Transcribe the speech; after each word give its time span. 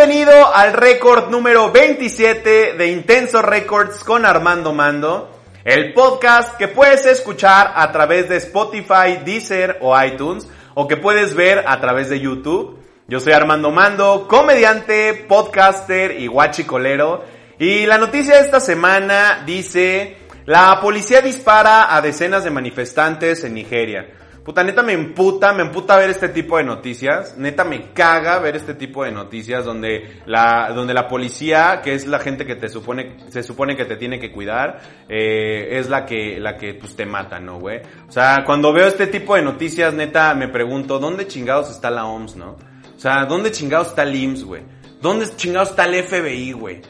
Baby 0.00 0.12
11, 0.12 0.24
bienvenido 0.24 0.54
al 0.54 0.72
récord 0.72 1.30
número 1.30 1.70
27 1.70 2.74
de 2.74 2.86
Intenso 2.88 3.42
Records 3.42 4.02
con 4.02 4.24
Armando 4.24 4.72
Mando, 4.72 5.30
el 5.64 5.92
podcast 5.92 6.56
que 6.56 6.68
puedes 6.68 7.04
escuchar 7.04 7.72
a 7.74 7.92
través 7.92 8.28
de 8.28 8.36
Spotify, 8.36 9.18
Deezer 9.24 9.78
o 9.80 10.00
iTunes, 10.02 10.48
o 10.74 10.88
que 10.88 10.96
puedes 10.96 11.34
ver 11.34 11.64
a 11.66 11.80
través 11.80 12.08
de 12.08 12.18
YouTube. 12.18 12.78
Yo 13.08 13.20
soy 13.20 13.34
Armando 13.34 13.70
Mando, 13.70 14.26
comediante, 14.26 15.26
podcaster 15.28 16.18
y 16.18 16.28
guachicolero, 16.28 17.24
y 17.58 17.84
la 17.84 17.98
noticia 17.98 18.36
de 18.36 18.42
esta 18.42 18.60
semana 18.60 19.42
dice, 19.44 20.16
la 20.46 20.80
policía 20.80 21.20
dispara 21.20 21.94
a 21.94 22.00
decenas 22.00 22.44
de 22.44 22.50
manifestantes 22.50 23.44
en 23.44 23.54
Nigeria. 23.54 24.06
Puta, 24.44 24.64
neta 24.64 24.82
me 24.82 24.94
emputa, 24.94 25.52
me 25.52 25.62
emputa 25.62 25.96
ver 25.96 26.10
este 26.10 26.30
tipo 26.30 26.56
de 26.56 26.64
noticias. 26.64 27.36
Neta 27.36 27.62
me 27.64 27.92
caga 27.92 28.38
ver 28.38 28.56
este 28.56 28.74
tipo 28.74 29.04
de 29.04 29.12
noticias 29.12 29.64
donde 29.64 30.22
la, 30.24 30.72
donde 30.74 30.94
la 30.94 31.08
policía, 31.08 31.80
que 31.82 31.94
es 31.94 32.06
la 32.06 32.18
gente 32.18 32.46
que 32.46 32.56
te 32.56 32.68
supone, 32.68 33.16
se 33.28 33.42
supone 33.42 33.76
que 33.76 33.84
te 33.84 33.96
tiene 33.96 34.18
que 34.18 34.32
cuidar, 34.32 34.80
eh, 35.08 35.78
es 35.78 35.90
la 35.90 36.06
que, 36.06 36.40
la 36.40 36.56
que 36.56 36.74
pues 36.74 36.96
te 36.96 37.04
mata, 37.04 37.38
¿no, 37.38 37.58
güey? 37.58 37.80
O 38.08 38.12
sea, 38.12 38.42
cuando 38.46 38.72
veo 38.72 38.86
este 38.86 39.06
tipo 39.06 39.34
de 39.34 39.42
noticias, 39.42 39.92
neta 39.92 40.34
me 40.34 40.48
pregunto, 40.48 40.98
¿dónde 40.98 41.26
chingados 41.26 41.70
está 41.70 41.90
la 41.90 42.06
OMS, 42.06 42.36
no? 42.36 42.56
O 42.96 42.98
sea, 43.00 43.26
¿dónde 43.26 43.50
chingados 43.50 43.88
está 43.88 44.02
el 44.04 44.14
IMSS, 44.14 44.44
güey? 44.44 44.62
¿Dónde 45.00 45.26
chingados 45.36 45.70
está 45.70 45.84
el 45.84 46.02
FBI, 46.02 46.52
güey? 46.52 46.82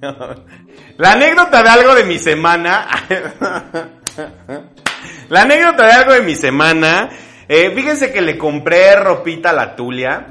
la 0.96 1.12
anécdota 1.12 1.62
de 1.62 1.68
algo 1.68 1.94
de 1.94 2.04
mi 2.04 2.18
semana. 2.18 2.86
La 5.28 5.42
anécdota 5.42 5.86
de 5.86 5.92
algo 5.92 6.12
de 6.12 6.22
mi 6.22 6.34
semana. 6.34 7.10
Eh, 7.48 7.72
fíjense 7.74 8.12
que 8.12 8.20
le 8.20 8.36
compré 8.38 8.96
ropita 8.96 9.50
a 9.50 9.52
la 9.52 9.76
Tulia. 9.76 10.26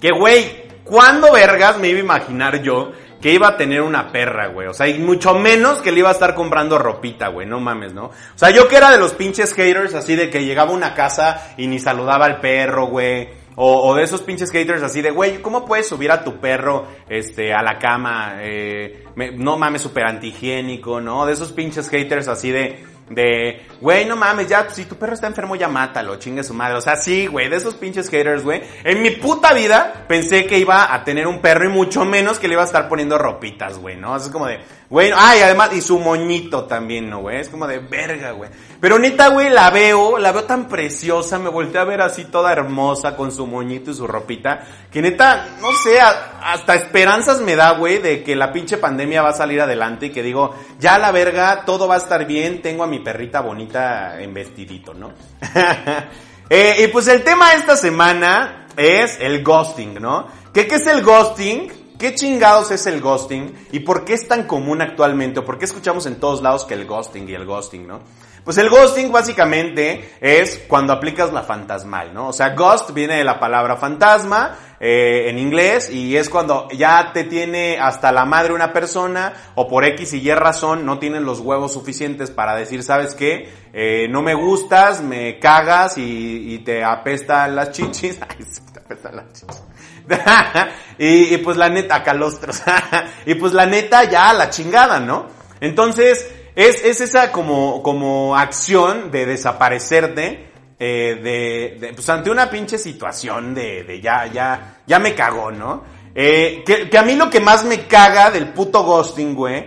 Que, 0.00 0.10
güey, 0.10 0.64
¿cuándo 0.84 1.32
vergas 1.32 1.78
me 1.78 1.88
iba 1.88 1.98
a 1.98 2.02
imaginar 2.02 2.62
yo 2.62 2.92
que 3.20 3.32
iba 3.32 3.48
a 3.48 3.56
tener 3.56 3.82
una 3.82 4.12
perra, 4.12 4.48
güey? 4.48 4.68
O 4.68 4.74
sea, 4.74 4.88
y 4.88 4.98
mucho 4.98 5.34
menos 5.34 5.80
que 5.82 5.92
le 5.92 6.00
iba 6.00 6.10
a 6.10 6.12
estar 6.12 6.34
comprando 6.34 6.78
ropita, 6.78 7.28
güey. 7.28 7.46
No 7.46 7.60
mames, 7.60 7.92
¿no? 7.92 8.06
O 8.06 8.38
sea, 8.38 8.50
yo 8.50 8.68
que 8.68 8.76
era 8.76 8.90
de 8.90 8.98
los 8.98 9.12
pinches 9.12 9.54
haters 9.54 9.94
así 9.94 10.16
de 10.16 10.30
que 10.30 10.44
llegaba 10.44 10.70
a 10.70 10.74
una 10.74 10.94
casa 10.94 11.54
y 11.56 11.66
ni 11.66 11.78
saludaba 11.78 12.26
al 12.26 12.40
perro, 12.40 12.86
güey. 12.86 13.28
O, 13.58 13.88
o, 13.88 13.94
de 13.94 14.02
esos 14.02 14.20
pinches 14.20 14.50
haters 14.50 14.82
así 14.82 15.00
de, 15.00 15.10
güey, 15.10 15.40
¿cómo 15.40 15.64
puedes 15.64 15.88
subir 15.88 16.12
a 16.12 16.22
tu 16.22 16.40
perro, 16.40 16.86
este, 17.08 17.54
a 17.54 17.62
la 17.62 17.78
cama? 17.78 18.36
Eh, 18.40 19.04
no 19.36 19.56
mames, 19.56 19.80
súper 19.80 20.04
antihigiénico, 20.04 21.00
¿no? 21.00 21.24
De 21.24 21.32
esos 21.32 21.52
pinches 21.52 21.88
haters 21.88 22.28
así 22.28 22.50
de, 22.50 22.84
de, 23.08 23.64
güey, 23.80 24.04
no 24.04 24.16
mames, 24.16 24.48
ya, 24.48 24.68
si 24.68 24.84
tu 24.84 24.96
perro 24.96 25.14
está 25.14 25.28
enfermo, 25.28 25.54
ya 25.54 25.68
mátalo, 25.68 26.16
chingue 26.16 26.42
su 26.42 26.54
madre. 26.54 26.76
O 26.76 26.80
sea, 26.80 26.96
sí, 26.96 27.26
güey, 27.26 27.48
de 27.48 27.56
esos 27.56 27.74
pinches 27.74 28.08
haters, 28.10 28.42
güey. 28.42 28.62
En 28.82 29.00
mi 29.00 29.10
puta 29.10 29.52
vida 29.52 30.04
pensé 30.08 30.46
que 30.46 30.58
iba 30.58 30.92
a 30.92 31.04
tener 31.04 31.26
un 31.26 31.40
perro 31.40 31.66
y 31.66 31.68
mucho 31.72 32.04
menos 32.04 32.38
que 32.38 32.48
le 32.48 32.54
iba 32.54 32.62
a 32.62 32.66
estar 32.66 32.88
poniendo 32.88 33.16
ropitas, 33.16 33.78
güey, 33.78 33.96
¿no? 33.96 34.16
Es 34.16 34.28
como 34.28 34.46
de, 34.46 34.58
güey, 34.90 35.12
ay, 35.14 35.40
además, 35.40 35.72
y 35.72 35.80
su 35.80 35.98
moñito 36.00 36.64
también, 36.64 37.08
¿no, 37.08 37.20
güey? 37.20 37.38
Es 37.38 37.48
como 37.48 37.66
de 37.66 37.78
verga, 37.78 38.32
güey. 38.32 38.50
Pero 38.80 38.98
neta, 38.98 39.28
güey, 39.28 39.48
la 39.48 39.70
veo, 39.70 40.18
la 40.18 40.32
veo 40.32 40.44
tan 40.44 40.68
preciosa, 40.68 41.38
me 41.38 41.48
volteé 41.48 41.80
a 41.80 41.84
ver 41.84 42.02
así 42.02 42.26
toda 42.26 42.52
hermosa 42.52 43.16
con 43.16 43.32
su 43.32 43.46
moñito 43.46 43.90
y 43.90 43.94
su 43.94 44.06
ropita, 44.06 44.60
que 44.90 45.00
neta, 45.00 45.48
no 45.60 45.72
sé, 45.72 45.98
hasta 46.00 46.74
esperanzas 46.74 47.40
me 47.40 47.56
da, 47.56 47.72
güey, 47.72 47.98
de 47.98 48.22
que 48.22 48.36
la 48.36 48.52
pinche 48.52 48.76
pandemia 48.76 49.22
va 49.22 49.30
a 49.30 49.34
salir 49.34 49.60
adelante 49.60 50.06
y 50.06 50.10
que 50.10 50.22
digo, 50.22 50.54
ya 50.78 50.98
la 50.98 51.10
verga, 51.10 51.64
todo 51.64 51.88
va 51.88 51.94
a 51.94 51.98
estar 51.98 52.26
bien, 52.26 52.60
tengo 52.60 52.84
a 52.84 52.86
mi 52.86 52.98
perrita 52.98 53.40
bonita 53.40 54.20
en 54.20 54.34
vestidito, 54.34 54.92
¿no? 54.92 55.12
eh, 56.50 56.76
y 56.84 56.88
pues 56.88 57.08
el 57.08 57.24
tema 57.24 57.50
de 57.50 57.56
esta 57.56 57.76
semana 57.76 58.66
es 58.76 59.18
el 59.20 59.42
ghosting, 59.42 59.94
¿no? 60.00 60.26
¿Qué, 60.52 60.66
qué 60.66 60.74
es 60.74 60.86
el 60.86 61.02
ghosting? 61.02 61.86
¿Qué 61.98 62.14
chingados 62.14 62.70
es 62.72 62.86
el 62.86 63.00
ghosting? 63.00 63.68
¿Y 63.72 63.80
por 63.80 64.04
qué 64.04 64.12
es 64.12 64.28
tan 64.28 64.42
común 64.42 64.82
actualmente? 64.82 65.40
¿O 65.40 65.44
por 65.46 65.58
qué 65.58 65.64
escuchamos 65.64 66.04
en 66.04 66.16
todos 66.16 66.42
lados 66.42 66.64
que 66.64 66.74
el 66.74 66.84
ghosting 66.84 67.26
y 67.26 67.32
el 67.32 67.46
ghosting, 67.46 67.86
no? 67.86 68.00
Pues 68.46 68.58
el 68.58 68.70
ghosting 68.70 69.10
básicamente 69.10 70.12
es 70.20 70.62
cuando 70.68 70.92
aplicas 70.92 71.32
la 71.32 71.42
fantasmal, 71.42 72.14
¿no? 72.14 72.28
O 72.28 72.32
sea, 72.32 72.50
ghost 72.50 72.92
viene 72.92 73.16
de 73.16 73.24
la 73.24 73.40
palabra 73.40 73.76
fantasma 73.76 74.56
eh, 74.78 75.24
en 75.28 75.40
inglés 75.40 75.90
y 75.90 76.16
es 76.16 76.28
cuando 76.28 76.68
ya 76.68 77.10
te 77.12 77.24
tiene 77.24 77.76
hasta 77.80 78.12
la 78.12 78.24
madre 78.24 78.52
una 78.52 78.72
persona 78.72 79.32
o 79.56 79.66
por 79.66 79.84
X 79.84 80.12
y 80.12 80.18
Y 80.18 80.32
razón 80.32 80.86
no 80.86 81.00
tienen 81.00 81.24
los 81.24 81.40
huevos 81.40 81.72
suficientes 81.72 82.30
para 82.30 82.54
decir, 82.54 82.84
¿sabes 82.84 83.16
qué? 83.16 83.52
Eh, 83.72 84.06
no 84.10 84.22
me 84.22 84.34
gustas, 84.34 85.02
me 85.02 85.40
cagas 85.40 85.98
y, 85.98 86.62
te 86.64 86.84
apestan 86.84 87.56
las 87.56 87.72
chichis. 87.72 88.20
Ay, 88.28 88.44
te 88.72 88.78
apestan 88.78 89.16
las 89.16 89.32
chichis. 89.32 89.62
y, 90.98 91.34
y, 91.34 91.36
pues 91.38 91.56
la 91.56 91.68
neta, 91.68 92.04
calostros. 92.04 92.62
y 93.26 93.34
pues 93.34 93.52
la 93.52 93.66
neta 93.66 94.04
ya 94.04 94.32
la 94.32 94.50
chingada, 94.50 95.00
¿no? 95.00 95.26
Entonces, 95.60 96.30
es, 96.56 96.82
es 96.84 97.00
esa 97.02 97.30
como, 97.30 97.82
como 97.82 98.36
acción 98.36 99.10
de 99.10 99.26
desaparecerte, 99.26 100.50
eh, 100.78 101.20
de, 101.22 101.78
de, 101.78 101.94
pues 101.94 102.08
ante 102.08 102.30
una 102.30 102.50
pinche 102.50 102.78
situación 102.78 103.54
de, 103.54 103.84
de 103.84 104.00
ya, 104.00 104.26
ya, 104.26 104.80
ya 104.86 104.98
me 104.98 105.14
cagó, 105.14 105.52
¿no? 105.52 105.84
Eh, 106.14 106.62
que, 106.66 106.88
que 106.88 106.98
a 106.98 107.02
mí 107.02 107.14
lo 107.14 107.28
que 107.28 107.40
más 107.40 107.64
me 107.64 107.86
caga 107.86 108.30
del 108.30 108.48
puto 108.48 108.82
ghosting, 108.82 109.34
güey, 109.34 109.66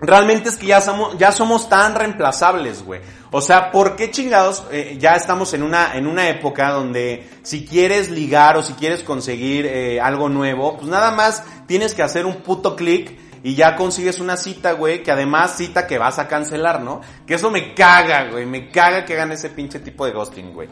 realmente 0.00 0.48
es 0.48 0.56
que 0.56 0.66
ya 0.66 0.80
somos, 0.80 1.16
ya 1.18 1.30
somos 1.30 1.68
tan 1.68 1.94
reemplazables, 1.94 2.82
güey. 2.82 3.00
O 3.30 3.42
sea, 3.42 3.70
¿por 3.70 3.94
qué 3.94 4.10
chingados 4.10 4.64
eh, 4.70 4.96
ya 4.98 5.14
estamos 5.14 5.52
en 5.52 5.62
una, 5.62 5.94
en 5.94 6.06
una 6.06 6.30
época 6.30 6.70
donde 6.70 7.28
si 7.42 7.66
quieres 7.66 8.08
ligar 8.08 8.56
o 8.56 8.62
si 8.62 8.72
quieres 8.72 9.02
conseguir 9.02 9.66
eh, 9.66 10.00
algo 10.00 10.30
nuevo, 10.30 10.78
pues 10.78 10.88
nada 10.88 11.10
más 11.10 11.44
tienes 11.66 11.94
que 11.94 12.02
hacer 12.02 12.24
un 12.24 12.36
puto 12.36 12.74
clic 12.74 13.27
y 13.42 13.54
ya 13.54 13.76
consigues 13.76 14.18
una 14.18 14.36
cita, 14.36 14.72
güey, 14.72 15.02
que 15.02 15.10
además 15.10 15.56
cita 15.56 15.86
que 15.86 15.98
vas 15.98 16.18
a 16.18 16.28
cancelar, 16.28 16.80
¿no? 16.80 17.00
Que 17.26 17.34
eso 17.34 17.50
me 17.50 17.74
caga, 17.74 18.30
güey, 18.30 18.46
me 18.46 18.70
caga 18.70 19.04
que 19.04 19.14
hagan 19.14 19.32
ese 19.32 19.50
pinche 19.50 19.78
tipo 19.80 20.06
de 20.06 20.12
ghosting, 20.12 20.52
güey. 20.52 20.68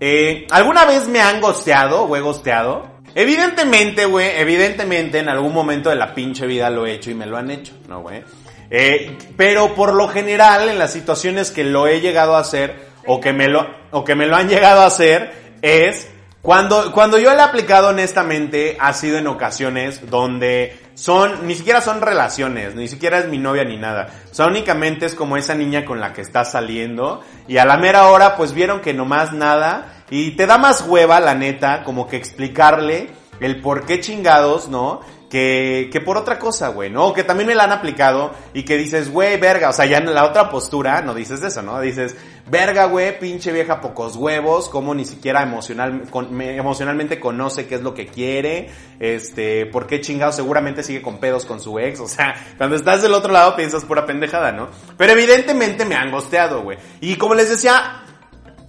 Eh, 0.00 0.46
¿Alguna 0.50 0.84
vez 0.84 1.08
me 1.08 1.20
han 1.20 1.40
gosteado 1.40 2.04
o 2.04 2.16
he 2.16 2.20
gosteado? 2.20 2.94
Evidentemente, 3.14 4.06
güey, 4.06 4.30
evidentemente 4.36 5.18
en 5.18 5.28
algún 5.28 5.52
momento 5.52 5.90
de 5.90 5.96
la 5.96 6.14
pinche 6.14 6.46
vida 6.46 6.68
lo 6.70 6.86
he 6.86 6.94
hecho 6.94 7.10
y 7.10 7.14
me 7.14 7.26
lo 7.26 7.36
han 7.36 7.50
hecho, 7.50 7.72
¿no, 7.88 8.02
güey? 8.02 8.22
Eh, 8.70 9.16
pero 9.36 9.74
por 9.74 9.94
lo 9.94 10.08
general, 10.08 10.68
en 10.68 10.78
las 10.78 10.92
situaciones 10.92 11.50
que 11.50 11.64
lo 11.64 11.86
he 11.86 12.00
llegado 12.00 12.36
a 12.36 12.40
hacer, 12.40 12.88
o 13.06 13.20
que 13.20 13.32
me 13.32 13.48
lo, 13.48 13.66
o 13.90 14.04
que 14.04 14.14
me 14.14 14.26
lo 14.26 14.36
han 14.36 14.48
llegado 14.48 14.80
a 14.80 14.86
hacer, 14.86 15.32
es 15.62 16.08
cuando, 16.44 16.92
cuando 16.92 17.16
yo 17.16 17.32
lo 17.32 17.38
he 17.38 17.42
aplicado 17.42 17.88
honestamente, 17.88 18.76
ha 18.78 18.92
sido 18.92 19.16
en 19.16 19.26
ocasiones 19.28 20.10
donde 20.10 20.78
son, 20.92 21.46
ni 21.46 21.54
siquiera 21.54 21.80
son 21.80 22.02
relaciones, 22.02 22.74
ni 22.74 22.86
siquiera 22.86 23.18
es 23.18 23.28
mi 23.28 23.38
novia 23.38 23.64
ni 23.64 23.78
nada. 23.78 24.10
O 24.30 24.34
sea, 24.34 24.48
únicamente 24.48 25.06
es 25.06 25.14
como 25.14 25.38
esa 25.38 25.54
niña 25.54 25.86
con 25.86 26.00
la 26.00 26.12
que 26.12 26.20
estás 26.20 26.52
saliendo 26.52 27.22
y 27.48 27.56
a 27.56 27.64
la 27.64 27.78
mera 27.78 28.08
hora 28.08 28.36
pues 28.36 28.52
vieron 28.52 28.82
que 28.82 28.92
nomás 28.92 29.32
nada 29.32 30.04
y 30.10 30.32
te 30.32 30.46
da 30.46 30.58
más 30.58 30.82
hueva, 30.86 31.18
la 31.18 31.34
neta, 31.34 31.82
como 31.82 32.08
que 32.08 32.18
explicarle 32.18 33.08
el 33.40 33.62
por 33.62 33.86
qué 33.86 34.00
chingados, 34.00 34.68
¿no? 34.68 35.00
Que, 35.34 35.88
que 35.90 36.00
por 36.00 36.16
otra 36.16 36.38
cosa, 36.38 36.68
güey, 36.68 36.90
¿no? 36.90 37.12
Que 37.12 37.24
también 37.24 37.48
me 37.48 37.56
la 37.56 37.64
han 37.64 37.72
aplicado 37.72 38.30
y 38.52 38.62
que 38.62 38.76
dices, 38.76 39.10
güey, 39.10 39.36
verga, 39.36 39.70
o 39.70 39.72
sea, 39.72 39.84
ya 39.84 39.98
en 39.98 40.14
la 40.14 40.26
otra 40.26 40.48
postura 40.48 41.02
no 41.02 41.12
dices 41.12 41.42
eso, 41.42 41.60
¿no? 41.60 41.80
Dices, 41.80 42.14
verga, 42.46 42.84
güey, 42.84 43.18
pinche 43.18 43.50
vieja 43.50 43.80
pocos 43.80 44.14
huevos, 44.14 44.68
como 44.68 44.94
ni 44.94 45.04
siquiera 45.04 45.42
emocional, 45.42 46.02
con, 46.08 46.32
me, 46.32 46.56
emocionalmente 46.56 47.18
conoce 47.18 47.66
qué 47.66 47.74
es 47.74 47.82
lo 47.82 47.94
que 47.94 48.06
quiere, 48.06 48.70
este, 49.00 49.66
por 49.66 49.88
qué 49.88 50.00
chingado 50.00 50.30
seguramente 50.30 50.84
sigue 50.84 51.02
con 51.02 51.18
pedos 51.18 51.44
con 51.46 51.60
su 51.60 51.80
ex, 51.80 51.98
o 51.98 52.06
sea, 52.06 52.36
cuando 52.56 52.76
estás 52.76 53.02
del 53.02 53.14
otro 53.14 53.32
lado 53.32 53.56
piensas 53.56 53.84
pura 53.84 54.06
pendejada, 54.06 54.52
¿no? 54.52 54.68
Pero 54.96 55.14
evidentemente 55.14 55.84
me 55.84 55.96
han 55.96 56.12
gosteado, 56.12 56.62
güey. 56.62 56.78
Y 57.00 57.16
como 57.16 57.34
les 57.34 57.50
decía, 57.50 58.03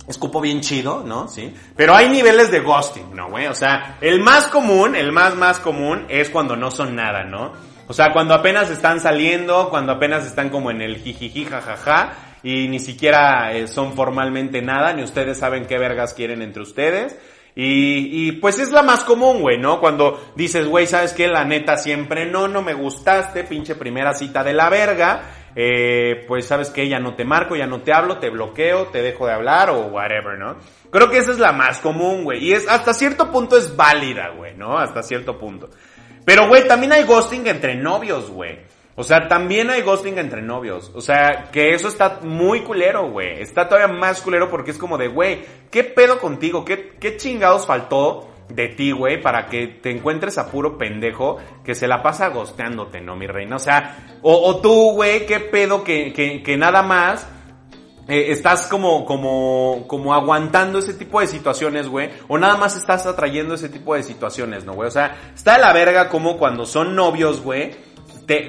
escupo 0.07 0.41
bien 0.41 0.61
chido, 0.61 1.03
¿no? 1.05 1.27
Sí. 1.27 1.53
Pero 1.75 1.95
hay 1.95 2.09
niveles 2.09 2.51
de 2.51 2.59
ghosting, 2.59 3.15
¿no, 3.15 3.29
güey? 3.29 3.47
O 3.47 3.55
sea, 3.55 3.97
el 4.01 4.19
más 4.19 4.47
común, 4.47 4.95
el 4.95 5.11
más 5.11 5.35
más 5.35 5.59
común 5.59 6.05
es 6.09 6.29
cuando 6.29 6.55
no 6.55 6.71
son 6.71 6.95
nada, 6.95 7.23
¿no? 7.23 7.53
O 7.87 7.93
sea, 7.93 8.11
cuando 8.13 8.33
apenas 8.33 8.69
están 8.69 8.99
saliendo, 8.99 9.69
cuando 9.69 9.93
apenas 9.93 10.25
están 10.25 10.49
como 10.49 10.71
en 10.71 10.81
el 10.81 10.97
jijiji 10.97 11.45
jajaja 11.45 12.13
y 12.41 12.67
ni 12.67 12.79
siquiera 12.79 13.53
eh, 13.53 13.67
son 13.67 13.93
formalmente 13.93 14.61
nada, 14.61 14.93
ni 14.93 15.03
ustedes 15.03 15.37
saben 15.37 15.65
qué 15.65 15.77
vergas 15.77 16.13
quieren 16.13 16.41
entre 16.41 16.63
ustedes. 16.63 17.17
Y, 17.55 18.27
y 18.27 18.31
pues 18.33 18.59
es 18.59 18.71
la 18.71 18.83
más 18.83 19.03
común, 19.05 19.39
güey, 19.41 19.57
¿no? 19.57 19.79
Cuando 19.79 20.33
dices, 20.35 20.67
güey, 20.67 20.87
¿sabes 20.87 21.13
qué? 21.13 21.27
La 21.27 21.45
neta 21.45 21.77
siempre 21.77 22.25
no, 22.25 22.47
no 22.47 22.61
me 22.61 22.73
gustaste, 22.73 23.45
pinche 23.45 23.75
primera 23.75 24.13
cita 24.13 24.43
de 24.43 24.53
la 24.53 24.69
verga 24.69 25.21
eh, 25.55 26.25
pues 26.27 26.45
sabes 26.45 26.69
que 26.69 26.87
ya 26.89 26.99
no 26.99 27.15
te 27.15 27.23
marco, 27.23 27.55
ya 27.55 27.65
no 27.65 27.81
te 27.81 27.93
hablo, 27.93 28.17
te 28.19 28.29
bloqueo, 28.29 28.87
te 28.87 29.01
dejo 29.01 29.25
de 29.25 29.33
hablar 29.33 29.69
o 29.69 29.87
whatever, 29.87 30.37
¿no? 30.37 30.57
Creo 30.91 31.09
que 31.09 31.17
esa 31.17 31.31
es 31.31 31.39
la 31.39 31.53
más 31.53 31.79
común, 31.79 32.23
güey. 32.25 32.43
Y 32.43 32.53
es, 32.53 32.67
hasta 32.67 32.93
cierto 32.93 33.31
punto 33.31 33.57
es 33.57 33.75
válida, 33.75 34.29
güey, 34.35 34.55
¿no? 34.55 34.77
Hasta 34.77 35.01
cierto 35.01 35.37
punto. 35.37 35.69
Pero, 36.25 36.47
güey, 36.47 36.67
también 36.67 36.91
hay 36.91 37.03
ghosting 37.03 37.47
entre 37.47 37.75
novios, 37.75 38.29
güey. 38.29 38.59
O 38.95 39.03
sea, 39.03 39.27
también 39.27 39.69
hay 39.69 39.81
ghosting 39.81 40.17
entre 40.17 40.41
novios. 40.41 40.91
O 40.95 41.01
sea, 41.01 41.49
que 41.51 41.73
eso 41.73 41.87
está 41.87 42.19
muy 42.21 42.61
culero, 42.61 43.09
güey. 43.09 43.41
Está 43.41 43.67
todavía 43.67 43.93
más 43.93 44.21
culero 44.21 44.49
porque 44.49 44.71
es 44.71 44.77
como 44.77 44.97
de, 44.97 45.07
güey, 45.07 45.43
¿qué 45.69 45.83
pedo 45.83 46.19
contigo? 46.19 46.65
¿Qué, 46.65 46.95
qué 46.99 47.17
chingados 47.17 47.65
faltó 47.65 48.29
de 48.49 48.67
ti, 48.69 48.91
güey, 48.91 49.21
para 49.21 49.47
que 49.47 49.67
te 49.67 49.91
encuentres 49.91 50.37
a 50.37 50.51
puro 50.51 50.77
pendejo 50.77 51.37
que 51.63 51.75
se 51.75 51.87
la 51.87 52.03
pasa 52.03 52.29
gosteándote, 52.29 53.01
¿no, 53.01 53.15
mi 53.15 53.27
reina? 53.27 53.55
O 53.55 53.59
sea, 53.59 54.17
o, 54.21 54.57
tú, 54.61 54.93
güey, 54.93 55.25
qué 55.25 55.39
pedo 55.39 55.83
que, 55.83 56.13
que, 56.13 56.43
que 56.43 56.57
nada 56.57 56.83
más 56.83 57.27
eh, 58.07 58.27
estás 58.29 58.67
como, 58.67 59.03
como, 59.05 59.85
como 59.87 60.13
aguantando 60.13 60.77
ese 60.79 60.93
tipo 60.93 61.19
de 61.21 61.27
situaciones, 61.27 61.87
güey, 61.87 62.11
o 62.27 62.37
nada 62.37 62.55
más 62.55 62.75
estás 62.75 63.05
atrayendo 63.07 63.55
ese 63.55 63.69
tipo 63.69 63.95
de 63.95 64.03
situaciones, 64.03 64.63
¿no, 64.63 64.73
güey? 64.73 64.87
O 64.87 64.91
sea, 64.91 65.31
está 65.33 65.53
de 65.53 65.59
la 65.59 65.73
verga 65.73 66.09
como 66.09 66.37
cuando 66.37 66.65
son 66.65 66.95
novios, 66.95 67.41
güey, 67.41 67.71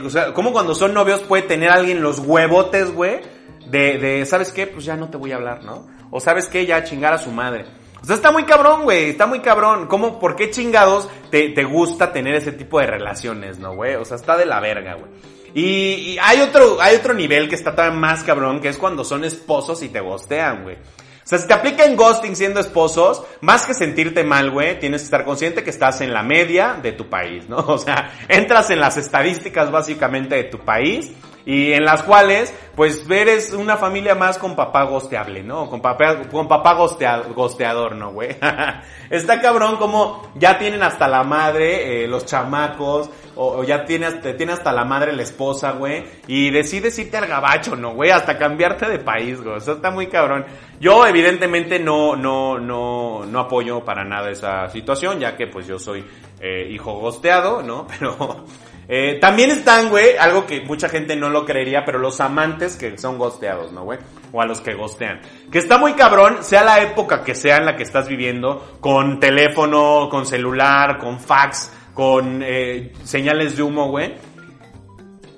o 0.04 0.10
sea, 0.10 0.34
como 0.34 0.52
cuando 0.52 0.74
son 0.74 0.92
novios 0.92 1.20
puede 1.20 1.42
tener 1.44 1.70
alguien 1.70 2.02
los 2.02 2.18
huevotes, 2.18 2.92
güey, 2.92 3.20
de, 3.66 3.98
de, 3.98 4.26
¿sabes 4.26 4.52
qué? 4.52 4.66
Pues 4.66 4.84
ya 4.84 4.96
no 4.96 5.08
te 5.08 5.16
voy 5.16 5.32
a 5.32 5.36
hablar, 5.36 5.64
¿no? 5.64 5.86
O 6.10 6.20
¿sabes 6.20 6.48
qué? 6.48 6.66
Ya 6.66 6.84
chingar 6.84 7.12
a 7.12 7.18
su 7.18 7.30
madre. 7.30 7.64
O 8.06 8.08
sea, 8.08 8.14
está 8.14 8.30
muy 8.30 8.44
cabrón, 8.44 8.84
güey, 8.84 9.10
está 9.10 9.26
muy 9.26 9.40
cabrón. 9.40 9.88
¿Cómo, 9.88 10.20
por 10.20 10.36
qué 10.36 10.48
chingados 10.48 11.08
te, 11.28 11.48
te 11.48 11.64
gusta 11.64 12.12
tener 12.12 12.36
ese 12.36 12.52
tipo 12.52 12.78
de 12.78 12.86
relaciones, 12.86 13.58
no, 13.58 13.74
güey? 13.74 13.96
O 13.96 14.04
sea, 14.04 14.16
está 14.16 14.36
de 14.36 14.46
la 14.46 14.60
verga, 14.60 14.94
güey. 14.94 15.10
Y, 15.54 16.16
hay 16.22 16.40
otro, 16.40 16.80
hay 16.80 16.94
otro 16.94 17.14
nivel 17.14 17.48
que 17.48 17.56
está 17.56 17.72
todavía 17.72 17.98
más 17.98 18.22
cabrón, 18.22 18.60
que 18.60 18.68
es 18.68 18.78
cuando 18.78 19.02
son 19.02 19.24
esposos 19.24 19.82
y 19.82 19.88
te 19.88 19.98
gostean, 19.98 20.62
güey. 20.62 20.76
O 20.76 21.28
sea, 21.28 21.38
si 21.40 21.48
te 21.48 21.54
aplican 21.54 21.96
ghosting 21.96 22.36
siendo 22.36 22.60
esposos, 22.60 23.24
más 23.40 23.66
que 23.66 23.74
sentirte 23.74 24.22
mal, 24.22 24.52
güey, 24.52 24.78
tienes 24.78 25.00
que 25.00 25.06
estar 25.06 25.24
consciente 25.24 25.64
que 25.64 25.70
estás 25.70 26.00
en 26.00 26.12
la 26.12 26.22
media 26.22 26.78
de 26.80 26.92
tu 26.92 27.08
país, 27.08 27.48
¿no? 27.48 27.56
O 27.66 27.78
sea, 27.78 28.12
entras 28.28 28.70
en 28.70 28.78
las 28.78 28.96
estadísticas 28.98 29.72
básicamente 29.72 30.36
de 30.36 30.44
tu 30.44 30.60
país 30.60 31.10
y 31.46 31.72
en 31.72 31.84
las 31.84 32.02
cuales, 32.02 32.52
pues, 32.74 33.08
eres 33.08 33.52
una 33.52 33.76
familia 33.76 34.16
más 34.16 34.36
con 34.36 34.56
papá 34.56 34.82
gosteable, 34.82 35.44
¿no? 35.44 35.70
Con 35.70 35.80
papá, 35.80 36.22
con 36.28 36.48
papá 36.48 36.74
gosteador, 36.74 37.94
¿no, 37.94 38.10
güey? 38.10 38.36
Está 39.10 39.40
cabrón 39.40 39.76
como 39.76 40.28
ya 40.34 40.58
tienen 40.58 40.82
hasta 40.82 41.06
la 41.06 41.22
madre, 41.22 42.02
eh, 42.02 42.08
los 42.08 42.26
chamacos, 42.26 43.08
o, 43.36 43.62
ya 43.62 43.84
tienes, 43.84 44.20
te 44.20 44.34
tiene 44.34 44.54
hasta 44.54 44.72
la 44.72 44.84
madre 44.84 45.12
la 45.12 45.22
esposa, 45.22 45.70
güey, 45.70 46.04
y 46.26 46.50
decides 46.50 46.98
irte 46.98 47.16
al 47.16 47.28
gabacho, 47.28 47.76
¿no, 47.76 47.94
güey? 47.94 48.10
Hasta 48.10 48.36
cambiarte 48.36 48.88
de 48.88 48.98
país, 48.98 49.40
güey. 49.40 49.58
Eso 49.58 49.74
está 49.74 49.92
muy 49.92 50.08
cabrón. 50.08 50.44
Yo, 50.80 51.06
evidentemente, 51.06 51.78
no, 51.78 52.16
no, 52.16 52.58
no, 52.58 53.24
no 53.24 53.38
apoyo 53.38 53.84
para 53.84 54.02
nada 54.04 54.30
esa 54.30 54.68
situación, 54.70 55.20
ya 55.20 55.36
que, 55.36 55.46
pues, 55.46 55.68
yo 55.68 55.78
soy 55.78 56.04
eh, 56.40 56.66
hijo 56.72 56.94
gosteado, 56.94 57.62
¿no? 57.62 57.86
Pero... 58.00 58.44
Eh, 58.88 59.18
también 59.20 59.50
están, 59.50 59.88
güey, 59.88 60.16
algo 60.16 60.46
que 60.46 60.60
mucha 60.60 60.88
gente 60.88 61.16
no 61.16 61.28
lo 61.28 61.44
creería, 61.44 61.84
pero 61.84 61.98
los 61.98 62.20
amantes 62.20 62.76
que 62.76 62.96
son 62.98 63.18
gosteados, 63.18 63.72
¿no, 63.72 63.84
güey? 63.84 63.98
O 64.32 64.40
a 64.40 64.46
los 64.46 64.60
que 64.60 64.74
gostean. 64.74 65.20
Que 65.50 65.58
está 65.58 65.78
muy 65.78 65.94
cabrón, 65.94 66.38
sea 66.42 66.62
la 66.62 66.80
época 66.80 67.24
que 67.24 67.34
sea 67.34 67.56
en 67.56 67.66
la 67.66 67.76
que 67.76 67.82
estás 67.82 68.08
viviendo, 68.08 68.78
con 68.80 69.18
teléfono, 69.18 70.08
con 70.08 70.24
celular, 70.24 70.98
con 70.98 71.18
fax, 71.18 71.72
con 71.94 72.42
eh, 72.44 72.92
señales 73.02 73.56
de 73.56 73.62
humo, 73.62 73.88
güey. 73.88 74.14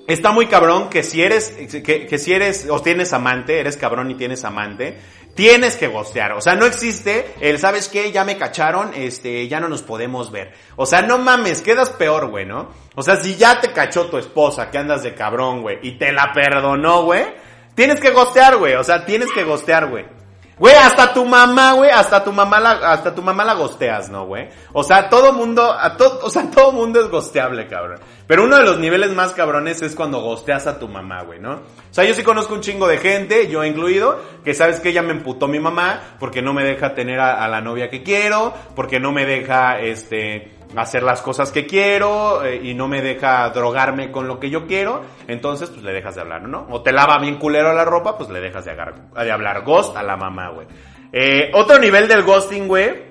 Está 0.09 0.31
muy 0.31 0.47
cabrón 0.47 0.89
que 0.89 1.03
si 1.03 1.21
eres, 1.21 1.51
que, 1.51 2.05
que 2.05 2.17
si 2.17 2.33
eres, 2.33 2.67
o 2.69 2.81
tienes 2.81 3.13
amante, 3.13 3.59
eres 3.59 3.77
cabrón 3.77 4.11
y 4.11 4.15
tienes 4.15 4.43
amante, 4.43 4.97
Tienes 5.39 5.77
que 5.77 5.87
gostear. 5.87 6.33
O 6.33 6.41
sea, 6.41 6.55
no 6.55 6.65
existe 6.65 7.33
el, 7.39 7.59
¿sabes 7.59 7.87
qué? 7.87 8.11
Ya 8.11 8.25
me 8.25 8.37
cacharon, 8.37 8.91
este, 8.93 9.47
ya 9.47 9.61
no 9.61 9.69
nos 9.69 9.81
podemos 9.81 10.31
ver. 10.31 10.51
O 10.75 10.85
sea, 10.85 11.01
no 11.01 11.17
mames, 11.17 11.61
quedas 11.61 11.91
peor, 11.91 12.27
güey, 12.27 12.45
¿no? 12.45 12.71
O 12.95 13.03
sea, 13.03 13.15
si 13.15 13.37
ya 13.37 13.61
te 13.61 13.71
cachó 13.71 14.07
tu 14.07 14.17
esposa, 14.17 14.69
que 14.69 14.77
andas 14.77 15.01
de 15.01 15.13
cabrón, 15.13 15.61
güey, 15.61 15.79
y 15.81 15.97
te 15.97 16.11
la 16.11 16.33
perdonó, 16.33 17.03
güey, 17.03 17.23
tienes 17.73 18.01
que 18.01 18.09
gostear, 18.09 18.57
güey. 18.57 18.73
O 18.73 18.83
sea, 18.83 19.05
tienes 19.05 19.31
que 19.31 19.45
gostear, 19.45 19.87
güey. 19.87 20.05
Güey, 20.59 20.75
hasta 20.75 21.13
tu 21.13 21.25
mamá, 21.25 21.71
güey, 21.73 21.89
hasta 21.89 22.21
tu 22.21 22.33
mamá 22.33 22.59
la, 22.59 22.71
hasta 22.71 23.15
tu 23.15 23.21
mamá 23.21 23.45
la 23.45 23.53
gosteas, 23.53 24.09
¿no, 24.09 24.25
güey? 24.25 24.49
O 24.73 24.83
sea, 24.83 25.09
todo 25.09 25.31
mundo, 25.31 25.71
a 25.71 25.95
todo, 25.95 26.19
o 26.21 26.29
sea, 26.29 26.51
todo 26.55 26.73
mundo 26.73 26.99
es 26.99 27.07
gosteable, 27.07 27.65
cabrón. 27.67 27.99
Pero 28.27 28.43
uno 28.43 28.57
de 28.57 28.63
los 28.63 28.77
niveles 28.77 29.11
más 29.15 29.31
cabrones 29.31 29.81
es 29.81 29.95
cuando 29.95 30.19
gosteas 30.21 30.67
a 30.67 30.77
tu 30.77 30.89
mamá, 30.89 31.23
güey, 31.23 31.39
¿no? 31.39 31.53
O 31.53 31.91
sea, 31.93 32.03
yo 32.03 32.13
sí 32.13 32.23
conozco 32.23 32.53
un 32.53 32.61
chingo 32.61 32.87
de 32.87 32.97
gente, 32.97 33.47
yo 33.47 33.63
incluido, 33.63 34.19
que 34.43 34.53
sabes 34.53 34.81
que 34.81 34.89
ella 34.89 35.01
me 35.01 35.13
emputó 35.13 35.47
mi 35.47 35.59
mamá 35.59 36.17
porque 36.19 36.41
no 36.41 36.53
me 36.53 36.65
deja 36.65 36.93
tener 36.93 37.21
a 37.21 37.47
la 37.47 37.61
novia 37.61 37.89
que 37.89 38.03
quiero, 38.03 38.53
porque 38.75 38.99
no 38.99 39.13
me 39.13 39.25
deja, 39.25 39.79
este, 39.79 40.58
hacer 40.75 41.03
las 41.03 41.21
cosas 41.21 41.51
que 41.51 41.65
quiero 41.65 42.43
eh, 42.43 42.59
y 42.63 42.73
no 42.73 42.87
me 42.87 43.01
deja 43.01 43.49
drogarme 43.49 44.11
con 44.11 44.27
lo 44.27 44.39
que 44.39 44.49
yo 44.49 44.67
quiero, 44.67 45.03
entonces 45.27 45.69
pues 45.69 45.83
le 45.83 45.93
dejas 45.93 46.15
de 46.15 46.21
hablar, 46.21 46.43
¿no? 46.43 46.67
O 46.69 46.81
te 46.81 46.91
lava 46.91 47.17
bien 47.19 47.37
culero 47.37 47.73
la 47.73 47.85
ropa, 47.85 48.17
pues 48.17 48.29
le 48.29 48.39
dejas 48.39 48.65
de, 48.65 48.75
de 48.75 49.31
hablar 49.31 49.63
ghost 49.63 49.95
a 49.95 50.03
la 50.03 50.15
mamá, 50.15 50.49
güey. 50.49 50.67
Eh, 51.11 51.51
otro 51.53 51.79
nivel 51.79 52.07
del 52.07 52.23
ghosting, 52.23 52.67
güey, 52.67 53.08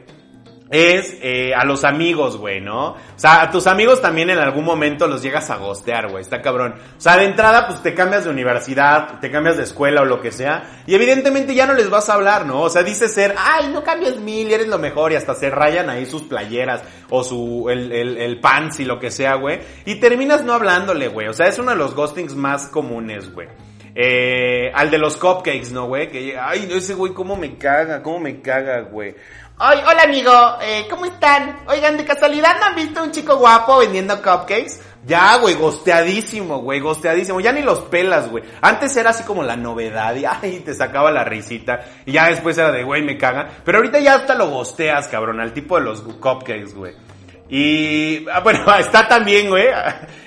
es 0.71 1.17
eh, 1.23 1.55
a 1.55 1.65
los 1.65 1.85
amigos, 1.85 2.37
güey, 2.37 2.61
¿no? 2.61 2.91
O 2.91 2.97
sea, 3.17 3.43
a 3.43 3.51
tus 3.51 3.67
amigos 3.67 4.03
también 4.03 4.31
en 4.31 4.39
algún 4.39 4.65
momento 4.65 5.07
los 5.07 5.23
llegas 5.23 5.49
a 5.51 5.57
gostear, 5.57 6.11
güey, 6.11 6.23
está 6.23 6.43
cabrón. 6.43 6.75
O 6.97 7.01
sea, 7.01 7.17
de 7.17 7.25
entrada, 7.25 7.67
pues 7.67 7.83
te 7.83 7.95
cambias 7.95 8.25
de 8.25 8.31
universidad, 8.31 9.19
te 9.21 9.31
cambias 9.31 9.57
de 9.57 9.63
escuela 9.63 10.03
o 10.03 10.05
lo 10.05 10.21
que 10.21 10.31
sea, 10.31 10.83
y 10.87 10.95
evidentemente 10.95 11.55
ya 11.55 11.67
no 11.67 11.75
les 11.75 11.89
vas 11.89 12.09
a 12.11 12.15
hablar, 12.15 12.45
¿no? 12.45 12.63
O 12.63 12.71
sea, 12.71 12.83
dice 12.83 13.09
ser, 13.09 13.35
ay, 13.39 13.71
no 13.73 13.83
cambies 13.83 14.19
mil, 14.19 14.51
eres 14.53 14.69
lo 14.69 14.79
mejor, 14.79 15.13
y 15.13 15.17
hasta 15.17 15.35
se 15.35 15.51
rayan 15.51 15.89
ahí 15.89 16.05
sus 16.05 16.23
playeras, 16.25 16.83
o 17.09 17.25
su, 17.25 17.69
el, 17.71 17.91
el, 17.93 18.19
el 18.19 18.41
pants 18.41 18.81
y 18.81 18.85
lo 18.85 18.99
que 18.99 19.11
sea, 19.11 19.35
güey, 19.35 19.61
y 19.87 19.97
terminas 19.97 20.45
no 20.45 20.53
hablándole, 20.53 21.09
güey. 21.09 21.29
O 21.29 21.33
sea, 21.33 21.47
es 21.47 21.59
uno 21.59 21.71
de 21.71 21.77
los 21.77 21.95
ghostings 21.95 22.35
más 22.35 22.69
comunes, 22.69 23.33
güey. 23.33 23.49
Eh, 24.01 24.71
al 24.75 24.93
de 24.93 24.99
los 24.99 25.17
cupcakes, 25.17 25.73
¿no, 25.73 25.87
güey? 25.87 26.09
Que, 26.09 26.39
ay, 26.39 26.69
ese 26.71 26.95
güey, 26.95 27.13
cómo 27.13 27.35
me 27.35 27.57
caga, 27.57 28.01
cómo 28.01 28.21
me 28.21 28.41
caga, 28.41 28.83
güey. 28.83 29.17
Ay, 29.61 29.81
hola 29.85 30.05
amigo, 30.05 30.31
eh, 30.63 30.87
¿cómo 30.89 31.05
están? 31.05 31.59
Oigan, 31.67 31.97
de 31.97 32.05
casualidad 32.05 32.61
no 32.61 32.67
han 32.67 32.77
visto 32.77 33.03
un 33.03 33.11
chico 33.11 33.39
guapo 33.39 33.79
vendiendo 33.79 34.15
cupcakes? 34.23 34.81
Ya, 35.05 35.37
güey, 35.39 35.57
gosteadísimo, 35.57 36.61
güey, 36.61 36.79
gosteadísimo. 36.79 37.41
Ya 37.41 37.51
ni 37.51 37.63
los 37.63 37.81
pelas, 37.81 38.31
güey. 38.31 38.45
Antes 38.61 38.97
era 38.97 39.11
así 39.11 39.25
como 39.25 39.43
la 39.43 39.57
novedad 39.57 40.15
y 40.15 40.25
ay, 40.25 40.63
te 40.65 40.75
sacaba 40.75 41.11
la 41.11 41.25
risita. 41.25 41.81
Y 42.07 42.13
ya 42.13 42.29
después 42.29 42.57
era 42.57 42.71
de, 42.71 42.85
güey, 42.85 43.03
me 43.03 43.19
caga. 43.19 43.49
Pero 43.65 43.79
ahorita 43.79 43.99
ya 43.99 44.15
hasta 44.15 44.37
lo 44.37 44.49
gosteas, 44.49 45.09
cabrón, 45.09 45.41
al 45.41 45.53
tipo 45.53 45.77
de 45.77 45.87
los 45.87 46.03
cupcakes, 46.03 46.75
güey. 46.77 46.95
Y, 47.49 48.29
ah, 48.33 48.39
bueno, 48.39 48.61
está 48.79 49.09
también, 49.09 49.49
güey. 49.49 49.67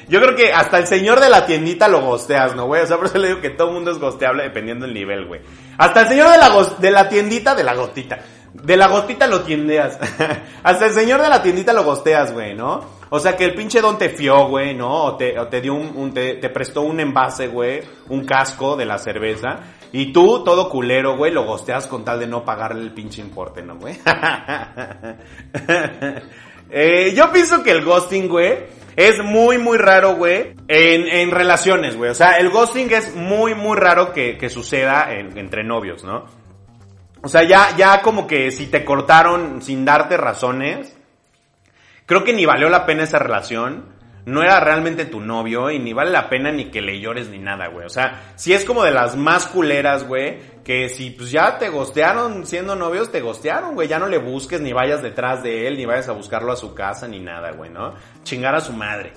Yo 0.10 0.20
creo 0.20 0.36
que 0.36 0.52
hasta 0.52 0.78
el 0.78 0.88
señor 0.88 1.22
de 1.22 1.30
la 1.30 1.46
tiendita 1.46 1.88
lo 1.88 2.02
gosteas, 2.02 2.54
¿no, 2.54 2.66
güey? 2.66 2.82
O 2.82 2.86
sea, 2.86 2.98
por 2.98 3.06
eso 3.06 3.18
le 3.18 3.30
digo 3.30 3.40
que 3.40 3.52
todo 3.52 3.70
el 3.70 3.76
mundo 3.76 3.92
es 3.92 3.98
gosteable 3.98 4.44
dependiendo 4.44 4.86
del 4.86 4.94
nivel, 4.94 5.26
güey. 5.26 5.40
Hasta 5.78 6.02
el 6.02 6.08
señor 6.10 6.32
de 6.32 6.38
la, 6.38 6.50
de 6.80 6.92
la 6.92 7.08
tiendita, 7.08 7.56
de 7.56 7.64
la 7.64 7.76
gotita. 7.76 8.20
De 8.54 8.76
la 8.76 8.88
gotita 8.88 9.28
lo 9.28 9.42
tiendeas. 9.42 9.98
Hasta 10.64 10.86
el 10.86 10.94
señor 10.94 11.22
de 11.22 11.30
la 11.30 11.42
tiendita 11.42 11.74
lo 11.74 11.84
gosteas, 11.84 12.34
güey, 12.34 12.54
¿no? 12.54 13.02
O 13.10 13.20
sea, 13.20 13.36
que 13.36 13.46
el 13.46 13.56
pinche 13.56 13.82
don 13.82 13.98
te 13.98 14.10
fió, 14.10 14.48
güey, 14.48 14.76
¿no? 14.76 15.04
O 15.04 15.18
te, 15.18 15.38
o 15.40 15.48
te 15.48 15.62
dio 15.62 15.74
un, 15.74 16.14
te, 16.14 16.36
te, 16.36 16.50
prestó 16.50 16.82
un 16.82 17.00
envase, 17.00 17.48
güey, 17.48 17.82
un 18.10 18.26
casco 18.26 18.76
de 18.76 18.86
la 18.86 18.98
cerveza. 18.98 19.60
Y 19.94 20.14
tú, 20.14 20.44
todo 20.44 20.70
culero, 20.70 21.18
güey, 21.18 21.32
lo 21.32 21.46
gosteas 21.46 21.88
con 21.88 22.06
tal 22.06 22.20
de 22.20 22.28
no 22.28 22.46
pagarle 22.46 22.82
el 22.82 22.94
pinche 22.94 23.22
importe, 23.22 23.62
¿no, 23.62 23.78
güey? 23.78 23.98
eh, 26.70 27.14
yo 27.14 27.32
pienso 27.32 27.64
que 27.64 27.72
el 27.72 27.84
ghosting, 27.84 28.30
güey, 28.30 28.60
es 28.96 29.22
muy, 29.24 29.58
muy 29.58 29.78
raro, 29.78 30.16
güey, 30.16 30.56
en, 30.68 31.08
en 31.08 31.32
relaciones, 31.32 31.98
güey. 31.98 32.12
O 32.12 32.16
sea, 32.16 32.38
el 32.38 32.50
ghosting 32.50 32.92
es 32.92 33.16
muy, 33.16 33.56
muy 33.56 33.78
raro 33.78 34.14
que, 34.14 34.38
que 34.38 34.50
suceda 34.50 35.14
entre 35.14 35.64
novios, 35.64 36.04
¿no? 36.04 36.41
O 37.24 37.28
sea, 37.28 37.44
ya, 37.44 37.76
ya 37.78 38.02
como 38.02 38.26
que 38.28 38.52
si 38.52 38.68
te 38.68 38.84
cortaron 38.84 39.62
sin 39.62 39.86
darte 39.86 40.18
razones, 40.18 40.96
creo 42.06 42.24
que 42.24 42.34
ni 42.34 42.46
valió 42.46 42.70
la 42.70 42.86
pena 42.86 43.04
esa 43.04 43.20
relación. 43.20 44.00
No 44.24 44.44
era 44.44 44.60
realmente 44.60 45.06
tu 45.06 45.20
novio 45.20 45.72
y 45.72 45.80
ni 45.80 45.94
vale 45.94 46.12
la 46.12 46.30
pena 46.30 46.52
ni 46.52 46.66
que 46.66 46.82
le 46.82 47.00
llores 47.00 47.30
ni 47.30 47.40
nada, 47.40 47.70
güey. 47.70 47.88
O 47.88 47.90
sea, 47.90 48.34
si 48.36 48.54
es 48.54 48.66
como 48.66 48.84
de 48.84 48.92
las 48.92 49.16
más 49.16 49.48
culeras, 49.48 50.08
güey, 50.08 50.38
que 50.64 50.90
si 50.90 51.10
pues 51.10 51.32
ya 51.32 51.58
te 51.58 51.70
gostearon 51.70 52.46
siendo 52.46 52.76
novios, 52.76 53.12
te 53.12 53.22
gostearon, 53.22 53.74
güey. 53.74 53.88
Ya 53.88 53.98
no 53.98 54.08
le 54.08 54.20
busques 54.20 54.62
ni 54.62 54.74
vayas 54.74 55.02
detrás 55.02 55.42
de 55.42 55.68
él, 55.68 55.76
ni 55.76 55.86
vayas 55.88 56.08
a 56.08 56.12
buscarlo 56.12 56.52
a 56.52 56.56
su 56.56 56.76
casa, 56.76 57.08
ni 57.08 57.20
nada, 57.20 57.52
güey, 57.52 57.72
¿no? 57.72 57.96
Chingar 58.22 58.54
a 58.54 58.62
su 58.62 58.74
madre. 58.74 59.14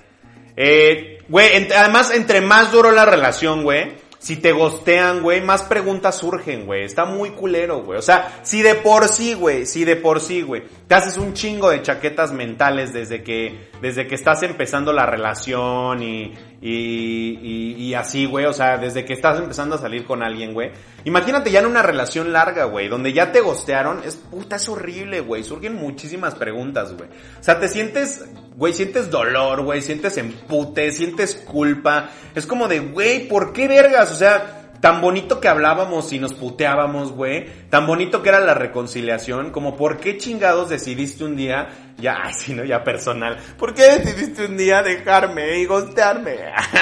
Eh, 0.57 1.19
güey, 1.29 1.69
además, 1.73 2.11
entre 2.15 2.41
más 2.41 2.73
duró 2.73 2.91
la 2.91 3.05
relación, 3.05 3.63
güey, 3.63 3.93
si 4.25 4.37
te 4.37 4.53
gostean, 4.53 5.21
güey, 5.21 5.43
más 5.43 5.65
preguntas 5.65 6.17
surgen, 6.17 6.65
güey. 6.65 6.85
Está 6.85 7.05
muy 7.05 7.33
culero, 7.33 7.83
güey. 7.83 7.99
O 7.99 8.03
sea, 8.03 8.41
si 8.43 8.63
de 8.63 8.75
por 8.75 9.07
sí, 9.09 9.35
güey, 9.35 9.67
si 9.67 9.85
de 9.85 9.97
por 9.97 10.19
sí, 10.19 10.41
güey, 10.41 10.63
te 10.89 10.95
haces 10.95 11.19
un 11.19 11.35
chingo 11.35 11.69
de 11.69 11.83
chaquetas 11.83 12.33
mentales 12.33 12.95
desde 12.95 13.23
que, 13.23 13.69
desde 13.83 14.07
que 14.07 14.15
estás 14.15 14.43
empezando 14.43 14.95
la 14.95 15.05
relación 15.05 16.03
y, 16.03 16.33
y, 16.67 17.39
y, 17.43 17.75
y 17.77 17.95
así, 17.95 18.25
güey. 18.25 18.47
O 18.47 18.53
sea, 18.55 18.79
desde 18.79 19.05
que 19.05 19.13
estás 19.13 19.39
empezando 19.39 19.75
a 19.75 19.79
salir 19.79 20.07
con 20.07 20.23
alguien, 20.23 20.55
güey. 20.55 20.71
Imagínate 21.05 21.51
ya 21.51 21.61
en 21.61 21.67
una 21.67 21.83
relación 21.83 22.33
larga, 22.33 22.65
güey, 22.65 22.89
donde 22.89 23.13
ya 23.13 23.33
te 23.33 23.43
gostearon. 23.43 24.01
Es 24.03 24.17
puta, 24.17 24.57
es 24.57 24.67
horrible, 24.71 25.21
güey. 25.21 25.45
Surgen 25.45 25.75
muchísimas 25.75 26.35
preguntas, 26.35 26.95
güey. 26.95 27.11
O 27.39 27.43
sea, 27.43 27.61
te 27.61 27.69
sientes, 27.69 28.25
güey, 28.57 28.73
sientes 28.73 29.11
dolor, 29.11 29.61
güey, 29.63 29.83
sientes 29.83 30.17
empute, 30.17 30.91
sientes 30.91 31.35
culpa. 31.35 32.09
Es 32.35 32.47
como 32.47 32.67
de, 32.67 32.81
güey, 32.81 33.29
¿por 33.29 33.53
qué 33.53 33.69
vergas? 33.69 34.11
O 34.11 34.17
sea, 34.17 34.64
tan 34.85 35.01
bonito 35.01 35.41
que 35.41 35.49
hablábamos 35.49 36.13
y 36.13 36.19
nos 36.19 36.35
puteábamos, 36.35 37.13
güey, 37.13 37.47
tan 37.71 37.87
bonito 37.87 38.23
que 38.23 38.29
era 38.29 38.41
la 38.41 38.53
reconciliación, 38.53 39.51
como 39.51 39.79
por 39.79 39.97
qué 39.97 40.19
chingados 40.19 40.69
decidiste 40.69 41.25
un 41.25 41.37
día, 41.37 41.71
ya, 41.97 42.19
ay, 42.25 42.35
si 42.35 42.53
no, 42.53 42.65
ya 42.65 42.85
personal, 42.85 43.39
¿por 43.57 43.73
qué 43.73 43.85
decidiste 43.85 44.45
un 44.45 44.59
día 44.59 44.83
dejarme 44.83 45.59
y 45.61 45.65
gostearme? 45.65 46.37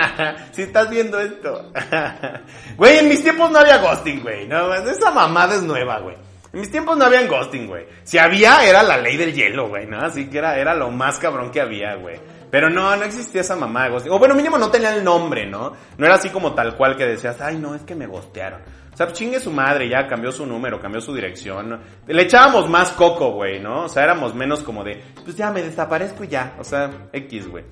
si 0.50 0.62
estás 0.62 0.90
viendo 0.90 1.20
esto. 1.20 1.70
güey, 2.76 2.98
en 2.98 3.08
mis 3.08 3.22
tiempos 3.22 3.52
no 3.52 3.60
había 3.60 3.78
ghosting, 3.78 4.20
güey, 4.20 4.48
no, 4.48 4.74
esa 4.74 5.12
mamada 5.12 5.54
es 5.54 5.62
nueva, 5.62 6.00
güey. 6.00 6.16
En 6.52 6.60
mis 6.60 6.70
tiempos 6.70 6.98
no 6.98 7.04
había 7.06 7.26
ghosting, 7.26 7.66
güey. 7.66 7.86
Si 8.04 8.18
había, 8.18 8.66
era 8.66 8.82
la 8.82 8.98
ley 8.98 9.16
del 9.16 9.32
hielo, 9.32 9.68
güey, 9.68 9.86
¿no? 9.86 9.98
Así 9.98 10.28
que 10.28 10.38
era, 10.38 10.58
era 10.58 10.74
lo 10.74 10.90
más 10.90 11.18
cabrón 11.18 11.50
que 11.50 11.60
había, 11.60 11.94
güey. 11.94 12.20
Pero 12.50 12.68
no, 12.68 12.94
no 12.94 13.04
existía 13.04 13.40
esa 13.40 13.56
mamá 13.56 13.84
de 13.84 13.90
ghosting. 13.90 14.12
O 14.12 14.18
bueno, 14.18 14.34
mínimo 14.34 14.58
no 14.58 14.70
tenía 14.70 14.94
el 14.94 15.02
nombre, 15.02 15.46
¿no? 15.46 15.72
No 15.96 16.04
era 16.04 16.16
así 16.16 16.28
como 16.28 16.54
tal 16.54 16.76
cual 16.76 16.96
que 16.96 17.06
decías, 17.06 17.40
ay, 17.40 17.56
no, 17.56 17.74
es 17.74 17.82
que 17.82 17.94
me 17.94 18.06
gostearon. 18.06 18.60
O 18.92 18.96
sea, 18.96 19.10
chingue 19.10 19.40
su 19.40 19.50
madre, 19.50 19.88
ya 19.88 20.06
cambió 20.06 20.30
su 20.30 20.44
número, 20.44 20.78
cambió 20.78 21.00
su 21.00 21.14
dirección. 21.14 21.80
Le 22.06 22.22
echábamos 22.22 22.68
más 22.68 22.90
coco, 22.90 23.30
güey, 23.32 23.58
¿no? 23.58 23.84
O 23.84 23.88
sea, 23.88 24.04
éramos 24.04 24.34
menos 24.34 24.62
como 24.62 24.84
de, 24.84 25.02
pues 25.24 25.34
ya 25.34 25.50
me 25.50 25.62
desaparezco 25.62 26.24
y 26.24 26.28
ya. 26.28 26.54
O 26.58 26.64
sea, 26.64 26.90
X, 27.14 27.48
güey. 27.48 27.64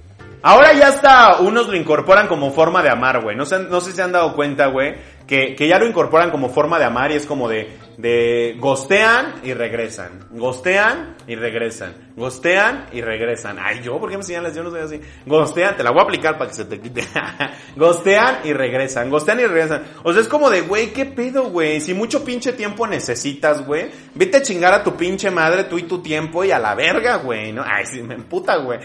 Ahora 0.43 0.73
ya 0.73 0.89
hasta 0.89 1.41
unos 1.41 1.69
lo 1.69 1.77
incorporan 1.77 2.27
como 2.27 2.51
forma 2.51 2.83
de 2.83 2.89
amar, 2.89 3.23
güey. 3.23 3.37
No, 3.37 3.45
sé, 3.45 3.59
no 3.59 3.83
sé 3.83 3.91
si 3.91 3.97
se 3.97 4.03
han 4.03 4.13
dado 4.13 4.35
cuenta, 4.35 4.69
güey, 4.69 4.95
que, 5.31 5.55
que 5.55 5.69
ya 5.69 5.79
lo 5.79 5.87
incorporan 5.87 6.33
como 6.33 6.49
forma 6.49 6.77
de 6.81 6.87
amar 6.87 7.13
y 7.13 7.15
es 7.15 7.25
como 7.25 7.49
de, 7.49 7.79
de 7.99 8.57
gostean 8.59 9.37
y 9.45 9.55
regresan. 9.55 10.27
Gostean 10.33 11.15
y 11.29 11.37
regresan. 11.37 11.95
Gostean 12.17 12.87
y 12.91 13.01
regresan. 13.01 13.57
Ay, 13.61 13.81
yo, 13.81 14.01
¿por 14.01 14.11
qué 14.11 14.17
me 14.17 14.25
señalas? 14.25 14.57
Yo 14.57 14.65
no 14.65 14.71
soy 14.71 14.81
así. 14.81 15.01
Gostean, 15.27 15.77
te 15.77 15.85
la 15.85 15.93
voy 15.93 16.01
a 16.01 16.03
aplicar 16.03 16.37
para 16.37 16.51
que 16.51 16.57
se 16.57 16.65
te 16.65 16.81
quite. 16.81 17.05
gostean 17.77 18.41
y 18.43 18.53
regresan. 18.53 19.09
Gostean 19.09 19.39
y 19.39 19.47
regresan. 19.47 19.85
O 20.03 20.13
sea, 20.13 20.21
es 20.21 20.27
como 20.27 20.51
de, 20.51 20.63
güey, 20.63 20.93
¿qué 20.93 21.07
pedo, 21.07 21.45
güey? 21.45 21.81
Si 21.81 21.95
mucho 21.95 22.25
pinche 22.25 22.53
tiempo 22.53 22.89
necesitas, 22.89 23.65
güey, 23.65 23.89
vete 24.17 24.39
a 24.39 24.43
chingar 24.43 24.75
a 24.75 24.83
tu 24.83 24.97
pinche 24.97 25.31
madre, 25.31 25.63
tú 25.63 25.79
y 25.79 25.85
tu 25.85 26.03
tiempo 26.03 26.43
y 26.43 26.51
a 26.51 26.59
la 26.59 26.75
verga, 26.75 27.19
güey, 27.19 27.53
¿no? 27.53 27.63
Ay, 27.65 27.87
sí, 27.87 28.03
me 28.03 28.17
emputa, 28.17 28.57
güey. 28.57 28.81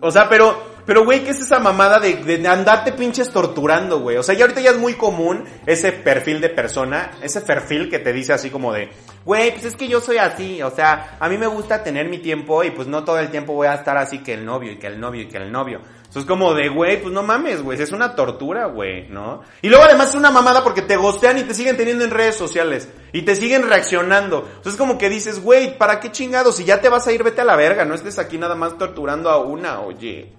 O 0.00 0.12
sea, 0.12 0.28
pero, 0.28 0.56
pero, 0.86 1.04
güey, 1.04 1.24
¿qué 1.24 1.30
es 1.30 1.40
esa 1.40 1.58
mamada 1.58 1.98
de, 1.98 2.14
de 2.14 2.48
andarte 2.48 2.92
pinches 2.92 3.32
torturando, 3.32 3.98
güey? 3.98 4.16
O 4.16 4.22
sea, 4.22 4.34
ya 4.34 4.44
ahorita 4.44 4.60
ya 4.60 4.70
es 4.70 4.78
muy 4.78 4.94
común 4.94 5.44
ese 5.66 5.90
perfil 5.90 6.40
de 6.40 6.50
persona, 6.50 7.10
ese 7.20 7.40
perfil 7.40 7.90
que 7.90 7.98
te 7.98 8.12
dice 8.12 8.32
así 8.32 8.48
como 8.48 8.72
de, 8.72 8.90
güey, 9.24 9.50
pues 9.50 9.64
es 9.64 9.74
que 9.74 9.88
yo 9.88 10.00
soy 10.00 10.18
así, 10.18 10.62
o 10.62 10.70
sea, 10.70 11.16
a 11.18 11.28
mí 11.28 11.36
me 11.36 11.48
gusta 11.48 11.82
tener 11.82 12.08
mi 12.08 12.18
tiempo 12.18 12.62
y 12.62 12.70
pues 12.70 12.86
no 12.86 13.04
todo 13.04 13.18
el 13.18 13.30
tiempo 13.30 13.54
voy 13.54 13.66
a 13.66 13.74
estar 13.74 13.96
así 13.96 14.20
que 14.22 14.34
el 14.34 14.44
novio 14.44 14.70
y 14.70 14.76
que 14.76 14.86
el 14.86 15.00
novio 15.00 15.22
y 15.22 15.28
que 15.28 15.38
el 15.38 15.50
novio. 15.50 15.80
Eso 16.18 16.24
es 16.24 16.28
como 16.28 16.52
de, 16.52 16.68
güey, 16.68 17.00
pues 17.00 17.14
no 17.14 17.22
mames, 17.22 17.62
güey, 17.62 17.80
es 17.80 17.92
una 17.92 18.16
tortura, 18.16 18.66
güey, 18.66 19.08
¿no? 19.08 19.42
Y 19.62 19.68
luego 19.68 19.84
además 19.84 20.08
es 20.08 20.14
una 20.16 20.32
mamada 20.32 20.64
porque 20.64 20.82
te 20.82 20.96
gostean 20.96 21.38
y 21.38 21.44
te 21.44 21.54
siguen 21.54 21.76
teniendo 21.76 22.04
en 22.04 22.10
redes 22.10 22.34
sociales 22.34 22.88
y 23.12 23.22
te 23.22 23.36
siguen 23.36 23.68
reaccionando. 23.68 24.38
Entonces 24.38 24.72
es 24.72 24.78
como 24.78 24.98
que 24.98 25.08
dices, 25.08 25.40
güey, 25.40 25.78
¿para 25.78 26.00
qué 26.00 26.10
chingados? 26.10 26.56
Si 26.56 26.64
ya 26.64 26.80
te 26.80 26.88
vas 26.88 27.06
a 27.06 27.12
ir, 27.12 27.22
vete 27.22 27.42
a 27.42 27.44
la 27.44 27.54
verga, 27.54 27.84
no 27.84 27.94
estés 27.94 28.18
aquí 28.18 28.36
nada 28.36 28.56
más 28.56 28.76
torturando 28.76 29.30
a 29.30 29.38
una, 29.38 29.80
oye. 29.80 30.32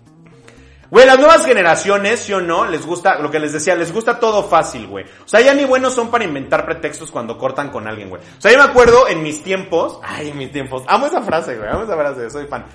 Güey, 0.91 1.05
las 1.05 1.17
nuevas 1.17 1.45
generaciones, 1.45 2.19
¿sí 2.19 2.33
o 2.33 2.41
no? 2.41 2.65
Les 2.65 2.85
gusta, 2.85 3.19
lo 3.19 3.31
que 3.31 3.39
les 3.39 3.53
decía, 3.53 3.75
les 3.75 3.93
gusta 3.93 4.19
todo 4.19 4.43
fácil, 4.43 4.85
güey. 4.87 5.05
O 5.23 5.27
sea, 5.29 5.39
ya 5.39 5.53
ni 5.53 5.63
buenos 5.63 5.93
son 5.93 6.11
para 6.11 6.25
inventar 6.25 6.65
pretextos 6.65 7.09
cuando 7.09 7.37
cortan 7.37 7.69
con 7.69 7.87
alguien, 7.87 8.09
güey. 8.09 8.21
O 8.21 8.41
sea, 8.41 8.51
yo 8.51 8.57
me 8.57 8.65
acuerdo 8.65 9.07
en 9.07 9.23
mis 9.23 9.41
tiempos, 9.43 10.01
ay, 10.03 10.29
en 10.31 10.37
mis 10.37 10.51
tiempos, 10.51 10.83
amo 10.87 11.05
esa 11.05 11.21
frase, 11.21 11.55
güey, 11.55 11.69
amo 11.69 11.83
esa 11.83 11.95
frase, 11.95 12.29
soy 12.29 12.47
fan. 12.47 12.65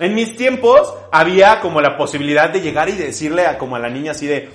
En 0.00 0.14
mis 0.14 0.36
tiempos 0.36 0.92
había 1.12 1.60
como 1.60 1.80
la 1.80 1.96
posibilidad 1.96 2.50
de 2.50 2.60
llegar 2.60 2.88
y 2.88 2.92
decirle 2.92 3.46
a 3.46 3.58
como 3.58 3.76
a 3.76 3.78
la 3.78 3.88
niña 3.88 4.12
así 4.12 4.26
de, 4.26 4.48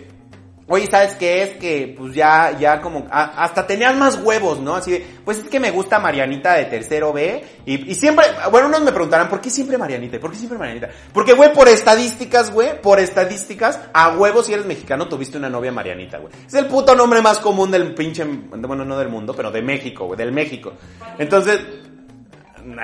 Oye, 0.68 0.88
¿sabes 0.88 1.14
qué 1.14 1.44
es? 1.44 1.50
Que 1.58 1.94
pues 1.96 2.16
ya, 2.16 2.58
ya 2.58 2.82
como, 2.82 3.06
hasta 3.12 3.68
tenían 3.68 4.00
más 4.00 4.18
huevos, 4.18 4.60
¿no? 4.60 4.74
Así 4.74 4.90
de, 4.90 5.06
pues 5.24 5.38
es 5.38 5.48
que 5.48 5.60
me 5.60 5.70
gusta 5.70 6.00
Marianita 6.00 6.56
de 6.56 6.66
tercero 6.66 7.14
B. 7.14 7.44
Y, 7.68 7.92
y 7.92 7.94
siempre, 7.94 8.26
bueno, 8.50 8.68
unos 8.70 8.82
me 8.82 8.92
preguntarán, 8.92 9.30
¿por 9.30 9.40
qué 9.40 9.52
siempre 9.52 9.78
Marianita? 9.78 10.20
¿Por 10.20 10.32
qué 10.32 10.38
siempre 10.38 10.58
Marianita? 10.58 10.90
Porque, 11.14 11.34
güey, 11.34 11.54
por 11.54 11.68
estadísticas, 11.68 12.52
güey, 12.52 12.82
por 12.82 13.00
estadísticas, 13.00 13.80
a 13.94 14.18
huevos 14.18 14.48
si 14.48 14.54
eres 14.54 14.66
mexicano 14.66 15.08
tuviste 15.08 15.38
una 15.38 15.52
novia 15.52 15.72
Marianita, 15.72 16.18
güey. 16.18 16.34
Es 16.48 16.56
el 16.56 16.66
puto 16.66 16.96
nombre 16.96 17.22
más 17.22 17.38
común 17.38 17.70
del 17.70 17.94
pinche, 17.94 18.24
bueno, 18.24 18.84
no 18.84 18.98
del 18.98 19.10
mundo, 19.10 19.36
pero 19.36 19.52
de 19.52 19.62
México, 19.62 20.08
güey, 20.08 20.18
del 20.18 20.32
México. 20.32 20.74
Entonces, 21.20 21.60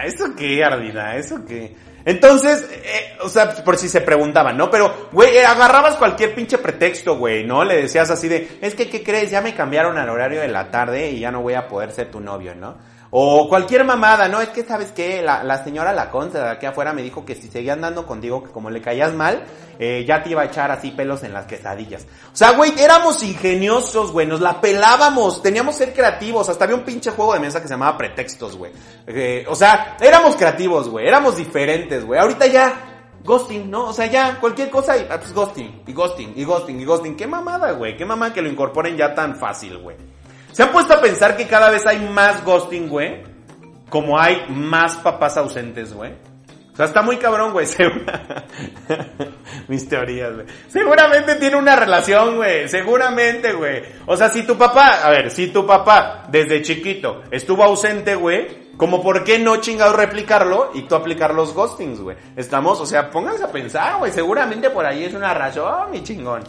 ¿eso 0.05 0.35
qué, 0.37 0.63
Ardina? 0.63 1.15
¿Eso 1.15 1.43
qué? 1.47 1.75
Entonces, 2.05 2.67
eh, 2.71 3.17
o 3.21 3.29
sea, 3.29 3.63
por 3.63 3.77
si 3.77 3.89
se 3.89 4.01
preguntaban, 4.01 4.57
¿no? 4.57 4.69
Pero, 4.69 5.09
güey, 5.11 5.37
eh, 5.37 5.45
agarrabas 5.45 5.95
cualquier 5.95 6.33
pinche 6.33 6.57
pretexto, 6.57 7.17
güey, 7.17 7.43
¿no? 7.43 7.63
Le 7.63 7.81
decías 7.81 8.09
así 8.09 8.27
de, 8.27 8.57
es 8.61 8.75
que, 8.75 8.89
¿qué 8.89 9.03
crees? 9.03 9.31
Ya 9.31 9.41
me 9.41 9.53
cambiaron 9.55 9.97
al 9.97 10.09
horario 10.09 10.41
de 10.41 10.47
la 10.47 10.71
tarde 10.71 11.11
y 11.11 11.19
ya 11.19 11.31
no 11.31 11.41
voy 11.41 11.53
a 11.53 11.67
poder 11.67 11.91
ser 11.91 12.09
tu 12.11 12.19
novio, 12.19 12.55
¿no? 12.55 12.77
O 13.13 13.49
cualquier 13.49 13.83
mamada, 13.83 14.29
¿no? 14.29 14.39
Es 14.39 14.49
que, 14.49 14.63
¿sabes 14.63 14.93
qué? 14.93 15.21
La, 15.21 15.43
la 15.43 15.61
señora 15.65 15.91
Laconce 15.91 16.37
de 16.37 16.49
aquí 16.49 16.65
afuera 16.65 16.93
me 16.93 17.03
dijo 17.03 17.25
que 17.25 17.35
si 17.35 17.49
seguía 17.49 17.73
andando 17.73 18.07
contigo, 18.07 18.41
que 18.41 18.51
como 18.51 18.69
le 18.69 18.81
caías 18.81 19.13
mal, 19.13 19.43
eh, 19.77 20.05
ya 20.07 20.23
te 20.23 20.29
iba 20.29 20.43
a 20.43 20.45
echar 20.45 20.71
así 20.71 20.91
pelos 20.91 21.21
en 21.23 21.33
las 21.33 21.45
quesadillas. 21.45 22.07
O 22.31 22.35
sea, 22.35 22.51
güey, 22.51 22.73
éramos 22.79 23.21
ingeniosos, 23.21 24.13
güey, 24.13 24.27
nos 24.27 24.39
la 24.39 24.61
pelábamos, 24.61 25.41
teníamos 25.41 25.75
que 25.75 25.85
ser 25.85 25.93
creativos, 25.93 26.47
hasta 26.47 26.63
había 26.63 26.77
un 26.77 26.83
pinche 26.83 27.11
juego 27.11 27.33
de 27.33 27.41
mesa 27.41 27.61
que 27.61 27.67
se 27.67 27.73
llamaba 27.73 27.97
Pretextos, 27.97 28.55
güey. 28.55 28.71
Eh, 29.07 29.43
o 29.49 29.55
sea, 29.55 29.97
éramos 29.99 30.37
creativos, 30.37 30.87
güey, 30.87 31.05
éramos 31.05 31.35
diferentes, 31.35 32.05
güey. 32.05 32.17
Ahorita 32.17 32.47
ya, 32.47 32.73
ghosting, 33.25 33.69
¿no? 33.69 33.87
O 33.87 33.93
sea, 33.93 34.05
ya, 34.05 34.39
cualquier 34.39 34.69
cosa 34.69 34.95
y, 34.95 35.05
ah, 35.09 35.19
pues 35.19 35.33
ghosting, 35.33 35.81
y 35.85 35.91
ghosting, 35.91 36.33
y 36.35 36.45
ghosting, 36.45 36.79
y 36.79 36.85
ghosting. 36.85 37.17
Qué 37.17 37.27
mamada, 37.27 37.71
güey, 37.71 37.97
qué 37.97 38.05
mamada 38.05 38.33
que 38.33 38.41
lo 38.41 38.47
incorporen 38.49 38.95
ya 38.95 39.13
tan 39.13 39.35
fácil, 39.35 39.79
güey. 39.79 39.97
¿Se 40.51 40.63
han 40.63 40.71
puesto 40.71 40.93
a 40.93 41.01
pensar 41.01 41.37
que 41.37 41.47
cada 41.47 41.69
vez 41.69 41.85
hay 41.85 41.99
más 41.99 42.43
ghosting, 42.43 42.89
güey? 42.89 43.23
Como 43.89 44.19
hay 44.19 44.45
más 44.49 44.97
papás 44.97 45.37
ausentes, 45.37 45.93
güey. 45.93 46.13
O 46.73 46.75
sea, 46.75 46.85
está 46.85 47.01
muy 47.01 47.17
cabrón, 47.17 47.51
güey. 47.51 47.67
Mis 49.67 49.89
teorías, 49.89 50.33
güey. 50.33 50.45
Seguramente 50.69 51.35
tiene 51.35 51.57
una 51.57 51.75
relación, 51.75 52.37
güey. 52.37 52.69
Seguramente, 52.69 53.51
güey. 53.53 53.83
O 54.05 54.15
sea, 54.15 54.29
si 54.29 54.43
tu 54.43 54.57
papá, 54.57 55.01
a 55.03 55.09
ver, 55.09 55.31
si 55.31 55.47
tu 55.47 55.65
papá 55.65 56.23
desde 56.29 56.61
chiquito 56.61 57.23
estuvo 57.29 57.63
ausente, 57.63 58.15
güey, 58.15 58.71
como 58.77 59.03
por 59.03 59.25
qué 59.25 59.37
no 59.37 59.57
chingado 59.57 59.93
replicarlo 59.93 60.71
y 60.73 60.83
tú 60.83 60.95
aplicar 60.95 61.33
los 61.33 61.53
ghostings, 61.53 61.99
güey. 61.99 62.15
Estamos, 62.37 62.79
o 62.79 62.85
sea, 62.85 63.09
pónganse 63.09 63.43
a 63.43 63.51
pensar, 63.51 63.99
güey. 63.99 64.13
Seguramente 64.13 64.69
por 64.69 64.85
ahí 64.85 65.03
es 65.03 65.13
una 65.13 65.33
razón, 65.33 65.91
mi 65.91 66.01
chingón. 66.03 66.43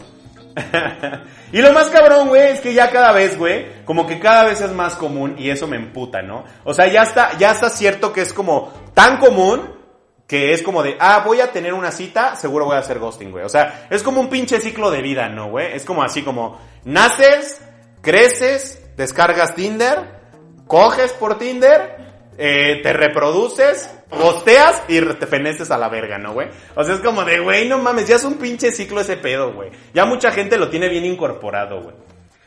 y 1.53 1.61
lo 1.61 1.73
más 1.73 1.89
cabrón, 1.89 2.29
güey, 2.29 2.51
es 2.51 2.61
que 2.61 2.75
ya 2.75 2.91
cada 2.91 3.13
vez, 3.13 3.39
güey, 3.39 3.85
como 3.85 4.07
que 4.07 4.19
cada 4.19 4.45
vez 4.45 4.61
es 4.61 4.73
más 4.73 4.95
común 4.95 5.37
y 5.39 5.51
eso 5.51 5.67
me 5.67 5.77
emputa, 5.77 6.23
¿no? 6.23 6.45
O 6.65 6.75
sea, 6.75 6.87
ya 6.89 7.03
está, 7.03 7.37
ya 7.39 7.53
está 7.53 7.71
cierto 7.71 8.13
que 8.13 8.23
es 8.23 8.33
como 8.33 8.73
tan 8.95 9.19
común 9.19 9.83
que 10.27 10.55
es 10.55 10.63
como 10.63 10.83
de, 10.83 10.97
ah, 10.99 11.23
voy 11.27 11.41
a 11.41 11.53
tener 11.53 11.75
una 11.75 11.91
cita, 11.91 12.37
seguro 12.37 12.65
voy 12.65 12.77
a 12.77 12.79
hacer 12.79 12.99
ghosting, 12.99 13.31
güey. 13.31 13.45
O 13.45 13.51
sea, 13.51 13.87
es 13.91 14.03
como 14.03 14.19
un 14.19 14.31
pinche 14.31 14.61
ciclo 14.61 14.91
de 14.91 15.03
vida, 15.03 15.29
¿no, 15.29 15.51
güey? 15.51 15.75
Es 15.75 15.85
como 15.85 16.03
así 16.03 16.23
como, 16.23 16.59
naces, 16.85 17.61
creces, 18.01 18.83
descargas 18.97 19.55
Tinder, 19.55 20.21
coges 20.67 21.13
por 21.13 21.39
Tinder, 21.39 22.02
eh, 22.39 22.81
te 22.83 22.93
reproduces, 22.93 23.89
posteas 24.09 24.83
y 24.89 25.01
te 25.01 25.27
feneces 25.27 25.71
a 25.71 25.79
la 25.79 25.89
verga, 25.89 26.19
¿no, 26.19 26.33
güey? 26.33 26.49
O 26.75 26.85
sea, 26.85 26.95
es 26.95 27.01
como 27.01 27.25
de, 27.25 27.41
güey, 27.41 27.69
no 27.69 27.79
mames, 27.79 28.07
ya 28.07 28.17
es 28.17 28.25
un 28.25 28.35
pinche 28.35 28.73
ciclo 28.73 29.01
ese 29.01 29.17
pedo, 29.17 29.53
güey. 29.53 29.71
Ya 29.95 30.05
mucha 30.05 30.31
gente 30.31 30.57
lo 30.57 30.69
tiene 30.69 30.89
bien 30.89 31.05
incorporado, 31.05 31.83
güey. 31.83 31.97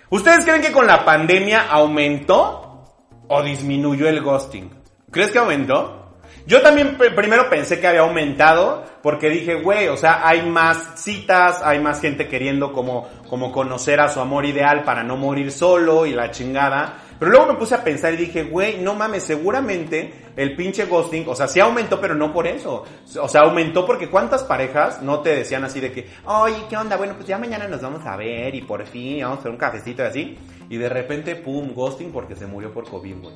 ¿Ustedes 0.09 0.45
creen 0.45 0.61
que 0.61 0.71
con 0.71 0.87
la 0.87 1.03
pandemia 1.03 1.67
aumentó 1.69 2.95
o 3.27 3.43
disminuyó 3.43 4.07
el 4.07 4.21
ghosting? 4.21 4.69
¿Crees 5.11 5.31
que 5.31 5.39
aumentó? 5.39 6.05
Yo 6.47 6.61
también 6.61 6.95
primero 6.97 7.49
pensé 7.49 7.79
que 7.79 7.87
había 7.87 8.01
aumentado 8.01 8.83
porque 9.01 9.29
dije, 9.29 9.55
güey, 9.55 9.87
o 9.87 9.97
sea, 9.97 10.27
hay 10.27 10.43
más 10.43 10.91
citas, 10.95 11.61
hay 11.63 11.79
más 11.79 11.99
gente 11.99 12.27
queriendo 12.27 12.71
como, 12.71 13.07
como 13.29 13.51
conocer 13.51 13.99
a 13.99 14.09
su 14.09 14.19
amor 14.19 14.45
ideal 14.45 14.83
para 14.83 15.03
no 15.03 15.17
morir 15.17 15.51
solo 15.51 16.05
y 16.05 16.13
la 16.13 16.29
chingada. 16.29 17.04
Pero 17.19 17.31
luego 17.31 17.47
me 17.47 17.59
puse 17.59 17.75
a 17.75 17.83
pensar 17.83 18.13
y 18.13 18.17
dije, 18.17 18.43
güey, 18.43 18.79
no 18.81 18.93
mames, 18.93 19.23
seguramente 19.23 20.13
el 20.35 20.55
pinche 20.55 20.85
ghosting, 20.85 21.25
o 21.27 21.35
sea, 21.35 21.47
sí 21.47 21.59
aumentó, 21.59 21.99
pero 22.01 22.13
no 22.15 22.33
por 22.33 22.47
eso. 22.47 22.83
O 23.21 23.27
sea, 23.27 23.41
aumentó 23.41 23.85
porque 23.85 24.09
cuántas 24.09 24.43
parejas 24.43 25.01
no 25.01 25.21
te 25.21 25.35
decían 25.35 25.63
así 25.63 25.79
de 25.79 25.91
que, 25.91 26.07
oye, 26.25 26.57
¿qué 26.69 26.77
onda? 26.77 26.97
Bueno, 26.97 27.13
pues 27.15 27.27
ya 27.27 27.37
mañana 27.37 27.67
nos 27.67 27.81
vamos 27.81 28.05
a 28.05 28.17
ver 28.17 28.53
y 28.53 28.61
por 28.61 28.85
fin 28.85 29.21
vamos 29.21 29.37
a 29.37 29.39
hacer 29.41 29.51
un 29.51 29.57
cafecito 29.57 30.03
y 30.03 30.05
así. 30.05 30.37
Y 30.69 30.77
de 30.77 30.89
repente, 30.89 31.35
pum, 31.35 31.73
ghosting 31.73 32.11
porque 32.11 32.35
se 32.35 32.47
murió 32.47 32.71
por 32.73 32.89
COVID, 32.89 33.15
güey. 33.21 33.35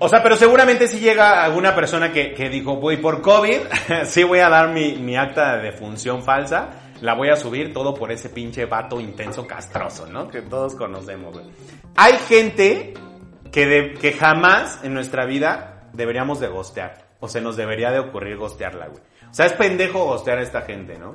O 0.00 0.08
sea, 0.08 0.22
pero 0.22 0.36
seguramente 0.36 0.88
si 0.88 0.98
llega 0.98 1.44
alguna 1.44 1.74
persona 1.74 2.12
que, 2.12 2.34
que 2.34 2.48
dijo, 2.48 2.76
voy 2.76 2.96
por 2.96 3.22
COVID, 3.22 3.60
sí 4.04 4.24
voy 4.24 4.40
a 4.40 4.48
dar 4.48 4.70
mi, 4.70 4.96
mi 4.96 5.16
acta 5.16 5.56
de 5.56 5.70
defunción 5.70 6.22
falsa 6.22 6.80
la 7.00 7.14
voy 7.14 7.28
a 7.28 7.36
subir 7.36 7.72
todo 7.72 7.94
por 7.94 8.10
ese 8.10 8.30
pinche 8.30 8.64
vato 8.64 8.98
intenso 8.98 9.46
castroso, 9.46 10.06
¿no? 10.06 10.28
Que 10.28 10.40
todos 10.40 10.74
conocemos, 10.74 11.34
güey. 11.34 11.44
Hay 11.96 12.14
gente 12.28 12.94
que, 13.54 13.66
de, 13.66 13.94
que 13.94 14.12
jamás 14.14 14.80
en 14.82 14.94
nuestra 14.94 15.26
vida 15.26 15.84
deberíamos 15.92 16.40
de 16.40 16.48
gostear. 16.48 17.04
O 17.20 17.28
se 17.28 17.40
nos 17.40 17.56
debería 17.56 17.92
de 17.92 18.00
ocurrir 18.00 18.36
gostearla, 18.36 18.88
güey. 18.88 19.00
O 19.30 19.32
sea, 19.32 19.46
es 19.46 19.52
pendejo 19.52 20.04
gostear 20.06 20.38
a 20.38 20.42
esta 20.42 20.62
gente, 20.62 20.98
¿no? 20.98 21.14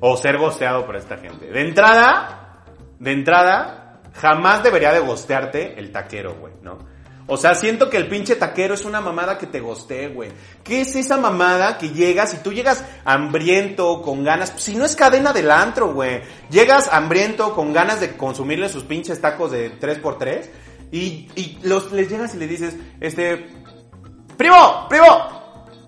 O 0.00 0.14
ser 0.18 0.36
gosteado 0.36 0.84
por 0.84 0.96
esta 0.96 1.16
gente. 1.16 1.46
De 1.46 1.62
entrada, 1.62 2.62
de 2.98 3.10
entrada, 3.10 4.02
jamás 4.12 4.62
debería 4.62 4.92
de 4.92 5.00
gostearte 5.00 5.78
el 5.80 5.90
taquero, 5.90 6.34
güey, 6.34 6.52
¿no? 6.60 6.76
O 7.26 7.38
sea, 7.38 7.54
siento 7.54 7.88
que 7.88 7.96
el 7.96 8.08
pinche 8.08 8.36
taquero 8.36 8.74
es 8.74 8.84
una 8.84 9.00
mamada 9.00 9.38
que 9.38 9.46
te 9.46 9.60
gostee, 9.60 10.08
güey. 10.08 10.30
¿Qué 10.62 10.82
es 10.82 10.94
esa 10.94 11.16
mamada 11.16 11.78
que 11.78 11.88
llegas 11.88 12.34
y 12.34 12.38
tú 12.38 12.52
llegas 12.52 12.84
hambriento, 13.06 14.02
con 14.02 14.24
ganas? 14.24 14.52
Si 14.56 14.76
no 14.76 14.84
es 14.84 14.94
cadena 14.94 15.32
del 15.32 15.50
antro, 15.50 15.94
güey. 15.94 16.20
Llegas 16.50 16.88
hambriento, 16.92 17.54
con 17.54 17.72
ganas 17.72 17.98
de 18.00 18.14
consumirle 18.14 18.68
sus 18.68 18.84
pinches 18.84 19.22
tacos 19.22 19.52
de 19.52 19.78
3x3 19.78 20.48
y, 20.90 21.28
y 21.34 21.58
los, 21.62 21.92
les 21.92 22.08
llegas 22.08 22.34
y 22.34 22.38
le 22.38 22.46
dices, 22.46 22.76
este, 23.00 23.48
primo, 24.36 24.86
primo, 24.88 25.06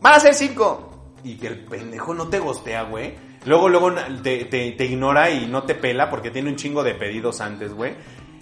van 0.01 0.15
a 0.15 0.21
ser 0.21 0.35
cinco. 0.35 1.15
Y 1.23 1.37
que 1.37 1.49
el 1.49 1.65
pendejo 1.65 2.15
no 2.15 2.29
te 2.29 2.39
gostea, 2.39 2.83
güey. 2.85 3.15
Luego, 3.47 3.69
luego 3.69 3.93
te, 4.23 4.85
ignora 4.85 5.31
y 5.31 5.47
no 5.47 5.63
te 5.63 5.75
pela 5.75 6.11
porque 6.11 6.31
tiene 6.31 6.51
un 6.51 6.57
chingo 6.57 6.83
de 6.83 6.95
pedidos 6.95 7.41
antes, 7.41 7.73
güey. 7.73 7.95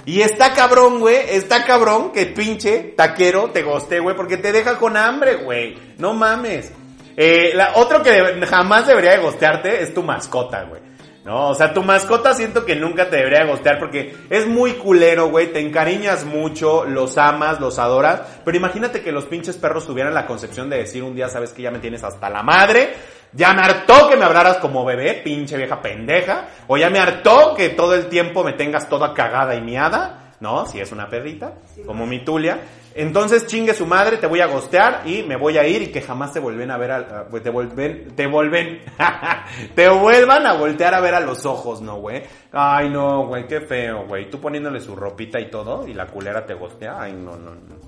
Y 0.06 0.22
está 0.22 0.54
cabrón, 0.54 1.00
güey, 1.00 1.16
está 1.30 1.64
cabrón 1.64 2.12
que 2.12 2.26
pinche 2.26 2.94
taquero 2.96 3.50
te 3.50 3.62
goste, 3.62 4.00
güey, 4.00 4.16
porque 4.16 4.38
te 4.38 4.52
deja 4.52 4.78
con 4.78 4.96
hambre, 4.96 5.36
güey. 5.36 5.76
No 5.98 6.14
mames. 6.14 6.72
Eh, 7.16 7.52
otro 7.74 8.02
que 8.02 8.46
jamás 8.46 8.86
debería 8.86 9.12
de 9.12 9.18
gostearte 9.18 9.82
es 9.82 9.92
tu 9.92 10.02
mascota, 10.02 10.62
güey. 10.64 10.80
No, 11.28 11.50
o 11.50 11.54
sea, 11.54 11.74
tu 11.74 11.82
mascota 11.82 12.32
siento 12.32 12.64
que 12.64 12.74
nunca 12.74 13.10
te 13.10 13.16
debería 13.16 13.40
de 13.40 13.50
gostear 13.50 13.78
porque 13.78 14.16
es 14.30 14.46
muy 14.46 14.72
culero, 14.72 15.28
güey, 15.28 15.52
te 15.52 15.60
encariñas 15.60 16.24
mucho, 16.24 16.86
los 16.86 17.18
amas, 17.18 17.60
los 17.60 17.78
adoras, 17.78 18.22
pero 18.46 18.56
imagínate 18.56 19.02
que 19.02 19.12
los 19.12 19.26
pinches 19.26 19.58
perros 19.58 19.86
tuvieran 19.86 20.14
la 20.14 20.24
concepción 20.24 20.70
de 20.70 20.78
decir 20.78 21.02
un 21.02 21.14
día, 21.14 21.28
sabes 21.28 21.52
que 21.52 21.60
ya 21.60 21.70
me 21.70 21.80
tienes 21.80 22.02
hasta 22.02 22.30
la 22.30 22.42
madre, 22.42 22.94
ya 23.34 23.52
me 23.52 23.60
hartó 23.60 24.08
que 24.08 24.16
me 24.16 24.24
hablaras 24.24 24.56
como 24.56 24.86
bebé, 24.86 25.20
pinche 25.22 25.58
vieja 25.58 25.82
pendeja. 25.82 26.48
O 26.66 26.78
ya 26.78 26.88
me 26.88 26.98
hartó 26.98 27.54
que 27.54 27.68
todo 27.68 27.94
el 27.94 28.06
tiempo 28.06 28.42
me 28.42 28.54
tengas 28.54 28.88
toda 28.88 29.12
cagada 29.12 29.54
y 29.54 29.60
miada. 29.60 30.32
¿No? 30.40 30.64
Si 30.64 30.80
es 30.80 30.92
una 30.92 31.10
perrita, 31.10 31.52
como 31.84 32.06
mi 32.06 32.24
Tulia. 32.24 32.58
Entonces 32.98 33.46
chingue 33.46 33.74
su 33.74 33.86
madre, 33.86 34.16
te 34.16 34.26
voy 34.26 34.40
a 34.40 34.46
gostear 34.46 35.02
y 35.06 35.22
me 35.22 35.36
voy 35.36 35.56
a 35.56 35.64
ir 35.64 35.82
y 35.82 35.86
que 35.92 36.02
jamás 36.02 36.32
te 36.32 36.40
vuelven 36.40 36.72
a 36.72 36.76
ver 36.76 36.90
a, 36.90 37.28
pues, 37.28 37.44
te 37.44 37.50
vuelven, 37.50 38.08
te 38.16 38.26
vuelven, 38.26 38.80
te 39.76 39.88
vuelvan 39.88 40.44
a 40.44 40.54
voltear 40.54 40.94
a 40.94 41.00
ver 41.00 41.14
a 41.14 41.20
los 41.20 41.46
ojos, 41.46 41.80
¿no, 41.80 42.00
güey? 42.00 42.24
Ay, 42.50 42.90
no, 42.90 43.28
güey, 43.28 43.46
qué 43.46 43.60
feo, 43.60 44.04
güey. 44.08 44.28
Tú 44.28 44.40
poniéndole 44.40 44.80
su 44.80 44.96
ropita 44.96 45.38
y 45.38 45.48
todo 45.48 45.86
y 45.86 45.94
la 45.94 46.06
culera 46.06 46.44
te 46.44 46.54
gostea. 46.54 47.00
Ay, 47.00 47.12
no, 47.12 47.36
no, 47.36 47.54
no. 47.54 47.87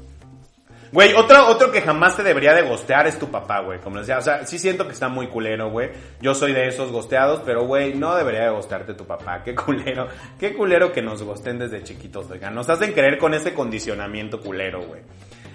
Güey, 0.92 1.14
otro, 1.14 1.47
otro 1.47 1.70
que 1.70 1.82
jamás 1.82 2.16
te 2.16 2.25
debería 2.25 2.52
de 2.52 2.62
gostear 2.62 3.06
es 3.06 3.16
tu 3.16 3.30
papá, 3.30 3.61
güey. 3.61 3.78
Como 3.78 4.00
decía, 4.00 4.18
o 4.18 4.23
sea, 4.23 4.44
sí 4.44 4.59
siento 4.59 4.87
que 4.87 4.92
está 4.92 5.09
muy 5.09 5.28
culero, 5.28 5.70
güey. 5.70 5.90
Yo 6.20 6.35
soy 6.35 6.52
de 6.52 6.66
esos 6.66 6.90
gosteados, 6.90 7.42
pero 7.47 7.64
güey, 7.64 7.94
no 7.94 8.16
debería 8.16 8.44
de 8.44 8.50
gostearte 8.50 8.94
tu 8.94 9.06
papá. 9.06 9.42
Qué 9.44 9.54
culero. 9.54 10.09
Qué 10.38 10.52
culero 10.54 10.92
que 10.92 11.00
nos 11.00 11.23
gosten 11.23 11.59
desde 11.61 11.85
chiquitos, 11.85 12.28
oigan. 12.30 12.54
Nos 12.54 12.68
hacen 12.68 12.92
creer 12.92 13.18
con 13.18 13.35
ese 13.35 13.54
condicionamiento 13.54 14.40
culero, 14.40 14.82
güey. 14.82 15.02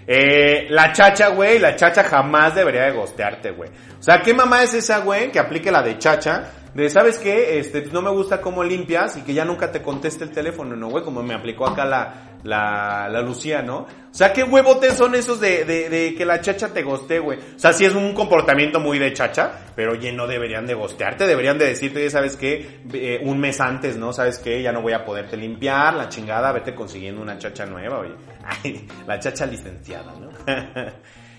Eh, 0.07 0.67
la 0.69 0.93
chacha, 0.93 1.29
güey, 1.29 1.59
la 1.59 1.75
chacha 1.75 2.03
jamás 2.03 2.55
debería 2.55 2.83
de 2.83 2.91
gostearte, 2.91 3.51
güey. 3.51 3.69
O 3.99 4.03
sea, 4.03 4.21
¿qué 4.21 4.33
mamá 4.33 4.63
es 4.63 4.73
esa, 4.73 4.99
güey, 4.99 5.31
que 5.31 5.39
aplique 5.39 5.71
la 5.71 5.81
de 5.81 5.97
chacha? 5.97 6.51
De, 6.73 6.89
¿sabes 6.89 7.17
qué? 7.17 7.59
Este, 7.59 7.85
no 7.91 8.01
me 8.01 8.11
gusta 8.11 8.39
cómo 8.39 8.63
limpias 8.63 9.17
y 9.17 9.21
que 9.21 9.33
ya 9.33 9.43
nunca 9.43 9.71
te 9.71 9.81
conteste 9.81 10.23
el 10.23 10.31
teléfono, 10.31 10.75
¿no, 10.75 10.89
güey? 10.89 11.03
Como 11.03 11.23
me 11.23 11.33
aplicó 11.33 11.65
acá 11.65 11.85
la, 11.85 12.34
la, 12.45 13.09
la 13.09 13.21
Lucía, 13.21 13.61
¿no? 13.61 13.79
O 13.79 14.17
sea, 14.17 14.31
¿qué 14.31 14.43
huevotes 14.43 14.93
son 14.93 15.15
esos 15.15 15.41
de, 15.41 15.65
de, 15.65 15.89
de 15.89 16.15
que 16.15 16.24
la 16.24 16.39
chacha 16.39 16.70
te 16.70 16.83
goste, 16.83 17.20
güey? 17.20 17.37
O 17.37 17.59
sea, 17.59 17.74
sí 17.74 17.83
es 17.83 17.93
un 17.93 18.13
comportamiento 18.13 18.79
muy 18.79 18.98
de 18.98 19.11
chacha, 19.11 19.51
pero 19.75 19.93
oye, 19.93 20.13
no 20.13 20.27
deberían 20.27 20.65
de 20.65 20.74
gostearte, 20.74 21.27
deberían 21.27 21.57
de 21.57 21.65
decirte, 21.65 22.00
oye, 22.00 22.09
¿sabes 22.09 22.37
qué? 22.37 22.81
Eh, 22.93 23.20
un 23.24 23.39
mes 23.39 23.59
antes, 23.59 23.98
¿no? 23.98 24.13
¿Sabes 24.13 24.37
qué? 24.37 24.61
Ya 24.61 24.72
no 24.72 24.81
voy 24.81 24.93
a 24.93 25.03
poderte 25.03 25.35
limpiar, 25.35 25.96
la 25.96 26.07
chingada, 26.07 26.53
vete 26.53 26.74
consiguiendo 26.74 27.22
una 27.22 27.37
chacha 27.37 27.65
nueva, 27.65 28.00
oye. 28.00 28.13
Ay, 28.63 28.87
la 29.05 29.20
chacha 29.20 29.46
licenciada, 29.46 30.13
¿no? 30.13 30.29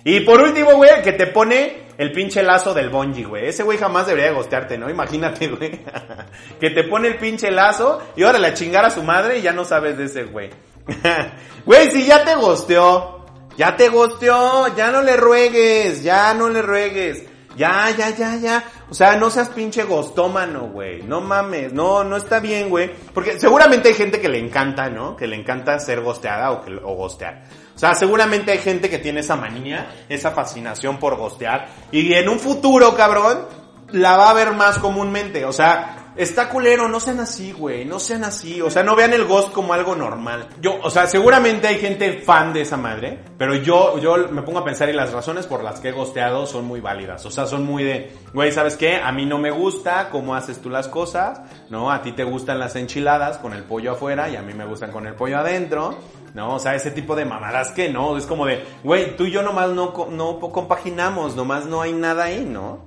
Y 0.08 0.20
por 0.20 0.40
último, 0.40 0.76
güey, 0.76 1.02
que 1.02 1.14
te 1.14 1.26
pone 1.26 1.78
el 1.98 2.12
pinche 2.12 2.40
lazo 2.40 2.72
del 2.72 2.90
bonji, 2.90 3.24
güey. 3.24 3.48
Ese 3.48 3.64
güey 3.64 3.76
jamás 3.76 4.06
debería 4.06 4.28
de 4.30 4.36
gostearte, 4.36 4.78
¿no? 4.78 4.88
Imagínate, 4.88 5.48
güey. 5.48 5.80
que 6.60 6.70
te 6.70 6.84
pone 6.84 7.08
el 7.08 7.16
pinche 7.16 7.50
lazo 7.50 8.00
y 8.14 8.22
ahora 8.22 8.38
le 8.38 8.54
chingar 8.54 8.84
a 8.84 8.90
su 8.90 9.02
madre 9.02 9.38
y 9.38 9.42
ya 9.42 9.52
no 9.52 9.64
sabes 9.64 9.98
de 9.98 10.04
ese 10.04 10.22
güey. 10.22 10.50
güey, 11.66 11.90
si 11.90 12.06
ya 12.06 12.24
te 12.24 12.34
gosteó, 12.34 13.24
ya 13.56 13.76
te 13.76 13.88
gosteó, 13.88 14.74
ya 14.76 14.90
no 14.90 15.02
le 15.02 15.16
ruegues, 15.16 16.02
ya 16.02 16.34
no 16.34 16.48
le 16.48 16.62
ruegues. 16.62 17.24
Ya, 17.56 17.90
ya, 17.96 18.10
ya, 18.10 18.36
ya. 18.36 18.64
O 18.90 18.94
sea, 18.94 19.16
no 19.16 19.30
seas 19.30 19.48
pinche 19.48 19.84
gostómano, 19.84 20.68
güey. 20.68 21.02
No 21.02 21.22
mames. 21.22 21.72
No, 21.72 22.04
no 22.04 22.16
está 22.16 22.38
bien, 22.38 22.68
güey. 22.68 22.90
Porque 23.14 23.40
seguramente 23.40 23.88
hay 23.88 23.94
gente 23.94 24.20
que 24.20 24.28
le 24.28 24.38
encanta, 24.38 24.90
¿no? 24.90 25.16
Que 25.16 25.26
le 25.26 25.36
encanta 25.36 25.78
ser 25.78 26.02
gosteada 26.02 26.50
o, 26.50 26.62
que, 26.62 26.74
o 26.74 26.94
gostear. 26.94 27.44
O 27.74 27.78
sea, 27.78 27.94
seguramente 27.94 28.52
hay 28.52 28.58
gente 28.58 28.90
que 28.90 28.98
tiene 28.98 29.20
esa 29.20 29.36
manía, 29.36 29.90
esa 30.08 30.32
fascinación 30.32 30.98
por 30.98 31.16
gostear. 31.16 31.68
Y 31.90 32.12
en 32.12 32.28
un 32.28 32.38
futuro, 32.38 32.94
cabrón, 32.94 33.46
la 33.90 34.18
va 34.18 34.30
a 34.30 34.34
ver 34.34 34.52
más 34.52 34.78
comúnmente. 34.78 35.46
O 35.46 35.52
sea, 35.52 35.95
está 36.16 36.48
culero, 36.48 36.88
no 36.88 37.00
sean 37.00 37.20
así, 37.20 37.52
güey, 37.52 37.84
no 37.84 37.98
sean 37.98 38.24
así, 38.24 38.60
o 38.60 38.70
sea, 38.70 38.82
no 38.82 38.96
vean 38.96 39.12
el 39.12 39.24
ghost 39.24 39.52
como 39.52 39.72
algo 39.72 39.94
normal. 39.94 40.48
Yo, 40.60 40.78
o 40.82 40.90
sea, 40.90 41.06
seguramente 41.06 41.66
hay 41.68 41.78
gente 41.78 42.20
fan 42.20 42.52
de 42.52 42.62
esa 42.62 42.76
madre, 42.76 43.20
pero 43.38 43.54
yo, 43.54 43.98
yo 43.98 44.28
me 44.28 44.42
pongo 44.42 44.60
a 44.60 44.64
pensar 44.64 44.88
y 44.88 44.92
las 44.92 45.12
razones 45.12 45.46
por 45.46 45.62
las 45.62 45.80
que 45.80 45.90
he 45.90 45.92
gosteado 45.92 46.46
son 46.46 46.64
muy 46.64 46.80
válidas, 46.80 47.24
o 47.26 47.30
sea, 47.30 47.46
son 47.46 47.64
muy 47.64 47.84
de, 47.84 48.12
güey, 48.32 48.52
¿sabes 48.52 48.76
qué? 48.76 48.96
A 48.96 49.12
mí 49.12 49.26
no 49.26 49.38
me 49.38 49.50
gusta 49.50 50.08
cómo 50.10 50.34
haces 50.34 50.60
tú 50.60 50.70
las 50.70 50.88
cosas, 50.88 51.40
¿no? 51.70 51.90
A 51.90 52.02
ti 52.02 52.12
te 52.12 52.24
gustan 52.24 52.58
las 52.58 52.76
enchiladas 52.76 53.38
con 53.38 53.52
el 53.52 53.64
pollo 53.64 53.92
afuera 53.92 54.28
y 54.28 54.36
a 54.36 54.42
mí 54.42 54.54
me 54.54 54.64
gustan 54.64 54.90
con 54.92 55.06
el 55.06 55.14
pollo 55.14 55.38
adentro, 55.38 55.96
¿no? 56.34 56.54
O 56.54 56.58
sea, 56.58 56.74
ese 56.74 56.90
tipo 56.90 57.14
de 57.14 57.24
mamadas 57.24 57.70
que 57.70 57.88
no, 57.88 58.16
es 58.16 58.26
como 58.26 58.46
de, 58.46 58.64
güey, 58.82 59.16
tú 59.16 59.24
y 59.24 59.32
yo 59.32 59.42
nomás 59.42 59.70
no, 59.70 59.92
no 60.10 60.38
compaginamos, 60.40 61.36
nomás 61.36 61.66
no 61.66 61.82
hay 61.82 61.92
nada 61.92 62.24
ahí, 62.24 62.44
¿no? 62.44 62.86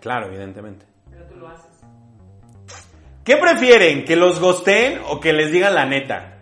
Claro, 0.00 0.26
evidentemente. 0.26 0.86
Pero 1.10 1.24
tú 1.26 1.36
lo 1.36 1.48
haces. 1.48 1.66
¿Qué 3.24 3.36
prefieren? 3.36 4.04
¿Que 4.04 4.16
los 4.16 4.40
gosteen 4.40 5.00
o 5.08 5.20
que 5.20 5.32
les 5.32 5.52
digan 5.52 5.74
la 5.74 5.84
neta? 5.84 6.38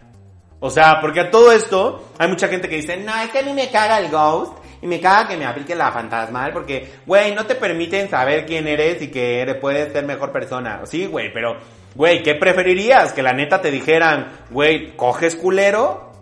O 0.61 0.71
sea, 0.71 1.01
porque 1.01 1.21
a 1.21 1.31
todo 1.31 1.53
esto 1.53 2.11
hay 2.19 2.29
mucha 2.29 2.49
gente 2.49 2.69
que 2.69 2.77
dice, 2.77 2.97
no, 2.97 3.15
es 3.21 3.31
que 3.31 3.41
a 3.41 3.43
mí 3.43 3.53
me 3.53 3.71
caga 3.71 3.99
el 3.99 4.11
ghost 4.11 4.57
y 4.81 4.87
me 4.87 5.01
caga 5.01 5.29
que 5.29 5.37
me 5.37 5.45
apliquen 5.45 5.79
la 5.79 5.93
fantasmal 5.93 6.53
porque, 6.53 6.93
güey, 7.05 7.35
no 7.35 7.45
te 7.45 7.57
permiten 7.57 8.09
saber 8.09 8.47
quién 8.47 8.67
eres 8.69 9.03
y 9.03 9.09
que 9.09 9.41
eres, 9.41 9.57
puedes 9.57 9.93
ser 9.93 10.05
mejor 10.05 10.33
persona. 10.33 10.83
Sí, 10.85 11.07
güey, 11.07 11.33
pero, 11.33 11.57
güey, 11.95 12.23
¿qué 12.23 12.35
preferirías? 12.35 13.13
Que 13.13 13.23
la 13.23 13.33
neta 13.33 13.61
te 13.61 13.71
dijeran, 13.71 14.33
güey, 14.51 14.97
coges 14.97 15.37
culero 15.37 16.13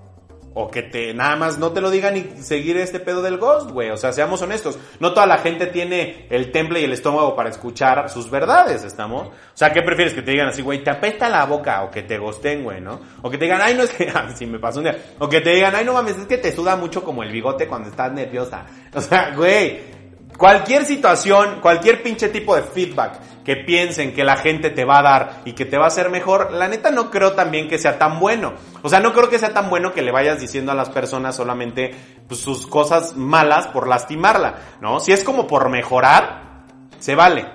o 0.55 0.71
que 0.71 0.83
te 0.83 1.13
nada 1.13 1.37
más 1.37 1.59
no 1.59 1.73
te 1.73 1.81
lo 1.81 1.91
digan 1.91 2.17
y 2.17 2.43
seguir 2.43 2.77
este 2.77 3.01
pedo 3.01 3.23
del 3.23 3.39
ghost, 3.39 3.71
güey. 3.71 3.91
O 3.91 3.97
sea, 3.97 4.13
seamos 4.13 4.41
honestos. 4.41 4.79
No 5.01 5.13
toda 5.13 5.27
la 5.27 5.39
gente 5.39 5.67
tiene 5.67 6.27
el 6.31 6.53
temple 6.53 6.81
y 6.81 6.85
el 6.85 6.93
estómago 6.93 7.35
para 7.35 7.51
escuchar 7.51 8.09
sus 8.09 8.31
verdades, 8.31 8.85
¿estamos? 8.85 9.29
O 9.29 9.33
sea, 9.57 9.73
¿qué 9.73 9.83
prefieres 9.83 10.15
que 10.15 10.23
te 10.23 10.31
digan 10.31 10.49
así, 10.49 10.63
güey? 10.63 10.83
Te 10.83 10.91
apesta 10.91 11.29
la 11.29 11.45
boca 11.45 11.83
o 11.83 11.91
que 11.91 12.03
te 12.03 12.19
gosten, 12.19 12.63
güey, 12.63 12.81
¿no? 12.81 13.01
O 13.23 13.31
que 13.31 13.37
te 13.37 13.45
digan, 13.47 13.61
ay, 13.63 13.75
no 13.75 13.83
es 13.83 13.91
que, 13.91 14.11
si 14.37 14.47
me 14.47 14.59
pasó 14.59 14.79
un 14.79 14.85
día. 14.85 14.99
O 15.19 15.29
que 15.29 15.41
te 15.41 15.51
digan, 15.51 15.75
ay, 15.75 15.85
no 15.85 15.93
mames, 15.93 16.17
es 16.17 16.27
que 16.27 16.39
te 16.39 16.53
suda 16.53 16.77
mucho 16.77 17.03
como 17.03 17.23
el 17.23 17.33
bigote 17.33 17.67
cuando 17.67 17.89
estás 17.89 18.13
nerviosa. 18.13 18.65
O 18.95 19.01
sea, 19.01 19.35
güey, 19.35 19.94
Cualquier 20.37 20.85
situación, 20.85 21.61
cualquier 21.61 22.03
pinche 22.03 22.29
tipo 22.29 22.57
de 22.57 22.63
feedback 22.63 23.21
que 23.45 23.57
piensen 23.57 24.15
que 24.15 24.25
la 24.25 24.37
gente 24.37 24.71
te 24.71 24.85
va 24.85 24.99
a 24.99 25.03
dar 25.03 25.43
y 25.45 25.53
que 25.53 25.65
te 25.65 25.77
va 25.77 25.85
a 25.85 25.89
hacer 25.89 26.11
mejor, 26.11 26.53
la 26.53 26.67
neta 26.67 26.91
no 26.91 27.11
creo 27.11 27.33
también 27.33 27.69
que 27.69 27.79
sea 27.79 27.99
tan 27.99 28.19
bueno. 28.19 28.55
O 28.83 28.89
sea, 28.89 29.01
no 29.01 29.13
creo 29.13 29.29
que 29.29 29.39
sea 29.39 29.53
tan 29.53 29.71
bueno 29.71 29.93
que 29.93 30.03
le 30.03 30.11
vayas 30.11 30.41
diciendo 30.41 30.73
a 30.73 30.75
las 30.75 30.91
personas 30.91 31.37
solamente 31.37 31.95
pues, 32.27 32.41
sus 32.41 32.67
cosas 32.67 33.17
malas 33.17 33.69
por 33.69 33.87
lastimarla, 33.87 34.55
¿no? 34.81 34.99
Si 34.99 35.13
es 35.13 35.23
como 35.23 35.47
por 35.47 35.69
mejorar, 35.69 36.65
se 36.99 37.15
vale. 37.15 37.47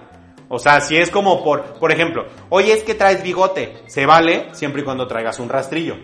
O 0.47 0.57
sea, 0.57 0.79
si 0.81 0.95
es 0.97 1.11
como 1.11 1.43
por, 1.43 1.79
por 1.79 1.91
ejemplo, 1.91 2.25
oye, 2.49 2.73
es 2.73 2.83
que 2.83 2.95
traes 2.95 3.21
bigote, 3.21 3.83
se 3.87 4.05
vale 4.05 4.47
siempre 4.53 4.81
y 4.81 4.85
cuando 4.85 5.07
traigas 5.07 5.39
un 5.39 5.49
rastrillo. 5.49 5.97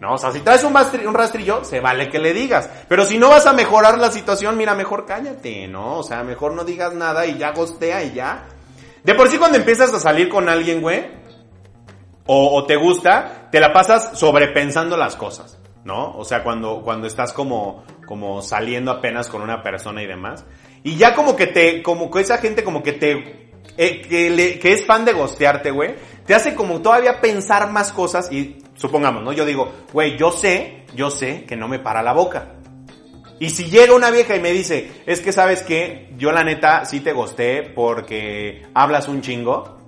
No, 0.00 0.14
o 0.14 0.18
sea, 0.18 0.32
si 0.32 0.40
traes 0.40 0.64
un, 0.64 0.74
rastrillo, 0.74 1.62
se 1.62 1.78
vale 1.78 2.08
que 2.08 2.18
le 2.18 2.32
digas. 2.32 2.70
Pero 2.88 3.04
si 3.04 3.18
no 3.18 3.28
vas 3.28 3.46
a 3.46 3.52
mejorar 3.52 3.98
la 3.98 4.10
situación, 4.10 4.56
mira, 4.56 4.74
mejor 4.74 5.04
cállate, 5.04 5.68
¿no? 5.68 5.98
O 5.98 6.02
sea, 6.02 6.24
mejor 6.24 6.54
no 6.54 6.64
digas 6.64 6.94
nada 6.94 7.26
y 7.26 7.36
ya 7.36 7.52
gostea 7.52 8.02
y 8.02 8.12
ya. 8.12 8.46
De 9.04 9.14
por 9.14 9.28
sí 9.28 9.36
cuando 9.36 9.58
empiezas 9.58 9.92
a 9.92 10.00
salir 10.00 10.30
con 10.30 10.48
alguien, 10.48 10.80
güey, 10.80 11.10
o, 12.26 12.56
o 12.56 12.64
te 12.64 12.76
gusta, 12.76 13.48
te 13.52 13.60
la 13.60 13.74
pasas 13.74 14.18
sobrepensando 14.18 14.96
las 14.96 15.16
cosas, 15.16 15.58
¿no? 15.84 16.16
O 16.16 16.24
sea, 16.24 16.42
cuando, 16.42 16.80
cuando 16.82 17.06
estás 17.06 17.34
como, 17.34 17.84
como 18.06 18.40
saliendo 18.40 18.90
apenas 18.90 19.28
con 19.28 19.42
una 19.42 19.62
persona 19.62 20.02
y 20.02 20.06
demás. 20.06 20.46
Y 20.82 20.96
ya 20.96 21.14
como 21.14 21.36
que 21.36 21.46
te, 21.46 21.82
como 21.82 22.10
que 22.10 22.20
esa 22.20 22.38
gente 22.38 22.64
como 22.64 22.82
que 22.82 22.94
te, 22.94 23.50
eh, 23.76 24.00
que, 24.00 24.30
le, 24.30 24.58
que 24.58 24.72
es 24.72 24.86
fan 24.86 25.04
de 25.04 25.12
gostearte, 25.12 25.70
güey, 25.70 25.94
te 26.24 26.34
hace 26.34 26.54
como 26.54 26.80
todavía 26.80 27.20
pensar 27.20 27.70
más 27.70 27.92
cosas 27.92 28.32
y 28.32 28.62
supongamos, 28.80 29.22
¿no? 29.22 29.32
Yo 29.32 29.44
digo, 29.44 29.70
güey, 29.92 30.16
yo 30.16 30.32
sé, 30.32 30.84
yo 30.94 31.10
sé 31.10 31.44
que 31.44 31.54
no 31.54 31.68
me 31.68 31.78
para 31.78 32.02
la 32.02 32.14
boca. 32.14 32.54
Y 33.38 33.50
si 33.50 33.64
llega 33.70 33.94
una 33.94 34.10
vieja 34.10 34.34
y 34.36 34.40
me 34.40 34.52
dice, 34.52 35.02
es 35.06 35.20
que 35.20 35.32
sabes 35.32 35.62
que 35.62 36.12
yo 36.16 36.32
la 36.32 36.44
neta 36.44 36.86
sí 36.86 37.00
te 37.00 37.12
gosté 37.12 37.62
porque 37.62 38.66
hablas 38.74 39.08
un 39.08 39.20
chingo. 39.20 39.78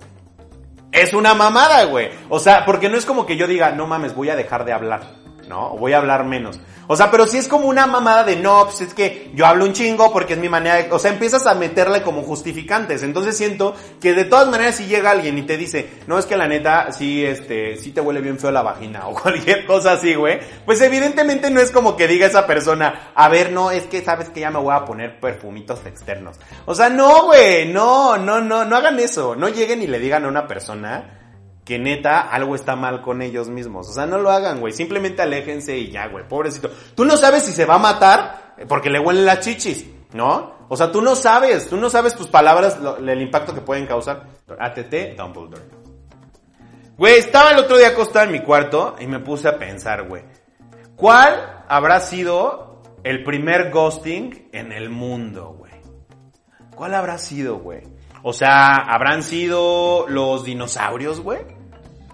es 0.91 1.13
una 1.13 1.33
mamada, 1.33 1.85
güey. 1.85 2.09
O 2.29 2.37
sea, 2.39 2.65
porque 2.65 2.87
no 2.87 2.97
es 2.97 3.05
como 3.05 3.25
que 3.25 3.35
yo 3.35 3.47
diga, 3.47 3.71
no 3.71 3.87
mames, 3.87 4.15
voy 4.15 4.29
a 4.29 4.35
dejar 4.35 4.63
de 4.63 4.73
hablar. 4.73 5.22
¿No? 5.53 5.69
Voy 5.77 5.93
a 5.93 5.99
hablar 5.99 6.25
menos. 6.25 6.59
O 6.87 6.95
sea, 6.95 7.11
pero 7.11 7.27
si 7.27 7.37
es 7.37 7.47
como 7.47 7.67
una 7.67 7.85
mamada 7.85 8.23
de 8.23 8.35
no, 8.35 8.65
pues 8.65 8.81
es 8.81 8.93
que 8.95 9.31
yo 9.35 9.45
hablo 9.45 9.65
un 9.65 9.73
chingo 9.73 10.11
porque 10.11 10.33
es 10.33 10.39
mi 10.39 10.49
manera 10.49 10.77
de... 10.77 10.91
O 10.91 10.97
sea, 10.97 11.11
empiezas 11.11 11.45
a 11.45 11.53
meterle 11.53 12.01
como 12.01 12.23
justificantes. 12.23 13.03
Entonces 13.03 13.37
siento 13.37 13.75
que 14.01 14.13
de 14.13 14.25
todas 14.25 14.47
maneras 14.47 14.75
si 14.75 14.87
llega 14.87 15.11
alguien 15.11 15.37
y 15.37 15.43
te 15.43 15.57
dice, 15.57 15.87
no, 16.07 16.17
es 16.17 16.25
que 16.25 16.35
la 16.35 16.47
neta, 16.47 16.91
sí, 16.91 17.23
este, 17.23 17.77
sí 17.77 17.91
te 17.91 18.01
huele 18.01 18.19
bien 18.19 18.39
feo 18.39 18.51
la 18.51 18.63
vagina 18.63 19.07
o 19.07 19.13
cualquier 19.21 19.65
cosa 19.67 19.93
así, 19.93 20.15
güey. 20.15 20.39
Pues 20.65 20.81
evidentemente 20.81 21.51
no 21.51 21.61
es 21.61 21.69
como 21.69 21.95
que 21.95 22.07
diga 22.07 22.25
esa 22.25 22.47
persona, 22.47 23.11
a 23.13 23.29
ver, 23.29 23.51
no, 23.51 23.69
es 23.69 23.83
que 23.83 24.01
sabes 24.01 24.29
que 24.29 24.39
ya 24.39 24.49
me 24.49 24.59
voy 24.59 24.73
a 24.73 24.85
poner 24.85 25.19
perfumitos 25.19 25.85
externos. 25.85 26.39
O 26.65 26.73
sea, 26.73 26.89
no, 26.89 27.27
güey, 27.27 27.71
no, 27.71 28.17
no, 28.17 28.41
no, 28.41 28.65
no 28.65 28.75
hagan 28.75 28.99
eso. 28.99 29.35
No 29.35 29.49
lleguen 29.49 29.83
y 29.83 29.87
le 29.87 29.99
digan 29.99 30.25
a 30.25 30.29
una 30.29 30.47
persona 30.47 31.22
que 31.65 31.79
neta 31.79 32.21
algo 32.21 32.55
está 32.55 32.75
mal 32.75 33.01
con 33.01 33.21
ellos 33.21 33.49
mismos. 33.49 33.89
O 33.89 33.93
sea, 33.93 34.05
no 34.05 34.17
lo 34.17 34.31
hagan, 34.31 34.59
güey. 34.59 34.73
Simplemente 34.73 35.21
aléjense 35.21 35.77
y 35.77 35.91
ya, 35.91 36.07
güey. 36.07 36.27
Pobrecito. 36.27 36.69
Tú 36.95 37.05
no 37.05 37.17
sabes 37.17 37.43
si 37.43 37.53
se 37.53 37.65
va 37.65 37.75
a 37.75 37.79
matar 37.79 38.55
porque 38.67 38.89
le 38.89 38.99
huelen 38.99 39.25
las 39.25 39.39
chichis, 39.39 39.85
¿no? 40.13 40.53
O 40.67 40.75
sea, 40.75 40.91
tú 40.91 41.01
no 41.01 41.15
sabes. 41.15 41.69
Tú 41.69 41.77
no 41.77 41.89
sabes 41.89 42.15
tus 42.15 42.27
palabras, 42.27 42.77
el 42.99 43.21
impacto 43.21 43.53
que 43.53 43.61
pueden 43.61 43.85
causar. 43.85 44.27
ATT 44.59 45.15
Dumbledore. 45.17 45.83
Güey, 46.97 47.17
estaba 47.17 47.51
el 47.51 47.59
otro 47.59 47.77
día 47.77 47.89
acostado 47.89 48.25
en 48.25 48.31
mi 48.31 48.41
cuarto 48.41 48.95
y 48.99 49.07
me 49.07 49.19
puse 49.19 49.47
a 49.47 49.57
pensar, 49.57 50.07
güey. 50.07 50.23
¿Cuál 50.95 51.63
habrá 51.67 51.99
sido 51.99 52.81
el 53.03 53.23
primer 53.23 53.71
ghosting 53.71 54.49
en 54.51 54.71
el 54.71 54.89
mundo, 54.89 55.55
güey? 55.57 55.73
¿Cuál 56.75 56.93
habrá 56.93 57.17
sido, 57.17 57.57
güey? 57.57 57.81
O 58.23 58.31
sea, 58.31 58.75
¿habrán 58.75 59.21
sido 59.21 60.05
los 60.07 60.45
dinosaurios, 60.45 61.19
güey? 61.19 61.41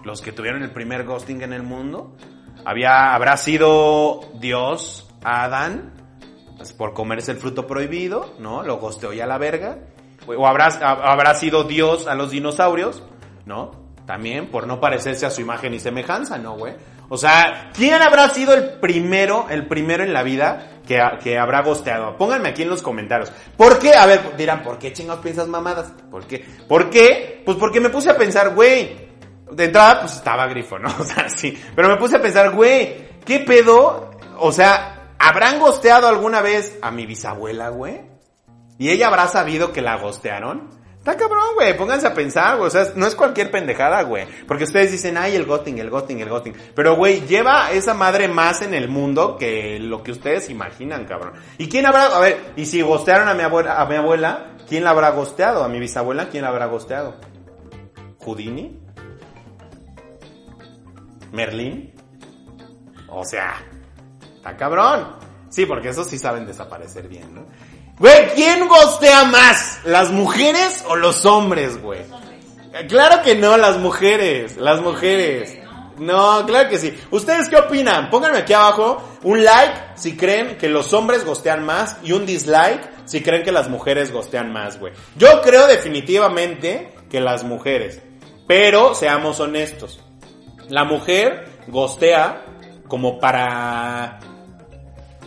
Los 0.04 0.20
que 0.20 0.32
tuvieron 0.32 0.62
el 0.64 0.72
primer 0.72 1.04
ghosting 1.04 1.42
en 1.42 1.52
el 1.52 1.62
mundo. 1.62 2.16
Había, 2.64 3.14
¿Habrá 3.14 3.36
sido 3.36 4.20
Dios 4.34 5.08
a 5.22 5.44
Adán? 5.44 5.94
Pues, 6.56 6.72
por 6.72 6.92
comerse 6.92 7.30
el 7.30 7.38
fruto 7.38 7.66
prohibido, 7.66 8.34
¿no? 8.40 8.62
Lo 8.64 8.78
ghosteó 8.78 9.12
ya 9.12 9.26
la 9.26 9.38
verga. 9.38 9.78
O 10.26 10.46
habrá, 10.46 10.66
habrá 10.66 11.34
sido 11.34 11.64
Dios 11.64 12.06
a 12.06 12.14
los 12.14 12.32
dinosaurios, 12.32 13.02
¿no? 13.46 13.70
También 14.04 14.48
por 14.48 14.66
no 14.66 14.80
parecerse 14.80 15.24
a 15.24 15.30
su 15.30 15.40
imagen 15.40 15.72
y 15.74 15.78
semejanza, 15.78 16.38
¿no, 16.38 16.58
güey? 16.58 16.74
O 17.12 17.16
sea, 17.16 17.72
¿quién 17.74 18.00
habrá 18.00 18.28
sido 18.28 18.54
el 18.54 18.78
primero, 18.78 19.48
el 19.50 19.66
primero 19.66 20.04
en 20.04 20.12
la 20.12 20.22
vida 20.22 20.80
que, 20.86 21.02
que 21.20 21.40
habrá 21.40 21.60
gosteado? 21.62 22.16
Pónganme 22.16 22.50
aquí 22.50 22.62
en 22.62 22.70
los 22.70 22.82
comentarios. 22.82 23.32
¿Por 23.56 23.80
qué? 23.80 23.94
A 23.94 24.06
ver, 24.06 24.36
dirán, 24.36 24.62
¿por 24.62 24.78
qué 24.78 24.92
chingados 24.92 25.20
piensas 25.20 25.48
mamadas? 25.48 25.92
¿Por 26.08 26.24
qué? 26.28 26.46
¿Por 26.68 26.88
qué? 26.88 27.42
Pues 27.44 27.56
porque 27.56 27.80
me 27.80 27.88
puse 27.88 28.10
a 28.10 28.16
pensar, 28.16 28.54
güey, 28.54 29.10
de 29.50 29.64
entrada 29.64 30.02
pues 30.02 30.14
estaba 30.14 30.46
grifo, 30.46 30.78
¿no? 30.78 30.88
O 31.00 31.04
sea, 31.04 31.28
sí. 31.28 31.60
Pero 31.74 31.88
me 31.88 31.96
puse 31.96 32.16
a 32.16 32.22
pensar, 32.22 32.54
güey, 32.54 33.08
¿qué 33.24 33.40
pedo? 33.40 34.12
O 34.38 34.52
sea, 34.52 35.14
¿habrán 35.18 35.58
gosteado 35.58 36.06
alguna 36.06 36.42
vez 36.42 36.78
a 36.80 36.92
mi 36.92 37.06
bisabuela, 37.06 37.70
güey? 37.70 38.02
¿Y 38.78 38.88
ella 38.88 39.08
habrá 39.08 39.26
sabido 39.26 39.72
que 39.72 39.82
la 39.82 39.96
gostearon? 39.96 40.79
Está 41.10 41.24
cabrón, 41.24 41.54
güey. 41.56 41.76
Pónganse 41.76 42.06
a 42.06 42.14
pensar, 42.14 42.56
güey. 42.56 42.68
O 42.68 42.70
sea, 42.70 42.92
no 42.94 43.04
es 43.04 43.16
cualquier 43.16 43.50
pendejada, 43.50 44.02
güey. 44.02 44.28
Porque 44.46 44.62
ustedes 44.62 44.92
dicen, 44.92 45.16
ay, 45.16 45.34
el 45.34 45.44
goting, 45.44 45.78
el 45.78 45.90
goting, 45.90 46.20
el 46.20 46.28
goting. 46.28 46.54
Pero, 46.72 46.94
güey, 46.94 47.26
lleva 47.26 47.72
esa 47.72 47.94
madre 47.94 48.28
más 48.28 48.62
en 48.62 48.74
el 48.74 48.88
mundo 48.88 49.36
que 49.36 49.80
lo 49.80 50.04
que 50.04 50.12
ustedes 50.12 50.50
imaginan, 50.50 51.06
cabrón. 51.06 51.32
¿Y 51.58 51.68
quién 51.68 51.86
habrá, 51.86 52.16
a 52.16 52.20
ver, 52.20 52.52
y 52.54 52.64
si 52.64 52.80
gostearon 52.80 53.28
a 53.28 53.34
mi 53.34 53.42
abuela, 53.42 53.80
a 53.80 53.86
mi 53.86 53.96
abuela, 53.96 54.52
¿quién 54.68 54.84
la 54.84 54.90
habrá 54.90 55.10
gosteado? 55.10 55.64
A 55.64 55.68
mi 55.68 55.80
bisabuela, 55.80 56.28
¿quién 56.28 56.44
la 56.44 56.50
habrá 56.50 56.66
gosteado? 56.66 57.16
¿Houdini? 58.20 58.78
¿Merlín? 61.32 61.92
O 63.08 63.24
sea, 63.24 63.54
está 64.36 64.56
cabrón. 64.56 65.16
Sí, 65.48 65.66
porque 65.66 65.88
esos 65.88 66.06
sí 66.06 66.18
saben 66.18 66.46
desaparecer 66.46 67.08
bien, 67.08 67.34
¿no? 67.34 67.46
Güey, 68.00 68.28
¿quién 68.34 68.66
gostea 68.66 69.24
más? 69.24 69.80
¿Las 69.84 70.10
mujeres 70.10 70.82
o 70.88 70.96
los 70.96 71.26
hombres, 71.26 71.80
güey? 71.82 72.00
Claro 72.88 73.22
que 73.22 73.34
no, 73.34 73.58
las 73.58 73.76
mujeres, 73.76 74.56
las 74.56 74.80
mujeres. 74.80 75.58
No, 75.98 76.46
claro 76.46 76.70
que 76.70 76.78
sí. 76.78 76.98
¿Ustedes 77.10 77.50
qué 77.50 77.56
opinan? 77.56 78.08
Pónganme 78.08 78.38
aquí 78.38 78.54
abajo 78.54 79.06
un 79.22 79.44
like 79.44 79.78
si 79.96 80.16
creen 80.16 80.56
que 80.56 80.70
los 80.70 80.94
hombres 80.94 81.26
gostean 81.26 81.62
más 81.66 81.98
y 82.02 82.12
un 82.12 82.24
dislike 82.24 82.88
si 83.04 83.22
creen 83.22 83.42
que 83.42 83.52
las 83.52 83.68
mujeres 83.68 84.10
gostean 84.10 84.50
más, 84.50 84.80
güey. 84.80 84.94
Yo 85.16 85.42
creo 85.42 85.66
definitivamente 85.66 86.94
que 87.10 87.20
las 87.20 87.44
mujeres. 87.44 88.00
Pero 88.48 88.94
seamos 88.94 89.40
honestos. 89.40 90.00
La 90.70 90.84
mujer 90.84 91.44
gostea 91.66 92.46
como 92.88 93.20
para... 93.20 94.20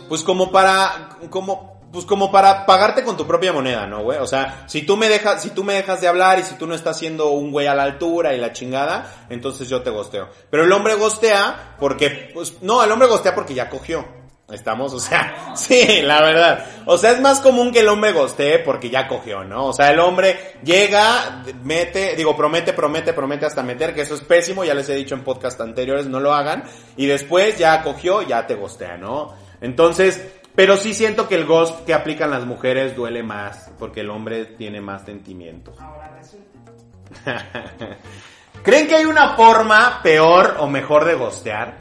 Pues 0.08 0.24
como 0.24 0.50
para... 0.50 1.10
como 1.30 1.73
pues 1.94 2.06
como 2.06 2.32
para 2.32 2.66
pagarte 2.66 3.04
con 3.04 3.16
tu 3.16 3.24
propia 3.24 3.52
moneda, 3.52 3.86
¿no, 3.86 4.02
güey? 4.02 4.18
O 4.18 4.26
sea, 4.26 4.64
si 4.66 4.82
tú 4.82 4.96
me 4.96 5.08
dejas, 5.08 5.40
si 5.40 5.50
tú 5.50 5.62
me 5.62 5.74
dejas 5.74 6.00
de 6.00 6.08
hablar 6.08 6.40
y 6.40 6.42
si 6.42 6.56
tú 6.56 6.66
no 6.66 6.74
estás 6.74 6.98
siendo 6.98 7.30
un 7.30 7.52
güey 7.52 7.68
a 7.68 7.74
la 7.76 7.84
altura 7.84 8.34
y 8.34 8.40
la 8.40 8.52
chingada, 8.52 9.26
entonces 9.30 9.68
yo 9.68 9.80
te 9.82 9.90
gosteo. 9.90 10.28
Pero 10.50 10.64
el 10.64 10.72
hombre 10.72 10.96
gostea 10.96 11.76
porque, 11.78 12.32
pues, 12.34 12.60
no, 12.62 12.82
el 12.82 12.90
hombre 12.90 13.06
gostea 13.06 13.32
porque 13.32 13.54
ya 13.54 13.70
cogió. 13.70 14.04
Estamos, 14.50 14.92
o 14.92 14.98
sea, 14.98 15.52
sí, 15.56 16.02
la 16.02 16.20
verdad. 16.20 16.66
O 16.86 16.98
sea, 16.98 17.12
es 17.12 17.20
más 17.20 17.38
común 17.38 17.70
que 17.70 17.78
el 17.78 17.88
hombre 17.88 18.10
gostee 18.10 18.58
porque 18.58 18.90
ya 18.90 19.06
cogió, 19.06 19.44
¿no? 19.44 19.66
O 19.66 19.72
sea, 19.72 19.92
el 19.92 20.00
hombre 20.00 20.56
llega, 20.64 21.44
mete, 21.62 22.16
digo, 22.16 22.36
promete, 22.36 22.72
promete, 22.72 23.12
promete 23.12 23.46
hasta 23.46 23.62
meter, 23.62 23.94
que 23.94 24.00
eso 24.00 24.16
es 24.16 24.20
pésimo, 24.20 24.64
ya 24.64 24.74
les 24.74 24.88
he 24.88 24.96
dicho 24.96 25.14
en 25.14 25.22
podcast 25.22 25.60
anteriores, 25.60 26.06
no 26.06 26.18
lo 26.18 26.34
hagan. 26.34 26.64
Y 26.96 27.06
después 27.06 27.56
ya 27.56 27.84
cogió, 27.84 28.22
ya 28.22 28.48
te 28.48 28.56
gostea, 28.56 28.96
¿no? 28.96 29.32
Entonces, 29.60 30.20
pero 30.54 30.76
sí 30.76 30.94
siento 30.94 31.28
que 31.28 31.34
el 31.34 31.46
ghost 31.46 31.84
que 31.84 31.94
aplican 31.94 32.30
las 32.30 32.44
mujeres 32.44 32.94
duele 32.94 33.22
más, 33.22 33.70
porque 33.78 34.00
el 34.00 34.10
hombre 34.10 34.44
tiene 34.44 34.80
más 34.80 35.04
sentimientos. 35.04 35.80
Ahora 35.80 36.16
resulta. 36.16 36.72
¿Creen 38.62 38.86
que 38.86 38.94
hay 38.94 39.04
una 39.04 39.36
forma 39.36 40.00
peor 40.02 40.56
o 40.58 40.68
mejor 40.68 41.04
de 41.04 41.14
gostear? 41.14 41.76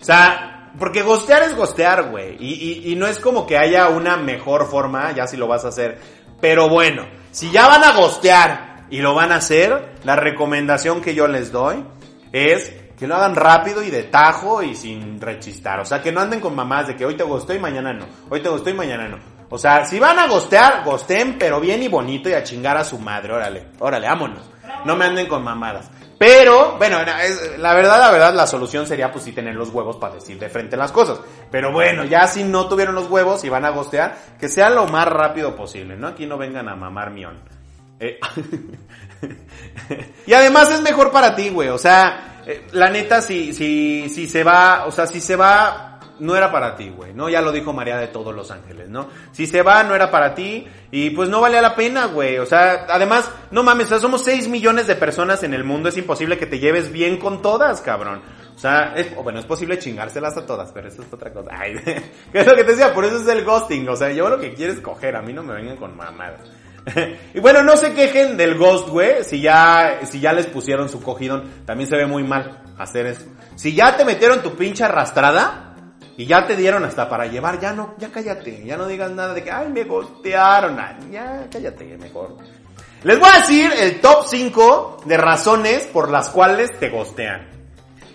O 0.00 0.04
sea, 0.04 0.72
porque 0.78 1.02
gostear 1.02 1.44
es 1.44 1.56
gostear, 1.56 2.10
güey. 2.10 2.36
Y, 2.38 2.54
y, 2.54 2.92
y 2.92 2.96
no 2.96 3.06
es 3.06 3.18
como 3.18 3.46
que 3.46 3.56
haya 3.56 3.88
una 3.88 4.16
mejor 4.16 4.66
forma, 4.68 5.12
ya 5.12 5.26
si 5.26 5.36
lo 5.36 5.46
vas 5.46 5.64
a 5.64 5.68
hacer. 5.68 5.98
Pero 6.40 6.68
bueno, 6.68 7.06
si 7.30 7.50
ya 7.50 7.68
van 7.68 7.84
a 7.84 7.92
gostear 7.92 8.86
y 8.90 8.98
lo 8.98 9.14
van 9.14 9.32
a 9.32 9.36
hacer, 9.36 9.94
la 10.04 10.16
recomendación 10.16 11.00
que 11.00 11.14
yo 11.14 11.26
les 11.28 11.52
doy 11.52 11.84
es 12.32 12.72
que 12.98 13.06
lo 13.06 13.16
hagan 13.16 13.34
rápido 13.34 13.82
y 13.82 13.90
de 13.90 14.04
tajo 14.04 14.62
y 14.62 14.74
sin 14.74 15.20
rechistar. 15.20 15.80
O 15.80 15.84
sea, 15.84 16.00
que 16.00 16.12
no 16.12 16.20
anden 16.20 16.40
con 16.40 16.54
mamás 16.54 16.88
de 16.88 16.96
que 16.96 17.04
hoy 17.04 17.16
te 17.16 17.24
gustó 17.24 17.54
y 17.54 17.58
mañana 17.58 17.92
no. 17.92 18.06
Hoy 18.30 18.40
te 18.40 18.48
gustó 18.48 18.70
y 18.70 18.74
mañana 18.74 19.08
no. 19.08 19.18
O 19.48 19.58
sea, 19.58 19.84
si 19.84 19.98
van 20.00 20.18
a 20.18 20.26
gostear, 20.26 20.82
gosten, 20.84 21.36
pero 21.38 21.60
bien 21.60 21.82
y 21.82 21.88
bonito 21.88 22.28
y 22.28 22.32
a 22.32 22.42
chingar 22.42 22.76
a 22.76 22.84
su 22.84 22.98
madre. 22.98 23.32
Órale, 23.32 23.66
órale, 23.78 24.08
vámonos. 24.08 24.50
No 24.84 24.96
me 24.96 25.04
anden 25.04 25.28
con 25.28 25.44
mamadas. 25.44 25.88
Pero, 26.18 26.76
bueno, 26.78 26.98
la 27.58 27.74
verdad, 27.74 28.00
la 28.00 28.10
verdad, 28.10 28.34
la 28.34 28.46
solución 28.46 28.86
sería 28.86 29.12
pues 29.12 29.24
sí 29.24 29.32
tener 29.32 29.54
los 29.54 29.68
huevos 29.68 29.96
para 29.96 30.14
decir 30.14 30.38
de 30.38 30.48
frente 30.48 30.76
las 30.76 30.90
cosas. 30.90 31.20
Pero 31.50 31.72
bueno, 31.72 32.04
ya 32.04 32.26
si 32.26 32.42
no 32.42 32.68
tuvieron 32.68 32.94
los 32.94 33.10
huevos 33.10 33.44
y 33.44 33.50
van 33.50 33.66
a 33.66 33.70
gostear, 33.70 34.16
que 34.40 34.48
sea 34.48 34.70
lo 34.70 34.86
más 34.86 35.06
rápido 35.06 35.54
posible, 35.54 35.96
¿no? 35.96 36.08
Aquí 36.08 36.26
no 36.26 36.38
vengan 36.38 36.68
a 36.68 36.74
mamar 36.74 37.10
mión. 37.10 37.38
Eh, 38.00 38.18
y 40.26 40.32
además 40.32 40.70
es 40.70 40.80
mejor 40.80 41.12
para 41.12 41.36
ti, 41.36 41.50
güey. 41.50 41.68
O 41.68 41.78
sea, 41.78 42.35
eh, 42.46 42.66
la 42.72 42.90
neta, 42.90 43.20
si, 43.20 43.52
si, 43.52 44.08
si 44.08 44.26
se 44.28 44.44
va, 44.44 44.84
o 44.86 44.92
sea, 44.92 45.06
si 45.06 45.20
se 45.20 45.34
va, 45.34 45.96
no 46.18 46.36
era 46.36 46.50
para 46.50 46.76
ti, 46.76 46.90
güey. 46.90 47.12
¿No? 47.12 47.28
Ya 47.28 47.40
lo 47.40 47.52
dijo 47.52 47.72
María 47.72 47.96
de 47.96 48.08
todos 48.08 48.34
los 48.34 48.50
ángeles, 48.50 48.88
¿no? 48.88 49.08
Si 49.32 49.46
se 49.46 49.62
va, 49.62 49.82
no 49.82 49.94
era 49.94 50.10
para 50.10 50.34
ti. 50.34 50.66
Y 50.90 51.10
pues 51.10 51.28
no 51.28 51.40
valía 51.40 51.60
la 51.60 51.74
pena, 51.74 52.06
güey. 52.06 52.38
O 52.38 52.46
sea, 52.46 52.86
además, 52.88 53.30
no 53.50 53.62
mames, 53.62 53.86
o 53.86 53.88
sea, 53.90 53.98
somos 53.98 54.22
6 54.24 54.48
millones 54.48 54.86
de 54.86 54.94
personas 54.94 55.42
en 55.42 55.54
el 55.54 55.64
mundo. 55.64 55.88
Es 55.88 55.96
imposible 55.96 56.38
que 56.38 56.46
te 56.46 56.58
lleves 56.58 56.92
bien 56.92 57.18
con 57.18 57.42
todas, 57.42 57.80
cabrón. 57.80 58.22
O 58.54 58.58
sea, 58.58 58.94
es, 58.96 59.14
bueno, 59.14 59.38
es 59.38 59.44
posible 59.44 59.78
chingárselas 59.78 60.36
a 60.36 60.46
todas, 60.46 60.72
pero 60.72 60.88
eso 60.88 61.02
es 61.02 61.12
otra 61.12 61.32
cosa. 61.32 61.50
Ay, 61.58 61.74
¿qué 61.84 62.02
es 62.32 62.46
lo 62.46 62.54
que 62.54 62.64
te 62.64 62.70
decía? 62.70 62.94
Por 62.94 63.04
eso 63.04 63.16
es 63.16 63.28
el 63.28 63.44
ghosting. 63.44 63.88
O 63.88 63.96
sea, 63.96 64.10
yo 64.12 64.28
lo 64.28 64.38
que 64.38 64.54
quiero 64.54 64.72
es 64.72 64.80
coger. 64.80 65.16
A 65.16 65.22
mí 65.22 65.32
no 65.32 65.42
me 65.42 65.54
vengan 65.54 65.76
con 65.76 65.96
mamadas. 65.96 66.40
y 67.34 67.40
bueno, 67.40 67.62
no 67.62 67.76
se 67.76 67.92
quejen 67.94 68.36
del 68.36 68.56
ghost, 68.56 68.88
güey. 68.88 69.24
Si 69.24 69.40
ya, 69.40 70.00
si 70.04 70.20
ya 70.20 70.32
les 70.32 70.46
pusieron 70.46 70.88
su 70.88 71.02
cogidón, 71.02 71.64
también 71.64 71.88
se 71.88 71.96
ve 71.96 72.06
muy 72.06 72.22
mal 72.22 72.62
hacer 72.78 73.06
eso. 73.06 73.24
Si 73.56 73.74
ya 73.74 73.96
te 73.96 74.04
metieron 74.04 74.42
tu 74.42 74.54
pinche 74.54 74.84
arrastrada 74.84 75.74
y 76.16 76.26
ya 76.26 76.46
te 76.46 76.56
dieron 76.56 76.84
hasta 76.84 77.08
para 77.08 77.26
llevar, 77.26 77.60
ya 77.60 77.72
no, 77.72 77.94
ya 77.98 78.08
cállate. 78.10 78.64
Ya 78.64 78.76
no 78.76 78.86
digas 78.86 79.10
nada 79.10 79.34
de 79.34 79.42
que, 79.42 79.50
ay, 79.50 79.68
me 79.68 79.84
gostearon. 79.84 80.76
Ya, 81.10 81.46
cállate, 81.50 81.96
mejor. 81.98 82.36
Les 83.02 83.18
voy 83.18 83.28
a 83.32 83.40
decir 83.40 83.70
el 83.78 84.00
top 84.00 84.24
5 84.26 85.02
de 85.04 85.16
razones 85.16 85.84
por 85.92 86.10
las 86.10 86.28
cuales 86.30 86.78
te 86.78 86.88
gostean. 86.88 87.48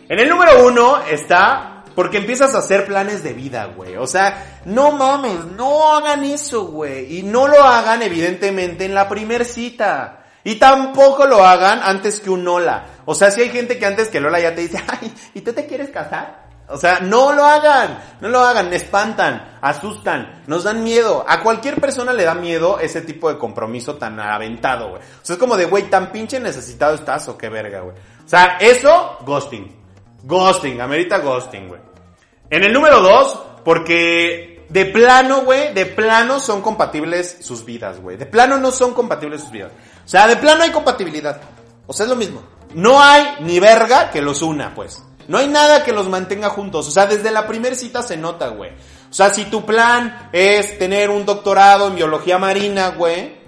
En 0.08 0.20
el 0.20 0.28
número 0.28 0.66
uno 0.66 1.02
está 1.04 1.81
porque 1.96 2.18
empiezas 2.18 2.56
a 2.56 2.60
hacer 2.60 2.86
planes 2.86 3.24
de 3.24 3.34
vida, 3.34 3.66
güey. 3.76 3.96
O 3.98 4.08
sea, 4.08 4.62
no 4.66 4.92
mames, 4.92 5.46
no 5.58 5.96
hagan 5.96 6.24
eso, 6.24 6.66
güey. 6.66 7.20
Y 7.20 7.24
no 7.24 7.48
lo 7.48 7.64
hagan, 7.64 8.02
evidentemente, 8.02 8.86
en 8.86 8.96
la 8.96 9.10
primer 9.10 9.46
cita. 9.46 10.26
Y 10.44 10.56
tampoco 10.56 11.26
lo 11.26 11.46
hagan 11.46 11.82
antes 11.84 12.20
que 12.20 12.30
un 12.30 12.48
hola. 12.48 12.86
O 13.06 13.14
sea, 13.14 13.32
si 13.32 13.42
hay 13.42 13.50
gente 13.50 13.78
que 13.78 13.86
antes 13.86 14.08
que 14.08 14.20
Lola 14.20 14.40
ya 14.40 14.56
te 14.56 14.62
dice, 14.62 14.82
ay, 14.88 15.14
¿y 15.34 15.42
tú 15.42 15.54
te 15.54 15.66
quieres 15.66 15.90
casar? 15.90 16.50
O 16.68 16.78
sea, 16.78 17.00
no 17.02 17.34
lo 17.34 17.46
hagan, 17.46 18.00
no 18.22 18.30
lo 18.30 18.40
hagan, 18.40 18.74
espantan, 18.74 19.58
asustan, 19.62 20.44
nos 20.48 20.64
dan 20.64 20.84
miedo. 20.84 21.26
A 21.28 21.42
cualquier 21.42 21.82
persona 21.82 22.14
le 22.14 22.24
da 22.24 22.34
miedo 22.34 22.80
ese 22.80 23.02
tipo 23.02 23.32
de 23.32 23.38
compromiso 23.38 23.96
tan 23.96 24.18
aventado, 24.20 24.92
güey. 24.92 25.02
O 25.02 25.26
sea, 25.26 25.34
es 25.34 25.40
como 25.40 25.58
de, 25.58 25.66
güey, 25.66 25.90
tan 25.90 26.12
pinche 26.14 26.40
necesitado 26.40 26.96
estás 26.96 27.28
o 27.28 27.38
qué 27.38 27.50
verga, 27.50 27.82
güey. 27.82 27.96
O 28.26 28.30
sea, 28.30 28.58
eso, 28.62 29.18
ghosting. 29.26 29.81
Ghosting, 30.24 30.80
amerita 30.82 31.20
ghosting, 31.20 31.68
güey. 31.68 31.82
En 32.50 32.64
el 32.64 32.74
número 32.74 33.02
dos, 33.02 33.40
porque 33.64 34.66
de 34.70 34.86
plano, 34.86 35.42
güey, 35.42 35.74
de 35.74 35.86
plano 35.86 36.40
son 36.40 36.62
compatibles 36.62 37.38
sus 37.42 37.66
vidas, 37.66 38.00
güey. 38.00 38.18
De 38.18 38.26
plano 38.26 38.58
no 38.58 38.72
son 38.72 38.94
compatibles 38.94 39.42
sus 39.42 39.52
vidas. 39.52 39.72
O 40.06 40.08
sea, 40.08 40.28
de 40.28 40.38
plano 40.38 40.64
hay 40.64 40.72
compatibilidad. 40.72 41.42
O 41.88 41.94
sea, 41.94 42.06
es 42.06 42.10
lo 42.10 42.16
mismo. 42.16 42.42
No 42.74 43.02
hay 43.02 43.36
ni 43.42 43.60
verga 43.60 44.12
que 44.12 44.22
los 44.22 44.42
una, 44.42 44.74
pues. 44.74 45.04
No 45.28 45.38
hay 45.38 45.48
nada 45.48 45.84
que 45.84 45.92
los 45.92 46.08
mantenga 46.08 46.50
juntos. 46.50 46.88
O 46.88 46.92
sea, 46.92 47.06
desde 47.06 47.32
la 47.32 47.48
primera 47.48 47.76
cita 47.76 48.02
se 48.02 48.18
nota, 48.18 48.48
güey. 48.50 48.72
O 48.72 49.14
sea, 49.14 49.30
si 49.30 49.46
tu 49.46 49.66
plan 49.66 50.30
es 50.32 50.80
tener 50.80 51.10
un 51.10 51.26
doctorado 51.26 51.88
en 51.88 51.96
biología 51.96 52.38
marina, 52.38 52.90
güey, 52.90 53.41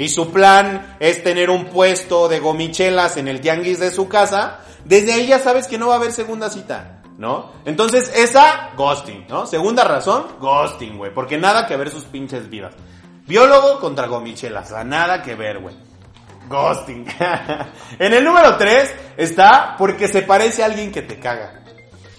y 0.00 0.08
su 0.08 0.32
plan 0.32 0.96
es 0.98 1.22
tener 1.22 1.50
un 1.50 1.66
puesto 1.66 2.26
de 2.26 2.40
gomichelas 2.40 3.18
en 3.18 3.28
el 3.28 3.42
tianguis 3.42 3.78
de 3.78 3.90
su 3.90 4.08
casa, 4.08 4.60
desde 4.86 5.12
ahí 5.12 5.26
ya 5.26 5.38
sabes 5.38 5.68
que 5.68 5.76
no 5.76 5.88
va 5.88 5.94
a 5.94 5.96
haber 5.98 6.10
segunda 6.10 6.48
cita, 6.48 7.02
¿no? 7.18 7.52
Entonces, 7.66 8.10
esa, 8.16 8.70
ghosting, 8.78 9.26
¿no? 9.28 9.46
Segunda 9.46 9.84
razón, 9.84 10.24
ghosting, 10.40 10.96
güey, 10.96 11.12
porque 11.12 11.36
nada 11.36 11.66
que 11.66 11.76
ver 11.76 11.90
sus 11.90 12.04
pinches 12.04 12.48
vidas. 12.48 12.72
Biólogo 13.26 13.78
contra 13.78 14.06
gomichelas, 14.06 14.72
nada 14.86 15.22
que 15.22 15.34
ver, 15.34 15.58
güey. 15.58 15.76
Ghosting. 16.48 17.06
en 17.98 18.14
el 18.14 18.24
número 18.24 18.56
3 18.56 18.94
está 19.18 19.74
porque 19.76 20.08
se 20.08 20.22
parece 20.22 20.62
a 20.62 20.66
alguien 20.66 20.92
que 20.92 21.02
te 21.02 21.18
caga. 21.18 21.62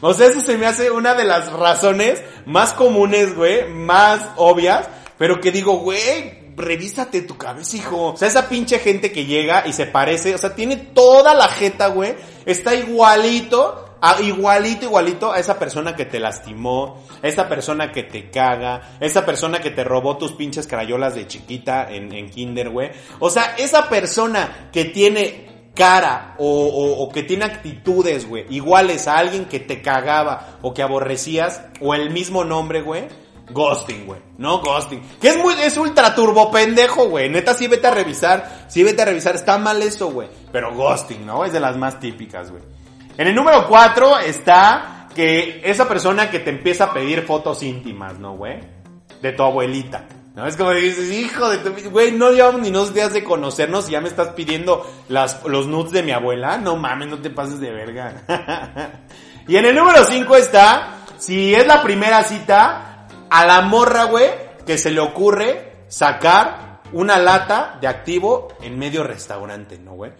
O 0.02 0.14
sea, 0.14 0.28
eso 0.28 0.42
se 0.42 0.56
me 0.56 0.68
hace 0.68 0.92
una 0.92 1.16
de 1.16 1.24
las 1.24 1.52
razones 1.52 2.22
más 2.46 2.74
comunes, 2.74 3.36
güey, 3.36 3.68
más 3.70 4.22
obvias, 4.36 4.88
pero 5.18 5.42
que 5.42 5.52
digo, 5.52 5.78
güey, 5.80 6.41
revísate 6.62 7.22
tu 7.22 7.38
cabeza, 7.38 7.78
hijo. 7.78 8.14
O 8.14 8.18
sea, 8.18 8.28
esa 8.28 8.48
pinche 8.48 8.80
gente 8.80 9.12
que 9.12 9.26
llega 9.26 9.68
y 9.68 9.74
se 9.74 9.86
parece, 9.86 10.34
o 10.36 10.38
sea, 10.38 10.56
tiene 10.56 10.78
toda 10.78 11.34
la 11.34 11.48
jeta, 11.48 11.88
güey, 11.88 12.16
está 12.46 12.74
igualito 12.76 13.98
a, 14.02 14.20
igualito, 14.22 14.86
igualito 14.86 15.32
a 15.32 15.40
esa 15.40 15.60
persona 15.60 15.96
que 15.96 16.06
te 16.06 16.20
lastimó, 16.20 17.04
a 17.22 17.28
esa 17.28 17.48
persona 17.48 17.92
que 17.92 18.04
te 18.04 18.30
caga, 18.30 18.98
a 19.00 19.06
esa 19.06 19.26
persona 19.26 19.62
que 19.62 19.70
te 19.70 19.84
robó 19.84 20.18
tus 20.18 20.34
pinches 20.34 20.68
crayolas 20.68 21.16
de 21.16 21.28
chiquita 21.28 21.92
en, 21.92 22.12
en 22.14 22.30
kinder, 22.30 22.70
güey. 22.70 22.92
O 23.20 23.30
sea, 23.30 23.56
esa 23.58 23.90
persona 23.90 24.70
que 24.72 24.86
tiene 24.86 25.52
cara 25.76 26.36
o, 26.38 26.46
o, 26.46 27.04
o 27.04 27.10
que 27.12 27.24
tiene 27.24 27.46
actitudes, 27.46 28.28
güey, 28.28 28.46
iguales 28.50 29.08
a 29.08 29.18
alguien 29.18 29.46
que 29.46 29.60
te 29.60 29.82
cagaba 29.82 30.58
o 30.62 30.74
que 30.74 30.82
aborrecías, 30.82 31.62
o 31.80 31.94
el 31.94 32.10
mismo 32.10 32.44
nombre, 32.44 32.82
güey. 32.82 33.21
Ghosting, 33.52 34.06
güey. 34.06 34.22
No 34.38 34.60
ghosting. 34.60 35.02
Que 35.20 35.30
es 35.30 35.38
muy, 35.38 35.54
es 35.62 35.78
ultra 35.78 36.16
turbo 36.16 36.52
pendejo, 36.52 37.10
güey. 37.10 37.30
Neta, 37.30 37.54
sí 37.54 37.68
vete 37.68 37.88
a 37.88 37.92
revisar. 37.92 38.66
Sí 38.68 38.84
vete 38.84 39.02
a 39.02 39.06
revisar. 39.06 39.36
Está 39.36 39.58
mal 39.58 39.82
eso, 39.82 40.12
güey. 40.12 40.30
Pero 40.52 40.74
ghosting, 40.74 41.26
¿no? 41.26 41.46
Es 41.46 41.54
de 41.54 41.60
las 41.60 41.78
más 41.78 42.00
típicas, 42.00 42.52
güey. 42.52 42.64
En 43.18 43.28
el 43.28 43.36
número 43.36 43.68
4 43.68 44.20
está 44.20 45.08
que 45.14 45.62
esa 45.64 45.88
persona 45.88 46.30
que 46.30 46.40
te 46.40 46.50
empieza 46.50 46.86
a 46.86 46.94
pedir 46.94 47.24
fotos 47.24 47.64
íntimas, 47.64 48.20
¿no, 48.20 48.36
güey? 48.36 48.60
De 49.22 49.32
tu 49.34 49.44
abuelita. 49.44 50.06
¿No? 50.34 50.48
Es 50.48 50.56
como 50.56 50.72
dices, 50.72 51.12
hijo 51.12 51.50
de 51.50 51.58
tu... 51.58 51.90
Güey, 51.90 52.14
no 52.14 52.32
llevamos 52.32 52.62
ni 52.62 52.70
unos 52.70 52.94
días 52.94 53.12
de 53.14 53.24
conocernos 53.24 53.90
y 53.90 53.92
ya 53.92 54.02
me 54.02 54.08
estás 54.08 54.30
pidiendo 54.30 54.90
las, 55.10 55.44
los 55.44 55.68
nudes 55.68 55.92
de 55.92 56.04
mi 56.04 56.12
abuela. 56.12 56.58
No 56.58 56.78
mames, 56.78 57.10
no 57.10 57.20
te 57.20 57.30
pases 57.30 57.60
de 57.60 57.72
verga. 57.72 58.24
y 59.48 59.58
en 59.58 59.66
el 59.66 59.76
número 59.76 60.06
5 60.06 60.36
está, 60.38 61.00
si 61.18 61.54
es 61.54 61.68
la 61.68 61.84
primera 61.84 62.24
cita, 62.24 62.91
a 63.32 63.46
la 63.46 63.62
morra, 63.62 64.04
güey, 64.04 64.30
que 64.66 64.78
se 64.78 64.92
le 64.92 65.00
ocurre 65.00 65.86
sacar 65.88 66.82
una 66.92 67.18
lata 67.18 67.78
de 67.80 67.88
activo 67.88 68.50
en 68.62 68.78
medio 68.78 69.04
restaurante, 69.04 69.80
¿no, 69.80 69.94
güey? 69.94 70.12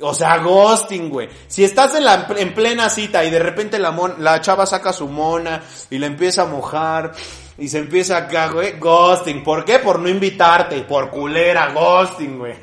O 0.00 0.12
sea, 0.12 0.36
ghosting, 0.36 1.08
güey. 1.08 1.30
Si 1.46 1.64
estás 1.64 1.94
en 1.94 2.04
la 2.04 2.26
en 2.36 2.54
plena 2.54 2.90
cita 2.90 3.24
y 3.24 3.30
de 3.30 3.38
repente 3.38 3.78
la 3.78 3.90
mon, 3.90 4.22
la 4.22 4.42
chava 4.42 4.66
saca 4.66 4.92
su 4.92 5.08
mona 5.08 5.62
y 5.88 5.98
la 5.98 6.06
empieza 6.06 6.42
a 6.42 6.46
mojar 6.46 7.12
y 7.56 7.68
se 7.68 7.78
empieza 7.78 8.18
acá, 8.18 8.48
güey, 8.48 8.78
ghosting. 8.78 9.42
¿Por 9.42 9.64
qué? 9.64 9.78
Por 9.78 9.98
no 9.98 10.10
invitarte, 10.10 10.82
por 10.82 11.08
culera, 11.08 11.72
ghosting, 11.72 12.38
güey. 12.38 12.54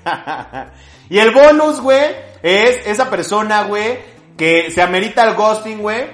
y 1.09 1.17
el 1.17 1.31
bonus, 1.31 1.81
güey, 1.81 2.15
es 2.43 2.85
esa 2.85 3.09
persona, 3.09 3.63
güey, 3.63 3.97
que 4.37 4.69
se 4.69 4.83
amerita 4.83 5.27
el 5.27 5.33
ghosting, 5.33 5.79
güey, 5.79 6.05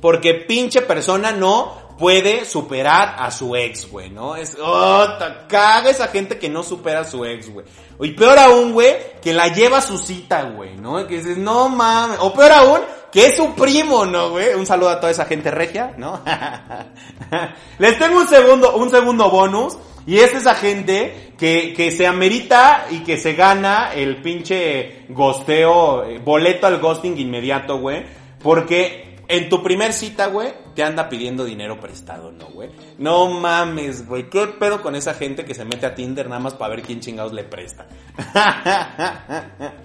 porque 0.00 0.32
pinche 0.34 0.80
persona 0.80 1.30
no 1.30 1.87
puede 1.98 2.44
superar 2.44 3.16
a 3.18 3.30
su 3.30 3.56
ex, 3.56 3.90
güey, 3.90 4.08
¿no? 4.08 4.36
Es, 4.36 4.56
oh, 4.62 5.06
caga 5.48 5.90
esa 5.90 6.06
gente 6.08 6.38
que 6.38 6.48
no 6.48 6.62
supera 6.62 7.00
a 7.00 7.04
su 7.04 7.24
ex, 7.24 7.52
güey. 7.52 7.66
Y 8.00 8.12
peor 8.12 8.38
aún, 8.38 8.72
güey, 8.72 8.96
que 9.20 9.32
la 9.32 9.48
lleva 9.48 9.78
a 9.78 9.82
su 9.82 9.98
cita, 9.98 10.44
güey, 10.44 10.76
¿no? 10.76 11.04
Que 11.06 11.16
dices, 11.16 11.36
no 11.36 11.68
mames. 11.68 12.18
O 12.20 12.32
peor 12.32 12.52
aún, 12.52 12.80
que 13.10 13.26
es 13.26 13.36
su 13.36 13.52
primo, 13.54 14.06
¿no, 14.06 14.30
güey? 14.30 14.54
Un 14.54 14.64
saludo 14.64 14.90
a 14.90 15.00
toda 15.00 15.10
esa 15.10 15.24
gente 15.24 15.50
regia, 15.50 15.94
¿no? 15.98 16.22
Les 17.78 17.98
tengo 17.98 18.18
un 18.18 18.28
segundo, 18.28 18.76
un 18.76 18.90
segundo 18.90 19.28
bonus. 19.28 19.76
Y 20.06 20.20
es 20.20 20.32
esa 20.32 20.54
gente 20.54 21.34
que, 21.36 21.74
que 21.74 21.90
se 21.90 22.06
amerita 22.06 22.86
y 22.90 23.00
que 23.00 23.18
se 23.18 23.34
gana 23.34 23.92
el 23.92 24.22
pinche 24.22 25.04
gosteo, 25.10 26.04
boleto 26.24 26.66
al 26.66 26.78
ghosting 26.78 27.18
inmediato, 27.18 27.78
güey. 27.78 28.06
Porque 28.42 29.07
en 29.28 29.50
tu 29.50 29.62
primer 29.62 29.92
cita, 29.92 30.26
güey, 30.26 30.54
te 30.74 30.82
anda 30.82 31.08
pidiendo 31.10 31.44
dinero 31.44 31.78
prestado, 31.78 32.32
¿no, 32.32 32.46
güey? 32.46 32.70
No 32.96 33.28
mames, 33.28 34.06
güey. 34.06 34.30
¿Qué 34.30 34.46
pedo 34.58 34.80
con 34.80 34.96
esa 34.96 35.12
gente 35.12 35.44
que 35.44 35.54
se 35.54 35.66
mete 35.66 35.84
a 35.84 35.94
Tinder 35.94 36.28
nada 36.28 36.40
más 36.40 36.54
para 36.54 36.74
ver 36.74 36.82
quién 36.82 37.00
chingados 37.00 37.32
le 37.32 37.44
presta? 37.44 37.86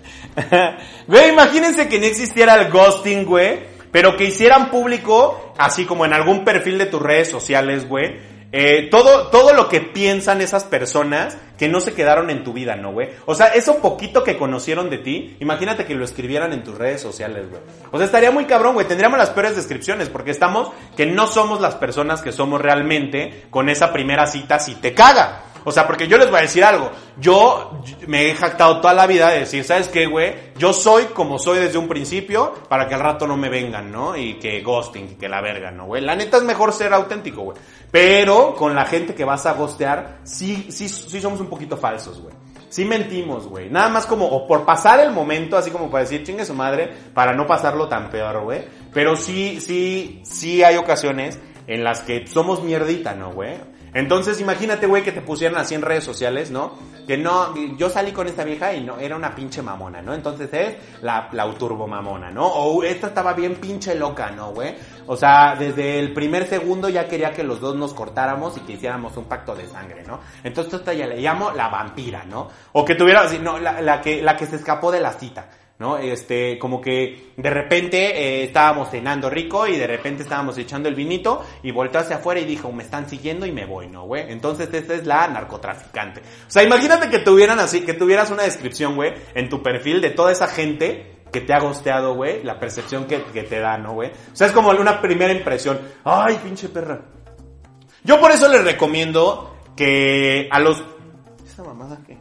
Güey, 1.07 1.29
imagínense 1.29 1.87
que 1.87 1.99
no 1.99 2.05
existiera 2.05 2.55
el 2.55 2.71
ghosting, 2.71 3.25
güey. 3.25 3.73
Pero 3.91 4.17
que 4.17 4.25
hicieran 4.25 4.71
público, 4.71 5.53
así 5.57 5.85
como 5.85 6.05
en 6.05 6.13
algún 6.13 6.43
perfil 6.43 6.79
de 6.79 6.87
tus 6.87 6.99
redes 6.99 7.29
sociales, 7.29 7.87
güey. 7.87 8.17
Eh, 8.55 8.87
todo, 8.91 9.29
todo 9.29 9.51
lo 9.53 9.67
que 9.67 9.81
piensan 9.81 10.39
esas 10.39 10.63
personas 10.63 11.35
que 11.57 11.67
no 11.67 11.79
se 11.79 11.95
quedaron 11.95 12.29
en 12.29 12.43
tu 12.43 12.53
vida, 12.53 12.75
¿no, 12.75 12.91
güey? 12.91 13.09
O 13.25 13.33
sea, 13.33 13.47
eso 13.47 13.79
poquito 13.79 14.23
que 14.23 14.37
conocieron 14.37 14.91
de 14.91 14.99
ti, 14.99 15.35
imagínate 15.39 15.85
que 15.85 15.95
lo 15.95 16.05
escribieran 16.05 16.53
en 16.53 16.63
tus 16.63 16.77
redes 16.77 17.01
sociales, 17.01 17.49
güey. 17.49 17.63
O 17.91 17.97
sea, 17.97 18.05
estaría 18.05 18.29
muy 18.29 18.45
cabrón, 18.45 18.75
güey. 18.75 18.87
Tendríamos 18.87 19.17
las 19.17 19.31
peores 19.31 19.55
descripciones 19.55 20.09
porque 20.09 20.29
estamos 20.29 20.71
que 20.95 21.07
no 21.07 21.25
somos 21.25 21.61
las 21.61 21.73
personas 21.73 22.21
que 22.21 22.31
somos 22.31 22.61
realmente 22.61 23.45
con 23.49 23.69
esa 23.69 23.91
primera 23.91 24.27
cita 24.27 24.59
si 24.59 24.75
te 24.75 24.93
caga. 24.93 25.45
O 25.65 25.71
sea, 25.71 25.87
porque 25.87 26.07
yo 26.07 26.17
les 26.17 26.29
voy 26.29 26.39
a 26.39 26.43
decir 26.43 26.63
algo. 26.63 26.91
Yo 27.17 27.81
me 28.07 28.29
he 28.29 28.35
jactado 28.35 28.81
toda 28.81 28.93
la 28.93 29.07
vida 29.07 29.29
de 29.29 29.39
decir, 29.39 29.63
¿sabes 29.63 29.87
qué, 29.87 30.07
güey? 30.07 30.33
Yo 30.57 30.73
soy 30.73 31.05
como 31.05 31.39
soy 31.39 31.59
desde 31.59 31.77
un 31.77 31.87
principio 31.87 32.53
para 32.67 32.87
que 32.87 32.95
al 32.95 33.01
rato 33.01 33.27
no 33.27 33.37
me 33.37 33.49
vengan, 33.49 33.91
¿no? 33.91 34.17
Y 34.17 34.35
que 34.39 34.61
ghosting, 34.61 35.17
que 35.17 35.29
la 35.29 35.41
verga, 35.41 35.71
¿no, 35.71 35.85
güey? 35.85 36.01
La 36.01 36.15
neta 36.15 36.37
es 36.37 36.43
mejor 36.43 36.73
ser 36.73 36.93
auténtico, 36.93 37.41
güey. 37.41 37.57
Pero 37.91 38.55
con 38.55 38.75
la 38.75 38.85
gente 38.85 39.13
que 39.13 39.25
vas 39.25 39.45
a 39.45 39.53
ghostear, 39.53 40.19
sí, 40.23 40.67
sí, 40.69 40.89
sí 40.89 41.21
somos 41.21 41.39
un 41.39 41.47
poquito 41.47 41.77
falsos, 41.77 42.21
güey. 42.21 42.33
Sí 42.69 42.85
mentimos, 42.85 43.47
güey. 43.47 43.69
Nada 43.69 43.87
más 43.89 44.07
como, 44.07 44.25
o 44.25 44.47
por 44.47 44.65
pasar 44.65 44.99
el 44.99 45.11
momento, 45.11 45.55
así 45.55 45.69
como 45.69 45.91
para 45.91 46.05
decir, 46.05 46.23
chingue 46.23 46.43
su 46.43 46.55
madre, 46.55 46.91
para 47.13 47.35
no 47.35 47.45
pasarlo 47.45 47.87
tan 47.87 48.09
peor, 48.09 48.41
güey. 48.41 48.63
Pero 48.91 49.15
sí, 49.15 49.61
sí, 49.61 50.23
sí 50.25 50.63
hay 50.63 50.77
ocasiones 50.77 51.37
en 51.67 51.83
las 51.83 52.01
que 52.01 52.25
somos 52.25 52.63
mierdita, 52.63 53.13
¿no, 53.13 53.31
güey? 53.31 53.57
Entonces 53.93 54.41
imagínate, 54.41 54.87
güey, 54.87 55.03
que 55.03 55.11
te 55.11 55.21
pusieran 55.21 55.57
así 55.59 55.75
en 55.75 55.81
redes 55.81 56.03
sociales, 56.03 56.49
¿no? 56.49 56.73
Que 57.05 57.17
no, 57.17 57.53
yo 57.77 57.89
salí 57.89 58.11
con 58.11 58.27
esta 58.27 58.43
vieja 58.43 58.73
y 58.73 58.83
no, 58.83 58.97
era 58.97 59.15
una 59.15 59.35
pinche 59.35 59.61
mamona, 59.61 60.01
¿no? 60.01 60.13
Entonces 60.13 60.49
es 60.53 60.75
la, 61.01 61.29
la 61.31 61.51
turbo 61.53 61.87
mamona, 61.87 62.31
¿no? 62.31 62.47
O 62.47 62.83
esta 62.83 63.07
estaba 63.07 63.33
bien 63.33 63.55
pinche 63.55 63.93
loca, 63.93 64.31
¿no, 64.31 64.51
güey? 64.51 64.75
O 65.05 65.15
sea, 65.15 65.55
desde 65.57 65.99
el 65.99 66.13
primer 66.13 66.47
segundo 66.47 66.89
ya 66.89 67.07
quería 67.07 67.33
que 67.33 67.43
los 67.43 67.59
dos 67.59 67.75
nos 67.75 67.93
cortáramos 67.93 68.57
y 68.57 68.61
que 68.61 68.73
hiciéramos 68.73 69.15
un 69.17 69.25
pacto 69.25 69.53
de 69.53 69.67
sangre, 69.67 70.03
¿no? 70.07 70.21
Entonces 70.43 70.73
esta 70.75 70.93
ya 70.93 71.05
le 71.05 71.19
llamo 71.19 71.51
la 71.51 71.67
vampira, 71.67 72.23
¿no? 72.23 72.49
O 72.71 72.83
que 72.85 72.95
tuviera, 72.95 73.25
no, 73.41 73.59
la, 73.59 73.81
la 73.81 74.01
que, 74.01 74.21
la 74.21 74.35
que 74.35 74.47
se 74.47 74.55
escapó 74.55 74.91
de 74.91 75.01
la 75.01 75.11
cita. 75.13 75.45
Este, 76.01 76.57
como 76.57 76.81
que 76.81 77.33
de 77.35 77.49
repente 77.49 77.97
eh, 77.97 78.43
estábamos 78.45 78.89
cenando 78.89 79.29
rico 79.29 79.67
y 79.67 79.77
de 79.77 79.87
repente 79.87 80.23
estábamos 80.23 80.57
echando 80.57 80.89
el 80.89 80.95
vinito 80.95 81.43
y 81.61 81.71
volteó 81.71 82.01
hacia 82.01 82.17
afuera 82.17 82.39
y 82.39 82.45
dijo, 82.45 82.71
me 82.71 82.83
están 82.83 83.09
siguiendo 83.09 83.45
y 83.45 83.51
me 83.51 83.65
voy, 83.65 83.87
¿no, 83.87 84.05
güey? 84.05 84.31
Entonces 84.31 84.69
esta 84.73 84.93
es 84.93 85.05
la 85.05 85.27
narcotraficante. 85.27 86.21
O 86.21 86.51
sea, 86.51 86.63
imagínate 86.63 87.09
que 87.09 87.19
tuvieran 87.19 87.59
así, 87.59 87.81
que 87.81 87.93
tuvieras 87.93 88.31
una 88.31 88.43
descripción, 88.43 88.95
güey, 88.95 89.13
en 89.35 89.49
tu 89.49 89.61
perfil 89.61 90.01
de 90.01 90.11
toda 90.11 90.31
esa 90.31 90.47
gente 90.47 91.21
que 91.31 91.41
te 91.41 91.53
ha 91.53 91.59
gosteado, 91.59 92.15
güey, 92.15 92.43
la 92.43 92.59
percepción 92.59 93.05
que, 93.05 93.21
que 93.33 93.43
te 93.43 93.59
da, 93.59 93.77
¿no, 93.77 93.93
güey? 93.93 94.11
O 94.11 94.35
sea, 94.35 94.47
es 94.47 94.53
como 94.53 94.69
una 94.69 95.01
primera 95.01 95.33
impresión. 95.33 95.79
Ay, 96.03 96.39
pinche 96.43 96.69
perra. 96.69 97.01
Yo 98.03 98.19
por 98.19 98.31
eso 98.31 98.47
les 98.47 98.63
recomiendo 98.63 99.55
que 99.75 100.47
a 100.51 100.59
los... 100.59 100.83
¿Esa 101.45 101.63
mamada 101.63 101.99
qué? 102.05 102.17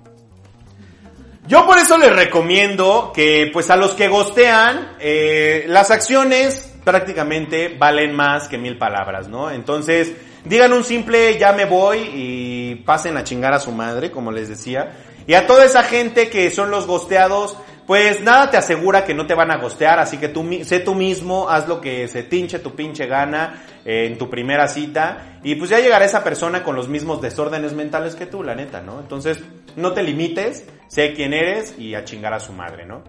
Yo 1.46 1.66
por 1.66 1.76
eso 1.78 1.98
les 1.98 2.14
recomiendo 2.14 3.11
que, 3.12 3.50
pues 3.52 3.68
a 3.70 3.76
los 3.76 3.94
que 3.94 4.07
gostean, 4.07 4.96
eh, 5.00 5.64
las 5.66 5.90
acciones 5.90 6.72
prácticamente 6.85 7.76
valen 7.76 8.14
más 8.14 8.46
que 8.46 8.59
mil 8.59 8.78
palabras, 8.78 9.28
¿no? 9.28 9.50
Entonces, 9.50 10.12
digan 10.44 10.72
un 10.72 10.85
simple 10.85 11.38
ya 11.38 11.52
me 11.52 11.64
voy 11.64 11.98
y 12.14 12.74
pasen 12.85 13.16
a 13.16 13.24
chingar 13.24 13.55
a 13.55 13.59
su 13.59 13.72
madre, 13.72 14.12
como 14.12 14.31
les 14.31 14.48
decía. 14.48 14.92
Y 15.26 15.35
a 15.35 15.46
toda 15.46 15.64
esa 15.64 15.83
gente 15.83 16.28
que 16.28 16.50
son 16.50 16.70
los 16.70 16.87
gosteados, 16.87 17.57
pues 17.87 18.20
nada 18.22 18.50
te 18.50 18.57
asegura 18.57 19.05
que 19.05 19.14
no 19.14 19.26
te 19.26 19.35
van 19.35 19.50
a 19.50 19.57
gostear, 19.57 19.98
así 19.98 20.18
que 20.18 20.28
tú 20.28 20.48
sé 20.64 20.81
tú 20.81 20.94
mismo, 20.94 21.48
haz 21.48 21.66
lo 21.66 21.81
que 21.81 22.07
se 22.07 22.22
tinche 22.22 22.61
tu 22.61 22.74
pinche 22.74 23.07
gana 23.07 23.64
eh, 23.85 24.07
en 24.07 24.18
tu 24.18 24.31
primera 24.31 24.68
cita 24.68 25.40
y 25.42 25.57
pues 25.57 25.70
ya 25.70 25.81
llegará 25.81 26.05
esa 26.05 26.22
persona 26.22 26.62
con 26.62 26.76
los 26.76 26.88
mismos 26.88 27.20
desórdenes 27.20 27.72
mentales 27.72 28.14
que 28.14 28.26
tú, 28.26 28.42
la 28.42 28.55
neta, 28.55 28.81
¿no? 28.81 29.00
Entonces, 29.00 29.40
no 29.76 29.92
te 29.92 30.02
limites, 30.02 30.64
sé 30.92 31.14
quién 31.14 31.33
eres 31.33 31.74
y 31.78 31.94
a 31.94 32.05
chingar 32.05 32.35
a 32.35 32.40
su 32.40 32.52
madre, 32.52 32.85
¿no? 32.85 33.02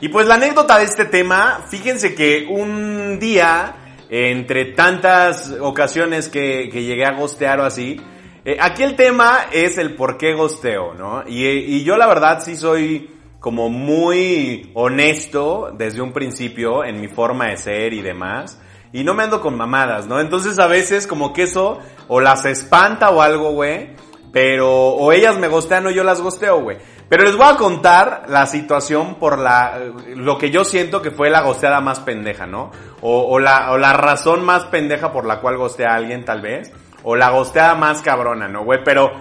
Y 0.00 0.08
pues 0.08 0.26
la 0.26 0.34
anécdota 0.34 0.78
de 0.78 0.84
este 0.84 1.04
tema, 1.04 1.64
fíjense 1.70 2.16
que 2.16 2.48
un 2.50 3.20
día, 3.20 3.76
entre 4.10 4.72
tantas 4.72 5.54
ocasiones 5.60 6.28
que, 6.28 6.68
que 6.72 6.82
llegué 6.82 7.04
a 7.04 7.12
gostear 7.12 7.60
o 7.60 7.64
así, 7.64 8.00
eh, 8.44 8.56
aquí 8.60 8.82
el 8.82 8.96
tema 8.96 9.46
es 9.52 9.78
el 9.78 9.94
por 9.94 10.18
qué 10.18 10.34
gosteo, 10.34 10.94
¿no? 10.94 11.22
Y, 11.28 11.46
y 11.46 11.84
yo 11.84 11.96
la 11.96 12.08
verdad 12.08 12.42
sí 12.42 12.56
soy 12.56 13.08
como 13.38 13.68
muy 13.68 14.72
honesto 14.74 15.70
desde 15.78 16.00
un 16.00 16.12
principio 16.12 16.84
en 16.84 17.00
mi 17.00 17.06
forma 17.06 17.50
de 17.50 17.56
ser 17.56 17.92
y 17.92 18.02
demás. 18.02 18.60
Y 18.92 19.04
no 19.04 19.14
me 19.14 19.22
ando 19.22 19.40
con 19.40 19.56
mamadas, 19.56 20.08
¿no? 20.08 20.18
Entonces 20.20 20.58
a 20.58 20.66
veces 20.66 21.06
como 21.06 21.32
que 21.32 21.44
eso 21.44 21.78
o 22.08 22.20
las 22.20 22.44
espanta 22.46 23.10
o 23.10 23.22
algo, 23.22 23.52
güey. 23.52 23.90
Pero 24.32 24.88
o 24.88 25.12
ellas 25.12 25.38
me 25.38 25.46
gostean 25.46 25.86
o 25.86 25.90
yo 25.90 26.02
las 26.02 26.20
gosteo, 26.20 26.60
güey. 26.62 26.78
Pero 27.12 27.24
les 27.24 27.36
voy 27.36 27.46
a 27.46 27.56
contar 27.56 28.22
la 28.28 28.46
situación 28.46 29.16
por 29.16 29.38
la, 29.38 29.78
lo 30.16 30.38
que 30.38 30.48
yo 30.48 30.64
siento 30.64 31.02
que 31.02 31.10
fue 31.10 31.28
la 31.28 31.42
gosteada 31.42 31.82
más 31.82 32.00
pendeja, 32.00 32.46
¿no? 32.46 32.70
O, 33.02 33.38
la, 33.38 33.76
la 33.76 33.92
razón 33.92 34.42
más 34.46 34.64
pendeja 34.64 35.12
por 35.12 35.26
la 35.26 35.38
cual 35.42 35.58
gostea 35.58 35.90
a 35.90 35.96
alguien, 35.96 36.24
tal 36.24 36.40
vez. 36.40 36.72
O 37.02 37.14
la 37.14 37.28
gosteada 37.28 37.74
más 37.74 38.00
cabrona, 38.00 38.48
¿no, 38.48 38.64
güey? 38.64 38.80
Pero 38.82 39.12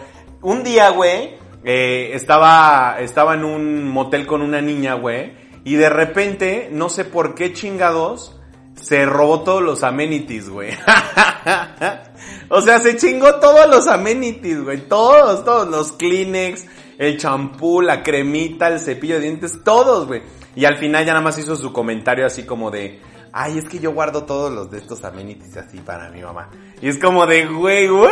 un 0.41 0.63
día, 0.63 0.87
güey, 0.91 1.35
eh, 1.65 2.11
estaba, 2.13 2.95
estaba 3.01 3.33
en 3.33 3.43
un 3.43 3.89
motel 3.89 4.25
con 4.25 4.41
una 4.41 4.61
niña, 4.61 4.93
güey, 4.93 5.33
y 5.65 5.75
de 5.75 5.89
repente, 5.89 6.69
no 6.71 6.87
sé 6.87 7.03
por 7.03 7.35
qué 7.35 7.51
chingados, 7.51 8.39
se 8.75 9.05
robó 9.05 9.41
todos 9.41 9.61
los 9.61 9.83
amenities, 9.83 10.49
güey. 10.49 10.71
o 12.49 12.61
sea, 12.61 12.79
se 12.79 12.95
chingó 12.95 13.35
todos 13.41 13.67
los 13.67 13.87
amenities, 13.87 14.63
güey. 14.63 14.87
Todos, 14.87 15.43
todos. 15.43 15.67
Los 15.67 15.91
Kleenex, 15.91 16.65
el 17.01 17.17
champú, 17.17 17.81
la 17.81 18.03
cremita, 18.03 18.67
el 18.67 18.79
cepillo 18.79 19.15
de 19.15 19.21
dientes, 19.21 19.63
todos, 19.63 20.05
güey. 20.05 20.21
Y 20.55 20.65
al 20.65 20.77
final 20.77 21.03
ya 21.03 21.13
nada 21.13 21.23
más 21.23 21.35
hizo 21.39 21.55
su 21.55 21.73
comentario 21.73 22.27
así 22.27 22.43
como 22.43 22.69
de, 22.69 23.01
ay, 23.33 23.57
es 23.57 23.67
que 23.67 23.79
yo 23.79 23.91
guardo 23.91 24.23
todos 24.25 24.53
los 24.53 24.69
de 24.69 24.77
estos 24.77 25.03
amenities 25.03 25.57
así 25.57 25.79
para 25.79 26.11
mi 26.11 26.21
mamá. 26.21 26.51
Y 26.79 26.89
es 26.89 26.99
como 26.99 27.25
de, 27.25 27.47
güey, 27.47 27.89
what? 27.89 28.11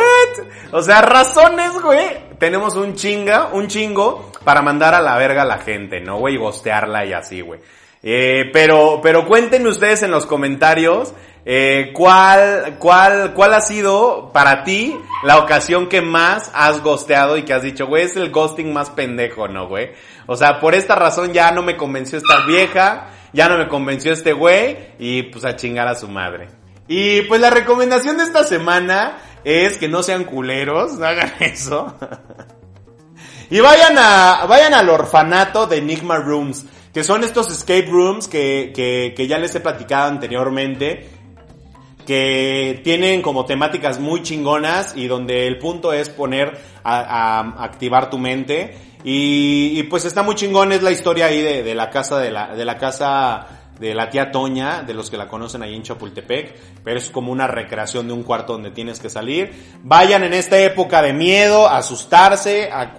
O 0.72 0.82
sea, 0.82 1.02
razones, 1.02 1.70
güey. 1.80 2.36
Tenemos 2.40 2.74
un 2.74 2.96
chinga, 2.96 3.50
un 3.52 3.68
chingo 3.68 4.32
para 4.42 4.60
mandar 4.60 4.92
a 4.94 5.00
la 5.00 5.16
verga 5.16 5.42
a 5.42 5.46
la 5.46 5.58
gente, 5.58 6.00
¿no, 6.00 6.18
güey? 6.18 6.34
Y 6.34 6.38
gostearla 6.38 7.06
y 7.06 7.12
así, 7.12 7.42
güey. 7.42 7.60
Eh, 8.02 8.50
pero, 8.52 8.98
pero 9.00 9.24
cuéntenme 9.24 9.68
ustedes 9.68 10.02
en 10.02 10.10
los 10.10 10.26
comentarios, 10.26 11.14
eh, 11.44 11.92
cuál, 11.94 12.76
cuál, 12.78 13.32
cuál 13.32 13.54
ha 13.54 13.60
sido 13.60 14.30
para 14.32 14.62
ti 14.62 14.94
la 15.22 15.38
ocasión 15.38 15.88
que 15.88 16.02
más 16.02 16.50
has 16.54 16.82
gosteado 16.82 17.36
y 17.36 17.44
que 17.44 17.54
has 17.54 17.62
dicho, 17.62 17.86
güey, 17.86 18.04
es 18.04 18.16
el 18.16 18.30
ghosting 18.30 18.72
más 18.72 18.90
pendejo, 18.90 19.48
¿no, 19.48 19.66
güey? 19.66 19.92
O 20.26 20.36
sea, 20.36 20.60
por 20.60 20.74
esta 20.74 20.94
razón 20.94 21.32
ya 21.32 21.50
no 21.50 21.62
me 21.62 21.76
convenció 21.76 22.18
esta 22.18 22.44
vieja, 22.46 23.08
ya 23.32 23.48
no 23.48 23.56
me 23.58 23.68
convenció 23.68 24.12
este 24.12 24.32
güey 24.32 24.76
y 24.98 25.24
pues 25.24 25.44
a 25.44 25.56
chingar 25.56 25.88
a 25.88 25.94
su 25.94 26.08
madre. 26.08 26.48
Y 26.88 27.22
pues 27.22 27.40
la 27.40 27.50
recomendación 27.50 28.18
de 28.18 28.24
esta 28.24 28.44
semana 28.44 29.18
es 29.44 29.78
que 29.78 29.88
no 29.88 30.02
sean 30.02 30.24
culeros, 30.24 30.94
no 30.94 31.06
hagan 31.06 31.32
eso. 31.40 31.94
y 33.48 33.60
vayan 33.60 33.96
a, 33.96 34.44
vayan 34.46 34.74
al 34.74 34.88
orfanato 34.90 35.66
de 35.66 35.78
Enigma 35.78 36.18
Rooms, 36.18 36.66
que 36.92 37.02
son 37.02 37.24
estos 37.24 37.50
escape 37.50 37.86
rooms 37.86 38.28
que, 38.28 38.72
que, 38.74 39.14
que 39.16 39.26
ya 39.26 39.38
les 39.38 39.54
he 39.54 39.60
platicado 39.60 40.08
anteriormente, 40.08 41.19
que 42.10 42.80
tienen 42.82 43.22
como 43.22 43.44
temáticas 43.44 44.00
muy 44.00 44.24
chingonas 44.24 44.96
y 44.96 45.06
donde 45.06 45.46
el 45.46 45.58
punto 45.58 45.92
es 45.92 46.08
poner 46.10 46.58
a, 46.82 47.38
a 47.38 47.64
activar 47.64 48.10
tu 48.10 48.18
mente. 48.18 48.76
Y, 49.04 49.78
y, 49.78 49.84
pues 49.84 50.04
está 50.04 50.24
muy 50.24 50.34
chingón, 50.34 50.72
es 50.72 50.82
la 50.82 50.90
historia 50.90 51.26
ahí 51.26 51.40
de, 51.40 51.62
de 51.62 51.74
la 51.76 51.88
casa 51.88 52.18
de 52.18 52.32
la, 52.32 52.56
de 52.56 52.64
la 52.64 52.78
casa 52.78 53.46
de 53.78 53.94
la 53.94 54.10
tía 54.10 54.32
Toña, 54.32 54.82
de 54.82 54.92
los 54.92 55.08
que 55.08 55.16
la 55.16 55.28
conocen 55.28 55.62
ahí 55.62 55.72
en 55.72 55.84
Chapultepec, 55.84 56.82
pero 56.82 56.98
es 56.98 57.10
como 57.10 57.30
una 57.30 57.46
recreación 57.46 58.08
de 58.08 58.12
un 58.12 58.24
cuarto 58.24 58.54
donde 58.54 58.72
tienes 58.72 58.98
que 58.98 59.08
salir. 59.08 59.52
Vayan 59.84 60.24
en 60.24 60.32
esta 60.32 60.58
época 60.58 61.02
de 61.02 61.12
miedo, 61.12 61.68
a 61.68 61.76
asustarse, 61.76 62.70
a 62.72 62.96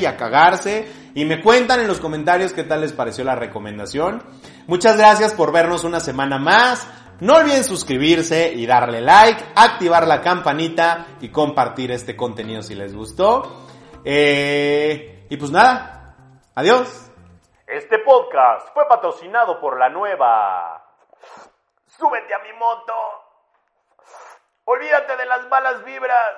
y 0.00 0.04
a 0.04 0.16
cagarse. 0.16 0.86
Y 1.16 1.24
me 1.24 1.40
cuentan 1.40 1.80
en 1.80 1.88
los 1.88 1.98
comentarios 1.98 2.52
qué 2.52 2.62
tal 2.62 2.82
les 2.82 2.92
pareció 2.92 3.24
la 3.24 3.34
recomendación. 3.34 4.22
Muchas 4.68 4.96
gracias 4.96 5.32
por 5.32 5.52
vernos 5.52 5.82
una 5.82 5.98
semana 5.98 6.38
más. 6.38 6.86
No 7.20 7.36
olviden 7.36 7.62
suscribirse 7.62 8.52
y 8.52 8.66
darle 8.66 9.00
like, 9.00 9.42
activar 9.54 10.06
la 10.06 10.20
campanita 10.20 11.06
y 11.20 11.30
compartir 11.30 11.92
este 11.92 12.16
contenido 12.16 12.60
si 12.62 12.74
les 12.74 12.94
gustó. 12.94 13.66
Eh, 14.04 15.26
y 15.30 15.36
pues 15.36 15.50
nada, 15.50 16.16
adiós. 16.54 17.12
Este 17.66 18.00
podcast 18.00 18.68
fue 18.74 18.86
patrocinado 18.88 19.60
por 19.60 19.78
la 19.78 19.88
nueva. 19.88 20.84
Súbete 21.86 22.34
a 22.34 22.40
mi 22.40 22.52
moto. 22.54 22.92
Olvídate 24.64 25.16
de 25.16 25.26
las 25.26 25.48
malas 25.48 25.84
vibras. 25.84 26.34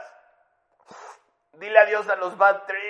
Dile 1.54 1.78
adiós 1.78 2.06
a 2.08 2.16
los 2.16 2.36
bad 2.36 2.64
trips. 2.66 2.85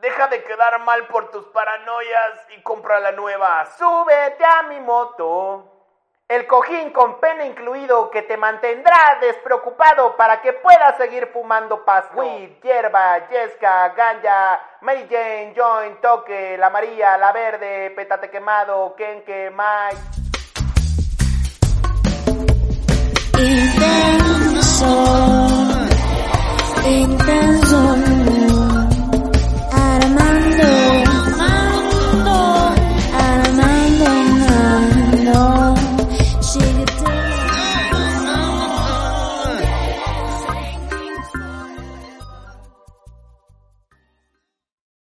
Deja 0.00 0.28
de 0.28 0.42
quedar 0.44 0.80
mal 0.80 1.06
por 1.08 1.30
tus 1.30 1.44
paranoias 1.48 2.46
y 2.56 2.62
compra 2.62 3.00
la 3.00 3.12
nueva. 3.12 3.66
Súbete 3.76 4.42
a 4.42 4.62
mi 4.62 4.80
moto. 4.80 5.66
El 6.26 6.46
cojín 6.46 6.90
con 6.90 7.20
pene 7.20 7.46
incluido 7.48 8.08
que 8.10 8.22
te 8.22 8.38
mantendrá 8.38 9.18
despreocupado 9.20 10.16
para 10.16 10.40
que 10.40 10.54
puedas 10.54 10.96
seguir 10.96 11.26
fumando 11.26 11.84
pasto. 11.84 12.16
Weed, 12.16 12.62
hierba, 12.62 13.28
yesca, 13.28 13.90
ganja, 13.90 14.60
Mary 14.80 15.06
Jane, 15.10 15.52
joint, 15.54 16.00
toque, 16.00 16.56
la 16.56 16.70
María, 16.70 17.18
la 17.18 17.32
verde, 17.32 17.90
petate 17.90 18.30
quemado, 18.30 18.94
kenke, 18.96 19.50
mike. 19.50 19.98
Intenso. 23.38 25.29